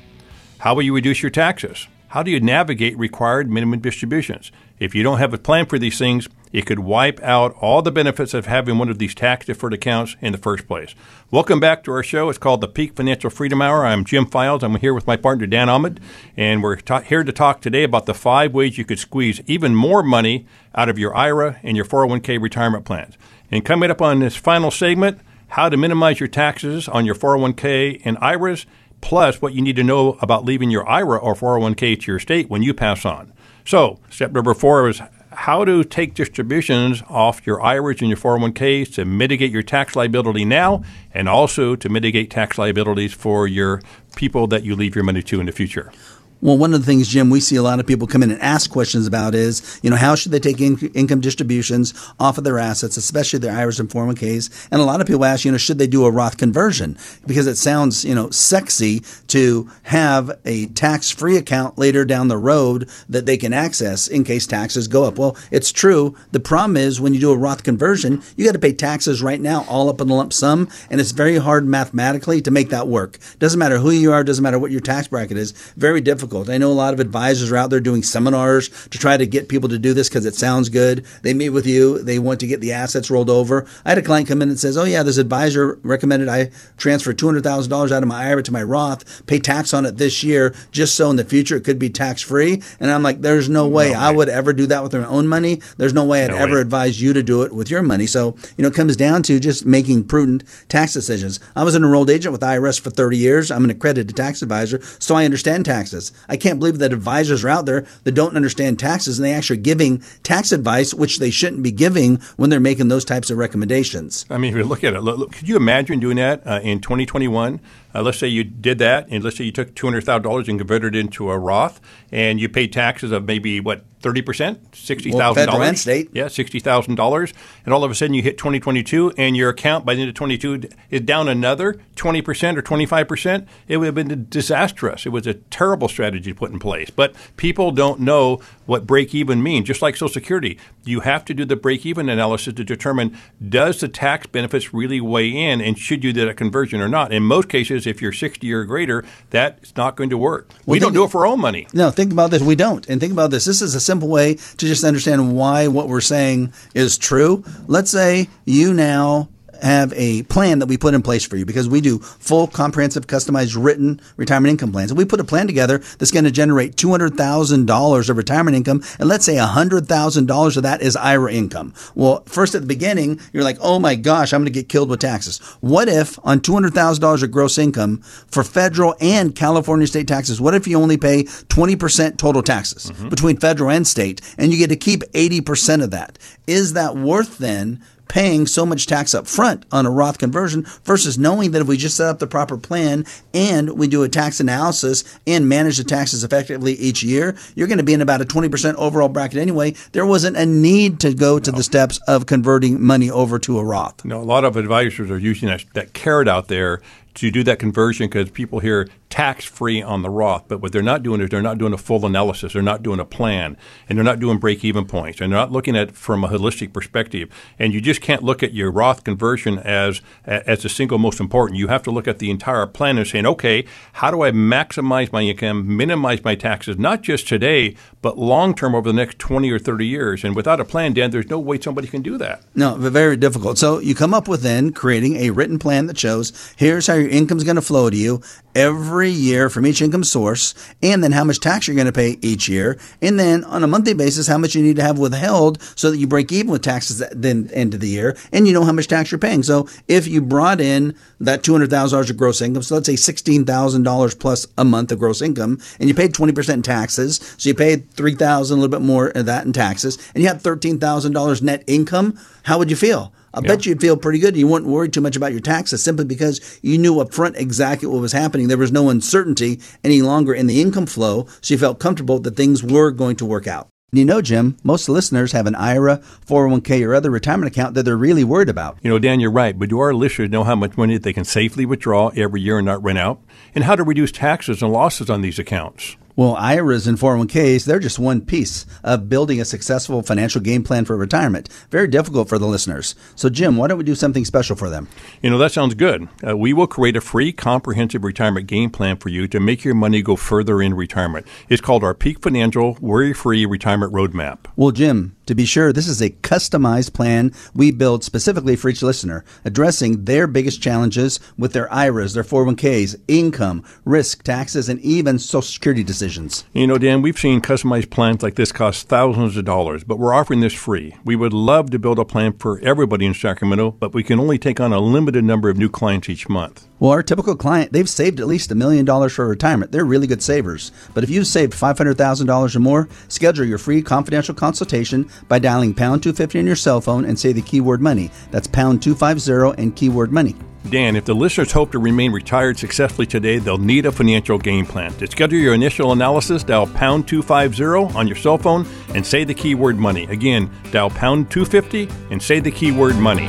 How 0.58 0.74
will 0.74 0.82
you 0.82 0.94
reduce 0.94 1.22
your 1.22 1.30
taxes? 1.30 1.88
How 2.12 2.22
do 2.22 2.30
you 2.30 2.40
navigate 2.40 2.96
required 2.98 3.50
minimum 3.50 3.80
distributions? 3.80 4.50
If 4.78 4.94
you 4.94 5.02
don't 5.02 5.18
have 5.18 5.34
a 5.34 5.38
plan 5.38 5.66
for 5.66 5.78
these 5.78 5.98
things, 5.98 6.26
it 6.54 6.64
could 6.64 6.78
wipe 6.78 7.20
out 7.20 7.54
all 7.60 7.82
the 7.82 7.92
benefits 7.92 8.32
of 8.32 8.46
having 8.46 8.78
one 8.78 8.88
of 8.88 8.98
these 8.98 9.14
tax 9.14 9.44
deferred 9.44 9.74
accounts 9.74 10.16
in 10.22 10.32
the 10.32 10.38
first 10.38 10.66
place. 10.66 10.94
Welcome 11.30 11.60
back 11.60 11.84
to 11.84 11.92
our 11.92 12.02
show. 12.02 12.30
It's 12.30 12.38
called 12.38 12.62
the 12.62 12.68
Peak 12.68 12.96
Financial 12.96 13.28
Freedom 13.28 13.60
Hour. 13.60 13.84
I'm 13.84 14.06
Jim 14.06 14.24
Files. 14.24 14.62
I'm 14.62 14.76
here 14.76 14.94
with 14.94 15.06
my 15.06 15.18
partner 15.18 15.46
Dan 15.46 15.68
Ahmed, 15.68 16.00
and 16.34 16.62
we're 16.62 16.76
ta- 16.76 17.02
here 17.02 17.24
to 17.24 17.32
talk 17.32 17.60
today 17.60 17.84
about 17.84 18.06
the 18.06 18.14
five 18.14 18.54
ways 18.54 18.78
you 18.78 18.86
could 18.86 18.98
squeeze 18.98 19.42
even 19.44 19.74
more 19.74 20.02
money 20.02 20.46
out 20.74 20.88
of 20.88 20.98
your 20.98 21.14
IRA 21.14 21.60
and 21.62 21.76
your 21.76 21.84
401k 21.84 22.40
retirement 22.40 22.86
plans. 22.86 23.18
And 23.50 23.66
coming 23.66 23.90
up 23.90 24.00
on 24.00 24.20
this 24.20 24.34
final 24.34 24.70
segment, 24.70 25.20
how 25.48 25.68
to 25.68 25.76
minimize 25.76 26.20
your 26.20 26.28
taxes 26.28 26.88
on 26.88 27.04
your 27.04 27.14
401k 27.14 28.00
and 28.06 28.16
IRAs, 28.22 28.64
plus 29.00 29.40
what 29.40 29.54
you 29.54 29.62
need 29.62 29.76
to 29.76 29.84
know 29.84 30.18
about 30.20 30.44
leaving 30.44 30.70
your 30.70 30.88
IRA 30.88 31.18
or 31.18 31.34
401k 31.34 32.00
to 32.00 32.12
your 32.12 32.18
state 32.18 32.50
when 32.50 32.62
you 32.62 32.74
pass 32.74 33.04
on. 33.04 33.32
So, 33.64 34.00
step 34.10 34.32
number 34.32 34.54
four 34.54 34.88
is 34.88 35.02
how 35.30 35.64
to 35.64 35.84
take 35.84 36.14
distributions 36.14 37.02
off 37.08 37.46
your 37.46 37.60
IRAs 37.62 38.00
and 38.00 38.08
your 38.08 38.16
401ks 38.16 38.94
to 38.94 39.04
mitigate 39.04 39.52
your 39.52 39.62
tax 39.62 39.94
liability 39.94 40.44
now 40.44 40.82
and 41.12 41.28
also 41.28 41.76
to 41.76 41.88
mitigate 41.88 42.30
tax 42.30 42.58
liabilities 42.58 43.12
for 43.12 43.46
your 43.46 43.82
people 44.16 44.46
that 44.48 44.64
you 44.64 44.74
leave 44.74 44.94
your 44.94 45.04
money 45.04 45.22
to 45.22 45.38
in 45.38 45.46
the 45.46 45.52
future. 45.52 45.92
Well, 46.40 46.56
one 46.56 46.72
of 46.72 46.78
the 46.78 46.86
things, 46.86 47.08
Jim, 47.08 47.30
we 47.30 47.40
see 47.40 47.56
a 47.56 47.62
lot 47.62 47.80
of 47.80 47.86
people 47.86 48.06
come 48.06 48.22
in 48.22 48.30
and 48.30 48.40
ask 48.40 48.70
questions 48.70 49.08
about 49.08 49.34
is, 49.34 49.80
you 49.82 49.90
know, 49.90 49.96
how 49.96 50.14
should 50.14 50.30
they 50.30 50.38
take 50.38 50.60
in- 50.60 50.78
income 50.94 51.20
distributions 51.20 51.92
off 52.20 52.38
of 52.38 52.44
their 52.44 52.60
assets, 52.60 52.96
especially 52.96 53.40
their 53.40 53.56
IRAs 53.56 53.80
and 53.80 53.90
401ks? 53.90 54.68
And 54.70 54.80
a 54.80 54.84
lot 54.84 55.00
of 55.00 55.08
people 55.08 55.24
ask, 55.24 55.44
you 55.44 55.50
know, 55.50 55.58
should 55.58 55.78
they 55.78 55.88
do 55.88 56.04
a 56.04 56.12
Roth 56.12 56.36
conversion? 56.36 56.96
Because 57.26 57.48
it 57.48 57.56
sounds, 57.56 58.04
you 58.04 58.14
know, 58.14 58.30
sexy 58.30 59.02
to 59.28 59.68
have 59.82 60.30
a 60.44 60.66
tax 60.66 61.10
free 61.10 61.36
account 61.36 61.76
later 61.76 62.04
down 62.04 62.28
the 62.28 62.38
road 62.38 62.88
that 63.08 63.26
they 63.26 63.36
can 63.36 63.52
access 63.52 64.06
in 64.06 64.22
case 64.22 64.46
taxes 64.46 64.86
go 64.86 65.02
up. 65.02 65.18
Well, 65.18 65.36
it's 65.50 65.72
true. 65.72 66.14
The 66.30 66.38
problem 66.38 66.76
is 66.76 67.00
when 67.00 67.14
you 67.14 67.20
do 67.20 67.32
a 67.32 67.36
Roth 67.36 67.64
conversion, 67.64 68.22
you 68.36 68.44
got 68.44 68.52
to 68.52 68.60
pay 68.60 68.72
taxes 68.72 69.22
right 69.22 69.40
now 69.40 69.64
all 69.68 69.88
up 69.88 70.00
in 70.00 70.06
the 70.06 70.14
lump 70.14 70.32
sum. 70.32 70.68
And 70.88 71.00
it's 71.00 71.10
very 71.10 71.38
hard 71.38 71.66
mathematically 71.66 72.40
to 72.42 72.52
make 72.52 72.68
that 72.68 72.86
work. 72.86 73.18
Doesn't 73.40 73.58
matter 73.58 73.78
who 73.78 73.90
you 73.90 74.12
are, 74.12 74.22
doesn't 74.22 74.42
matter 74.44 74.60
what 74.60 74.70
your 74.70 74.80
tax 74.80 75.08
bracket 75.08 75.36
is. 75.36 75.50
Very 75.76 76.00
difficult 76.00 76.27
difficult. 76.28 76.50
I 76.54 76.58
know 76.58 76.70
a 76.70 76.74
lot 76.74 76.92
of 76.92 77.00
advisors 77.00 77.50
are 77.50 77.56
out 77.56 77.70
there 77.70 77.80
doing 77.80 78.02
seminars 78.02 78.68
to 78.88 78.98
try 78.98 79.16
to 79.16 79.26
get 79.26 79.48
people 79.48 79.68
to 79.70 79.78
do 79.78 79.94
this 79.94 80.08
because 80.08 80.26
it 80.26 80.34
sounds 80.34 80.68
good. 80.68 81.06
They 81.22 81.32
meet 81.32 81.50
with 81.50 81.66
you, 81.66 82.02
they 82.02 82.18
want 82.18 82.40
to 82.40 82.46
get 82.46 82.60
the 82.60 82.72
assets 82.72 83.10
rolled 83.10 83.30
over. 83.30 83.66
I 83.84 83.90
had 83.90 83.98
a 83.98 84.02
client 84.02 84.28
come 84.28 84.42
in 84.42 84.50
and 84.50 84.60
says, 84.60 84.76
"Oh 84.76 84.84
yeah, 84.84 85.02
this 85.02 85.16
advisor 85.16 85.78
recommended 85.82 86.28
I 86.28 86.50
transfer 86.76 87.14
two 87.14 87.26
hundred 87.26 87.44
thousand 87.44 87.70
dollars 87.70 87.92
out 87.92 88.02
of 88.02 88.08
my 88.08 88.24
IRA 88.24 88.42
to 88.42 88.52
my 88.52 88.62
Roth, 88.62 89.26
pay 89.26 89.38
tax 89.38 89.72
on 89.72 89.86
it 89.86 89.96
this 89.96 90.22
year, 90.22 90.54
just 90.70 90.94
so 90.94 91.08
in 91.10 91.16
the 91.16 91.24
future 91.24 91.56
it 91.56 91.64
could 91.64 91.78
be 91.78 91.88
tax 91.88 92.20
free." 92.20 92.62
And 92.78 92.90
I'm 92.90 93.02
like, 93.02 93.22
"There's 93.22 93.48
no 93.48 93.66
way 93.66 93.92
no 93.92 93.98
I 93.98 94.10
would 94.10 94.28
ever 94.28 94.52
do 94.52 94.66
that 94.66 94.82
with 94.82 94.92
my 94.92 95.06
own 95.06 95.28
money. 95.28 95.62
There's 95.78 95.94
no 95.94 96.04
way 96.04 96.24
I'd 96.24 96.30
no 96.30 96.36
ever 96.36 96.56
way. 96.56 96.60
advise 96.60 97.00
you 97.00 97.14
to 97.14 97.22
do 97.22 97.42
it 97.42 97.54
with 97.54 97.70
your 97.70 97.82
money." 97.82 98.06
So 98.06 98.36
you 98.56 98.62
know, 98.62 98.68
it 98.68 98.74
comes 98.74 98.96
down 98.96 99.22
to 99.24 99.40
just 99.40 99.64
making 99.64 100.04
prudent 100.04 100.44
tax 100.68 100.92
decisions. 100.92 101.40
I 101.56 101.64
was 101.64 101.74
an 101.74 101.84
enrolled 101.84 102.10
agent 102.10 102.32
with 102.32 102.42
IRS 102.42 102.78
for 102.78 102.90
30 102.90 103.16
years. 103.16 103.50
I'm 103.50 103.64
an 103.64 103.70
accredited 103.70 104.14
tax 104.14 104.42
advisor, 104.42 104.80
so 104.98 105.14
I 105.14 105.24
understand 105.24 105.64
taxes. 105.64 106.12
I 106.28 106.36
can't 106.36 106.58
believe 106.58 106.78
that 106.78 106.92
advisors 106.92 107.44
are 107.44 107.48
out 107.48 107.66
there 107.66 107.86
that 108.04 108.12
don't 108.12 108.36
understand 108.36 108.78
taxes 108.78 109.18
and 109.18 109.24
they 109.26 109.32
actually 109.32 109.58
giving 109.58 110.02
tax 110.22 110.52
advice, 110.52 110.94
which 110.94 111.18
they 111.18 111.30
shouldn't 111.30 111.62
be 111.62 111.72
giving 111.72 112.16
when 112.36 112.50
they're 112.50 112.60
making 112.60 112.88
those 112.88 113.04
types 113.04 113.30
of 113.30 113.38
recommendations. 113.38 114.26
I 114.30 114.38
mean, 114.38 114.52
if 114.52 114.56
you 114.56 114.64
look 114.64 114.84
at 114.84 114.94
it, 114.94 115.00
look, 115.00 115.18
look, 115.18 115.32
could 115.32 115.48
you 115.48 115.56
imagine 115.56 116.00
doing 116.00 116.16
that 116.16 116.46
uh, 116.46 116.60
in 116.62 116.80
2021? 116.80 117.60
Uh, 117.94 118.02
let's 118.02 118.18
say 118.18 118.28
you 118.28 118.44
did 118.44 118.78
that, 118.78 119.06
and 119.10 119.24
let's 119.24 119.36
say 119.36 119.44
you 119.44 119.52
took 119.52 119.74
$200,000 119.74 120.48
and 120.48 120.58
converted 120.58 120.94
it 120.94 120.98
into 120.98 121.30
a 121.30 121.38
Roth, 121.38 121.80
and 122.12 122.40
you 122.40 122.48
paid 122.48 122.72
taxes 122.72 123.12
of 123.12 123.24
maybe, 123.24 123.60
what, 123.60 123.84
thirty 124.00 124.22
percent, 124.22 124.74
sixty 124.74 125.10
thousand 125.10 125.46
dollars. 125.46 125.52
Federal 125.52 125.62
and 125.62 125.78
state. 125.78 126.10
Yeah, 126.12 126.28
sixty 126.28 126.60
thousand 126.60 126.94
dollars, 126.94 127.32
and 127.64 127.74
all 127.74 127.84
of 127.84 127.90
a 127.90 127.94
sudden 127.94 128.14
you 128.14 128.22
hit 128.22 128.38
twenty 128.38 128.60
twenty 128.60 128.82
two, 128.82 129.12
and 129.16 129.36
your 129.36 129.50
account 129.50 129.84
by 129.84 129.94
the 129.94 130.02
end 130.02 130.08
of 130.08 130.14
twenty 130.14 130.38
two 130.38 130.62
is 130.90 131.00
down 131.02 131.28
another 131.28 131.80
twenty 131.96 132.22
percent 132.22 132.58
or 132.58 132.62
twenty 132.62 132.86
five 132.86 133.08
percent. 133.08 133.48
It 133.66 133.78
would 133.78 133.86
have 133.86 133.94
been 133.94 134.26
disastrous. 134.28 135.06
It 135.06 135.10
was 135.10 135.26
a 135.26 135.34
terrible 135.34 135.88
strategy 135.88 136.32
to 136.32 136.38
put 136.38 136.50
in 136.50 136.58
place. 136.58 136.90
But 136.90 137.14
people 137.36 137.70
don't 137.72 138.00
know 138.00 138.40
what 138.66 138.86
break 138.86 139.14
even 139.14 139.42
means. 139.42 139.66
Just 139.66 139.82
like 139.82 139.96
Social 139.96 140.08
Security, 140.12 140.58
you 140.84 141.00
have 141.00 141.24
to 141.26 141.34
do 141.34 141.44
the 141.44 141.56
break 141.56 141.84
even 141.84 142.08
analysis 142.08 142.54
to 142.54 142.64
determine 142.64 143.16
does 143.46 143.80
the 143.80 143.88
tax 143.88 144.26
benefits 144.26 144.72
really 144.72 145.00
weigh 145.00 145.30
in, 145.30 145.60
and 145.60 145.78
should 145.78 146.04
you 146.04 146.12
do 146.12 146.26
that 146.26 146.36
conversion 146.36 146.80
or 146.80 146.88
not. 146.88 147.12
In 147.12 147.22
most 147.24 147.48
cases, 147.48 147.77
if 147.86 148.02
you're 148.02 148.12
sixty 148.12 148.52
or 148.52 148.64
greater, 148.64 149.04
that's 149.30 149.76
not 149.76 149.96
going 149.96 150.10
to 150.10 150.18
work. 150.18 150.48
Well, 150.66 150.74
we 150.74 150.78
don't 150.78 150.92
do 150.92 151.04
it 151.04 151.10
for 151.10 151.20
our 151.20 151.26
own 151.26 151.40
money. 151.40 151.66
No, 151.72 151.90
think 151.90 152.12
about 152.12 152.30
this. 152.30 152.42
We 152.42 152.56
don't. 152.56 152.88
And 152.88 153.00
think 153.00 153.12
about 153.12 153.30
this. 153.30 153.44
This 153.44 153.62
is 153.62 153.74
a 153.74 153.80
simple 153.80 154.08
way 154.08 154.34
to 154.34 154.66
just 154.66 154.84
understand 154.84 155.36
why 155.36 155.68
what 155.68 155.88
we're 155.88 156.00
saying 156.00 156.52
is 156.74 156.98
true. 156.98 157.44
Let's 157.66 157.90
say 157.90 158.28
you 158.44 158.74
now 158.74 159.28
have 159.62 159.92
a 159.94 160.22
plan 160.24 160.58
that 160.60 160.66
we 160.66 160.76
put 160.76 160.94
in 160.94 161.02
place 161.02 161.24
for 161.24 161.36
you 161.36 161.44
because 161.44 161.68
we 161.68 161.80
do 161.80 161.98
full, 161.98 162.46
comprehensive, 162.46 163.06
customized 163.06 163.62
written 163.62 164.00
retirement 164.16 164.50
income 164.50 164.72
plans. 164.72 164.90
And 164.90 164.98
we 164.98 165.04
put 165.04 165.20
a 165.20 165.24
plan 165.24 165.46
together 165.46 165.78
that's 165.98 166.10
going 166.10 166.24
to 166.24 166.30
generate 166.30 166.76
$200,000 166.76 168.10
of 168.10 168.16
retirement 168.16 168.56
income. 168.56 168.82
And 168.98 169.08
let's 169.08 169.24
say 169.24 169.36
$100,000 169.36 170.56
of 170.56 170.62
that 170.62 170.82
is 170.82 170.96
IRA 170.96 171.32
income. 171.32 171.74
Well, 171.94 172.22
first 172.26 172.54
at 172.54 172.62
the 172.62 172.66
beginning, 172.66 173.20
you're 173.32 173.44
like, 173.44 173.58
oh 173.60 173.78
my 173.78 173.94
gosh, 173.94 174.32
I'm 174.32 174.40
going 174.40 174.52
to 174.52 174.58
get 174.58 174.68
killed 174.68 174.90
with 174.90 175.00
taxes. 175.00 175.38
What 175.60 175.88
if 175.88 176.18
on 176.24 176.40
$200,000 176.40 177.22
of 177.22 177.30
gross 177.30 177.58
income 177.58 177.98
for 178.28 178.44
federal 178.44 178.94
and 179.00 179.34
California 179.34 179.86
state 179.86 180.08
taxes, 180.08 180.40
what 180.40 180.54
if 180.54 180.66
you 180.66 180.80
only 180.80 180.96
pay 180.96 181.24
20% 181.24 182.16
total 182.16 182.42
taxes 182.42 182.90
mm-hmm. 182.90 183.08
between 183.08 183.36
federal 183.36 183.70
and 183.70 183.86
state 183.86 184.20
and 184.38 184.52
you 184.52 184.58
get 184.58 184.68
to 184.68 184.76
keep 184.76 185.00
80% 185.12 185.82
of 185.82 185.90
that? 185.90 186.18
Is 186.46 186.72
that 186.74 186.96
worth 186.96 187.38
then 187.38 187.82
paying 188.08 188.46
so 188.46 188.66
much 188.66 188.86
tax 188.86 189.14
up 189.14 189.26
front 189.26 189.64
on 189.70 189.86
a 189.86 189.90
Roth 189.90 190.18
conversion 190.18 190.66
versus 190.84 191.18
knowing 191.18 191.52
that 191.52 191.62
if 191.62 191.68
we 191.68 191.76
just 191.76 191.96
set 191.96 192.08
up 192.08 192.18
the 192.18 192.26
proper 192.26 192.56
plan 192.56 193.04
and 193.32 193.78
we 193.78 193.86
do 193.86 194.02
a 194.02 194.08
tax 194.08 194.40
analysis 194.40 195.04
and 195.26 195.48
manage 195.48 195.76
the 195.76 195.84
taxes 195.84 196.24
effectively 196.24 196.72
each 196.74 197.02
year, 197.02 197.36
you're 197.54 197.68
going 197.68 197.78
to 197.78 197.84
be 197.84 197.94
in 197.94 198.00
about 198.00 198.20
a 198.20 198.24
20% 198.24 198.74
overall 198.74 199.08
bracket 199.08 199.38
anyway. 199.38 199.74
There 199.92 200.06
wasn't 200.06 200.36
a 200.36 200.46
need 200.46 201.00
to 201.00 201.14
go 201.14 201.38
to 201.38 201.52
no. 201.52 201.58
the 201.58 201.62
steps 201.62 202.00
of 202.08 202.26
converting 202.26 202.82
money 202.82 203.10
over 203.10 203.38
to 203.40 203.58
a 203.58 203.64
Roth. 203.64 204.04
No, 204.04 204.20
a 204.20 204.24
lot 204.24 204.44
of 204.44 204.56
advisors 204.56 205.10
are 205.10 205.18
using 205.18 205.48
that, 205.48 205.64
that 205.74 205.92
carrot 205.92 206.28
out 206.28 206.48
there 206.48 206.80
to 207.14 207.30
do 207.30 207.42
that 207.42 207.58
conversion 207.58 208.06
because 208.06 208.30
people 208.30 208.60
hear 208.60 208.88
tax 209.10 209.44
free 209.44 209.82
on 209.82 210.02
the 210.02 210.10
Roth. 210.10 210.44
But 210.48 210.60
what 210.60 210.72
they're 210.72 210.82
not 210.82 211.02
doing 211.02 211.20
is 211.20 211.30
they're 211.30 211.42
not 211.42 211.58
doing 211.58 211.72
a 211.72 211.78
full 211.78 212.04
analysis. 212.04 212.52
They're 212.52 212.62
not 212.62 212.82
doing 212.82 213.00
a 213.00 213.04
plan, 213.04 213.56
and 213.88 213.96
they're 213.96 214.04
not 214.04 214.20
doing 214.20 214.38
break 214.38 214.64
even 214.64 214.86
points, 214.86 215.20
and 215.20 215.32
they're 215.32 215.38
not 215.38 215.52
looking 215.52 215.76
at 215.76 215.92
from 215.92 216.24
a 216.24 216.28
holistic 216.28 216.72
perspective. 216.72 217.30
And 217.58 217.72
you 217.72 217.80
just 217.80 218.00
can't 218.00 218.22
look 218.22 218.42
at 218.42 218.52
your 218.52 218.70
Roth 218.70 219.04
conversion 219.04 219.58
as 219.58 220.00
as 220.24 220.62
the 220.62 220.68
single 220.68 220.98
most 220.98 221.20
important. 221.20 221.58
You 221.58 221.68
have 221.68 221.82
to 221.84 221.90
look 221.90 222.08
at 222.08 222.18
the 222.18 222.30
entire 222.30 222.66
plan 222.66 222.98
and 222.98 223.06
saying, 223.06 223.26
okay, 223.26 223.64
how 223.94 224.10
do 224.10 224.22
I 224.22 224.30
maximize 224.30 225.12
my 225.12 225.22
income, 225.22 225.76
minimize 225.76 226.22
my 226.22 226.34
taxes, 226.34 226.78
not 226.78 227.02
just 227.02 227.26
today, 227.26 227.76
but 228.02 228.18
long 228.18 228.54
term 228.54 228.74
over 228.74 228.88
the 228.90 228.96
next 228.96 229.18
20 229.18 229.50
or 229.50 229.58
30 229.58 229.86
years. 229.86 230.24
And 230.24 230.36
without 230.36 230.60
a 230.60 230.64
plan, 230.64 230.92
Dan, 230.92 231.10
there's 231.10 231.30
no 231.30 231.38
way 231.38 231.60
somebody 231.60 231.88
can 231.88 232.02
do 232.02 232.18
that. 232.18 232.42
No, 232.54 232.74
very 232.76 233.16
difficult. 233.16 233.58
So 233.58 233.78
you 233.78 233.94
come 233.94 234.14
up 234.14 234.28
with 234.28 234.42
then 234.42 234.72
creating 234.72 235.16
a 235.16 235.30
written 235.30 235.58
plan 235.58 235.86
that 235.86 235.98
shows 235.98 236.54
here's 236.56 236.86
how 236.86 236.94
your 236.94 237.08
income's 237.08 237.44
going 237.44 237.56
to 237.56 237.62
flow 237.62 237.90
to 237.90 237.96
you 237.96 238.22
every 238.54 238.97
year 239.02 239.48
from 239.48 239.66
each 239.66 239.82
income 239.82 240.04
source, 240.04 240.54
and 240.82 241.04
then 241.04 241.12
how 241.12 241.24
much 241.24 241.40
tax 241.40 241.66
you're 241.66 241.76
going 241.76 241.86
to 241.86 241.92
pay 241.92 242.18
each 242.22 242.48
year, 242.48 242.78
and 243.00 243.18
then 243.18 243.44
on 243.44 243.62
a 243.62 243.66
monthly 243.66 243.94
basis, 243.94 244.26
how 244.26 244.38
much 244.38 244.54
you 244.54 244.62
need 244.62 244.76
to 244.76 244.82
have 244.82 244.98
withheld 244.98 245.62
so 245.76 245.90
that 245.90 245.98
you 245.98 246.06
break 246.06 246.32
even 246.32 246.50
with 246.50 246.62
taxes 246.62 247.00
at 247.00 247.20
the 247.20 247.50
end 247.52 247.74
of 247.74 247.80
the 247.80 247.88
year, 247.88 248.16
and 248.32 248.46
you 248.46 248.52
know 248.52 248.64
how 248.64 248.72
much 248.72 248.88
tax 248.88 249.10
you're 249.10 249.18
paying. 249.18 249.42
So 249.42 249.68
if 249.86 250.06
you 250.06 250.20
brought 250.20 250.60
in 250.60 250.94
that 251.20 251.42
$200,000 251.42 252.10
of 252.10 252.16
gross 252.16 252.40
income, 252.40 252.62
so 252.62 252.74
let's 252.74 252.86
say 252.86 252.94
$16,000 252.94 254.18
plus 254.18 254.46
a 254.56 254.64
month 254.64 254.92
of 254.92 254.98
gross 254.98 255.22
income, 255.22 255.60
and 255.78 255.88
you 255.88 255.94
paid 255.94 256.12
20% 256.12 256.54
in 256.54 256.62
taxes, 256.62 257.34
so 257.38 257.48
you 257.48 257.54
paid 257.54 257.90
3000 257.92 258.56
a 258.56 258.60
little 258.60 258.70
bit 258.70 258.84
more 258.84 259.08
of 259.08 259.26
that 259.26 259.46
in 259.46 259.52
taxes, 259.52 259.98
and 260.14 260.22
you 260.22 260.28
had 260.28 260.42
$13,000 260.42 261.42
net 261.42 261.64
income, 261.66 262.18
how 262.44 262.58
would 262.58 262.70
you 262.70 262.76
feel? 262.76 263.12
I 263.34 263.40
yeah. 263.40 263.48
bet 263.48 263.66
you'd 263.66 263.80
feel 263.80 263.96
pretty 263.96 264.18
good. 264.18 264.36
You 264.36 264.46
wouldn't 264.46 264.70
worry 264.70 264.88
too 264.88 265.00
much 265.00 265.16
about 265.16 265.32
your 265.32 265.40
taxes 265.40 265.82
simply 265.82 266.04
because 266.04 266.58
you 266.62 266.78
knew 266.78 267.00
up 267.00 267.12
front 267.12 267.36
exactly 267.36 267.88
what 267.88 268.00
was 268.00 268.12
happening. 268.12 268.48
There 268.48 268.56
was 268.56 268.72
no 268.72 268.88
uncertainty 268.88 269.60
any 269.84 270.02
longer 270.02 270.34
in 270.34 270.46
the 270.46 270.60
income 270.60 270.86
flow, 270.86 271.26
so 271.40 271.54
you 271.54 271.58
felt 271.58 271.80
comfortable 271.80 272.18
that 272.20 272.36
things 272.36 272.62
were 272.62 272.90
going 272.90 273.16
to 273.16 273.26
work 273.26 273.46
out. 273.46 273.68
You 273.90 274.04
know, 274.04 274.20
Jim, 274.20 274.58
most 274.62 274.90
listeners 274.90 275.32
have 275.32 275.46
an 275.46 275.54
IRA, 275.54 276.02
401k, 276.26 276.86
or 276.86 276.94
other 276.94 277.10
retirement 277.10 277.50
account 277.50 277.72
that 277.74 277.84
they're 277.84 277.96
really 277.96 278.22
worried 278.22 278.50
about. 278.50 278.76
You 278.82 278.90
know, 278.90 278.98
Dan, 278.98 279.18
you're 279.18 279.30
right, 279.30 279.58
but 279.58 279.70
do 279.70 279.78
our 279.78 279.94
listeners 279.94 280.28
know 280.28 280.44
how 280.44 280.54
much 280.54 280.76
money 280.76 280.98
they 280.98 281.14
can 281.14 281.24
safely 281.24 281.64
withdraw 281.64 282.08
every 282.14 282.42
year 282.42 282.58
and 282.58 282.66
not 282.66 282.82
run 282.82 282.98
out? 282.98 283.18
And 283.54 283.64
how 283.64 283.76
to 283.76 283.82
reduce 283.82 284.12
taxes 284.12 284.62
and 284.62 284.70
losses 284.70 285.08
on 285.08 285.22
these 285.22 285.38
accounts? 285.38 285.96
Well, 286.18 286.34
IRAs 286.34 286.88
and 286.88 286.98
401ks, 286.98 287.64
they're 287.64 287.78
just 287.78 288.00
one 288.00 288.20
piece 288.22 288.66
of 288.82 289.08
building 289.08 289.40
a 289.40 289.44
successful 289.44 290.02
financial 290.02 290.40
game 290.40 290.64
plan 290.64 290.84
for 290.84 290.96
retirement. 290.96 291.48
Very 291.70 291.86
difficult 291.86 292.28
for 292.28 292.40
the 292.40 292.46
listeners. 292.48 292.96
So, 293.14 293.28
Jim, 293.28 293.56
why 293.56 293.68
don't 293.68 293.78
we 293.78 293.84
do 293.84 293.94
something 293.94 294.24
special 294.24 294.56
for 294.56 294.68
them? 294.68 294.88
You 295.22 295.30
know, 295.30 295.38
that 295.38 295.52
sounds 295.52 295.74
good. 295.74 296.08
Uh, 296.26 296.36
we 296.36 296.52
will 296.52 296.66
create 296.66 296.96
a 296.96 297.00
free 297.00 297.30
comprehensive 297.30 298.02
retirement 298.02 298.48
game 298.48 298.68
plan 298.68 298.96
for 298.96 299.10
you 299.10 299.28
to 299.28 299.38
make 299.38 299.62
your 299.62 299.76
money 299.76 300.02
go 300.02 300.16
further 300.16 300.60
in 300.60 300.74
retirement. 300.74 301.24
It's 301.48 301.60
called 301.62 301.84
our 301.84 301.94
Peak 301.94 302.20
Financial 302.20 302.76
Worry 302.80 303.12
Free 303.12 303.46
Retirement 303.46 303.92
Roadmap. 303.92 304.38
Well, 304.56 304.72
Jim, 304.72 305.14
to 305.26 305.36
be 305.36 305.44
sure, 305.44 305.72
this 305.72 305.86
is 305.86 306.02
a 306.02 306.10
customized 306.10 306.94
plan 306.94 307.32
we 307.54 307.70
build 307.70 308.02
specifically 308.02 308.56
for 308.56 308.70
each 308.70 308.82
listener, 308.82 309.24
addressing 309.44 310.04
their 310.04 310.26
biggest 310.26 310.60
challenges 310.60 311.20
with 311.36 311.52
their 311.52 311.72
IRAs, 311.72 312.14
their 312.14 312.24
401ks, 312.24 313.00
income, 313.06 313.62
risk, 313.84 314.24
taxes, 314.24 314.68
and 314.68 314.80
even 314.80 315.20
Social 315.20 315.42
Security 315.42 315.84
decisions 315.84 316.07
decisions. 316.08 316.44
You 316.52 316.66
know, 316.66 316.78
Dan, 316.78 317.02
we've 317.02 317.18
seen 317.18 317.40
customized 317.40 317.90
plans 317.90 318.22
like 318.22 318.34
this 318.34 318.52
cost 318.52 318.88
thousands 318.88 319.36
of 319.36 319.44
dollars, 319.44 319.84
but 319.84 319.98
we're 319.98 320.14
offering 320.14 320.40
this 320.40 320.54
free. 320.54 320.96
We 321.04 321.16
would 321.16 321.32
love 321.32 321.70
to 321.70 321.78
build 321.78 321.98
a 321.98 322.04
plan 322.04 322.32
for 322.34 322.58
everybody 322.60 323.06
in 323.06 323.14
Sacramento, 323.14 323.72
but 323.72 323.94
we 323.94 324.02
can 324.02 324.18
only 324.18 324.38
take 324.38 324.60
on 324.60 324.72
a 324.72 324.80
limited 324.80 325.24
number 325.24 325.48
of 325.48 325.56
new 325.56 325.68
clients 325.68 326.08
each 326.08 326.28
month. 326.28 326.66
Well, 326.80 326.92
our 326.92 327.02
typical 327.02 327.36
client, 327.36 327.72
they've 327.72 327.88
saved 327.88 328.20
at 328.20 328.26
least 328.26 328.52
a 328.52 328.54
million 328.54 328.84
dollars 328.84 329.12
for 329.12 329.26
retirement. 329.26 329.72
They're 329.72 329.84
really 329.84 330.06
good 330.06 330.22
savers. 330.22 330.70
But 330.94 331.04
if 331.04 331.10
you've 331.10 331.26
saved 331.26 331.52
$500,000 331.52 332.56
or 332.56 332.60
more, 332.60 332.88
schedule 333.08 333.44
your 333.44 333.58
free 333.58 333.82
confidential 333.82 334.34
consultation 334.34 335.10
by 335.26 335.40
dialing 335.40 335.74
pound 335.74 336.02
250 336.02 336.38
on 336.38 336.46
your 336.46 336.56
cell 336.56 336.80
phone 336.80 337.04
and 337.04 337.18
say 337.18 337.32
the 337.32 337.42
keyword 337.42 337.80
money. 337.80 338.10
That's 338.30 338.46
pound 338.46 338.82
250 338.82 339.60
and 339.60 339.74
keyword 339.74 340.12
money. 340.12 340.36
Dan, 340.70 340.96
if 340.96 341.06
the 341.06 341.14
listeners 341.14 341.50
hope 341.50 341.72
to 341.72 341.78
remain 341.78 342.12
retired 342.12 342.58
successfully 342.58 343.06
today, 343.06 343.38
they'll 343.38 343.56
need 343.56 343.86
a 343.86 343.92
financial 343.92 344.38
game 344.38 344.66
plan. 344.66 344.92
To 344.94 345.06
schedule 345.06 345.38
your 345.38 345.54
initial 345.54 345.92
analysis, 345.92 346.44
dial 346.44 346.66
pound 346.66 347.08
250 347.08 347.96
on 347.96 348.06
your 348.06 348.16
cell 348.16 348.36
phone 348.36 348.66
and 348.94 349.04
say 349.04 349.24
the 349.24 349.34
keyword 349.34 349.78
money. 349.78 350.04
Again, 350.04 350.50
dial 350.70 350.90
pound 350.90 351.30
250 351.30 351.88
and 352.10 352.22
say 352.22 352.40
the 352.40 352.50
keyword 352.50 352.96
money. 352.96 353.28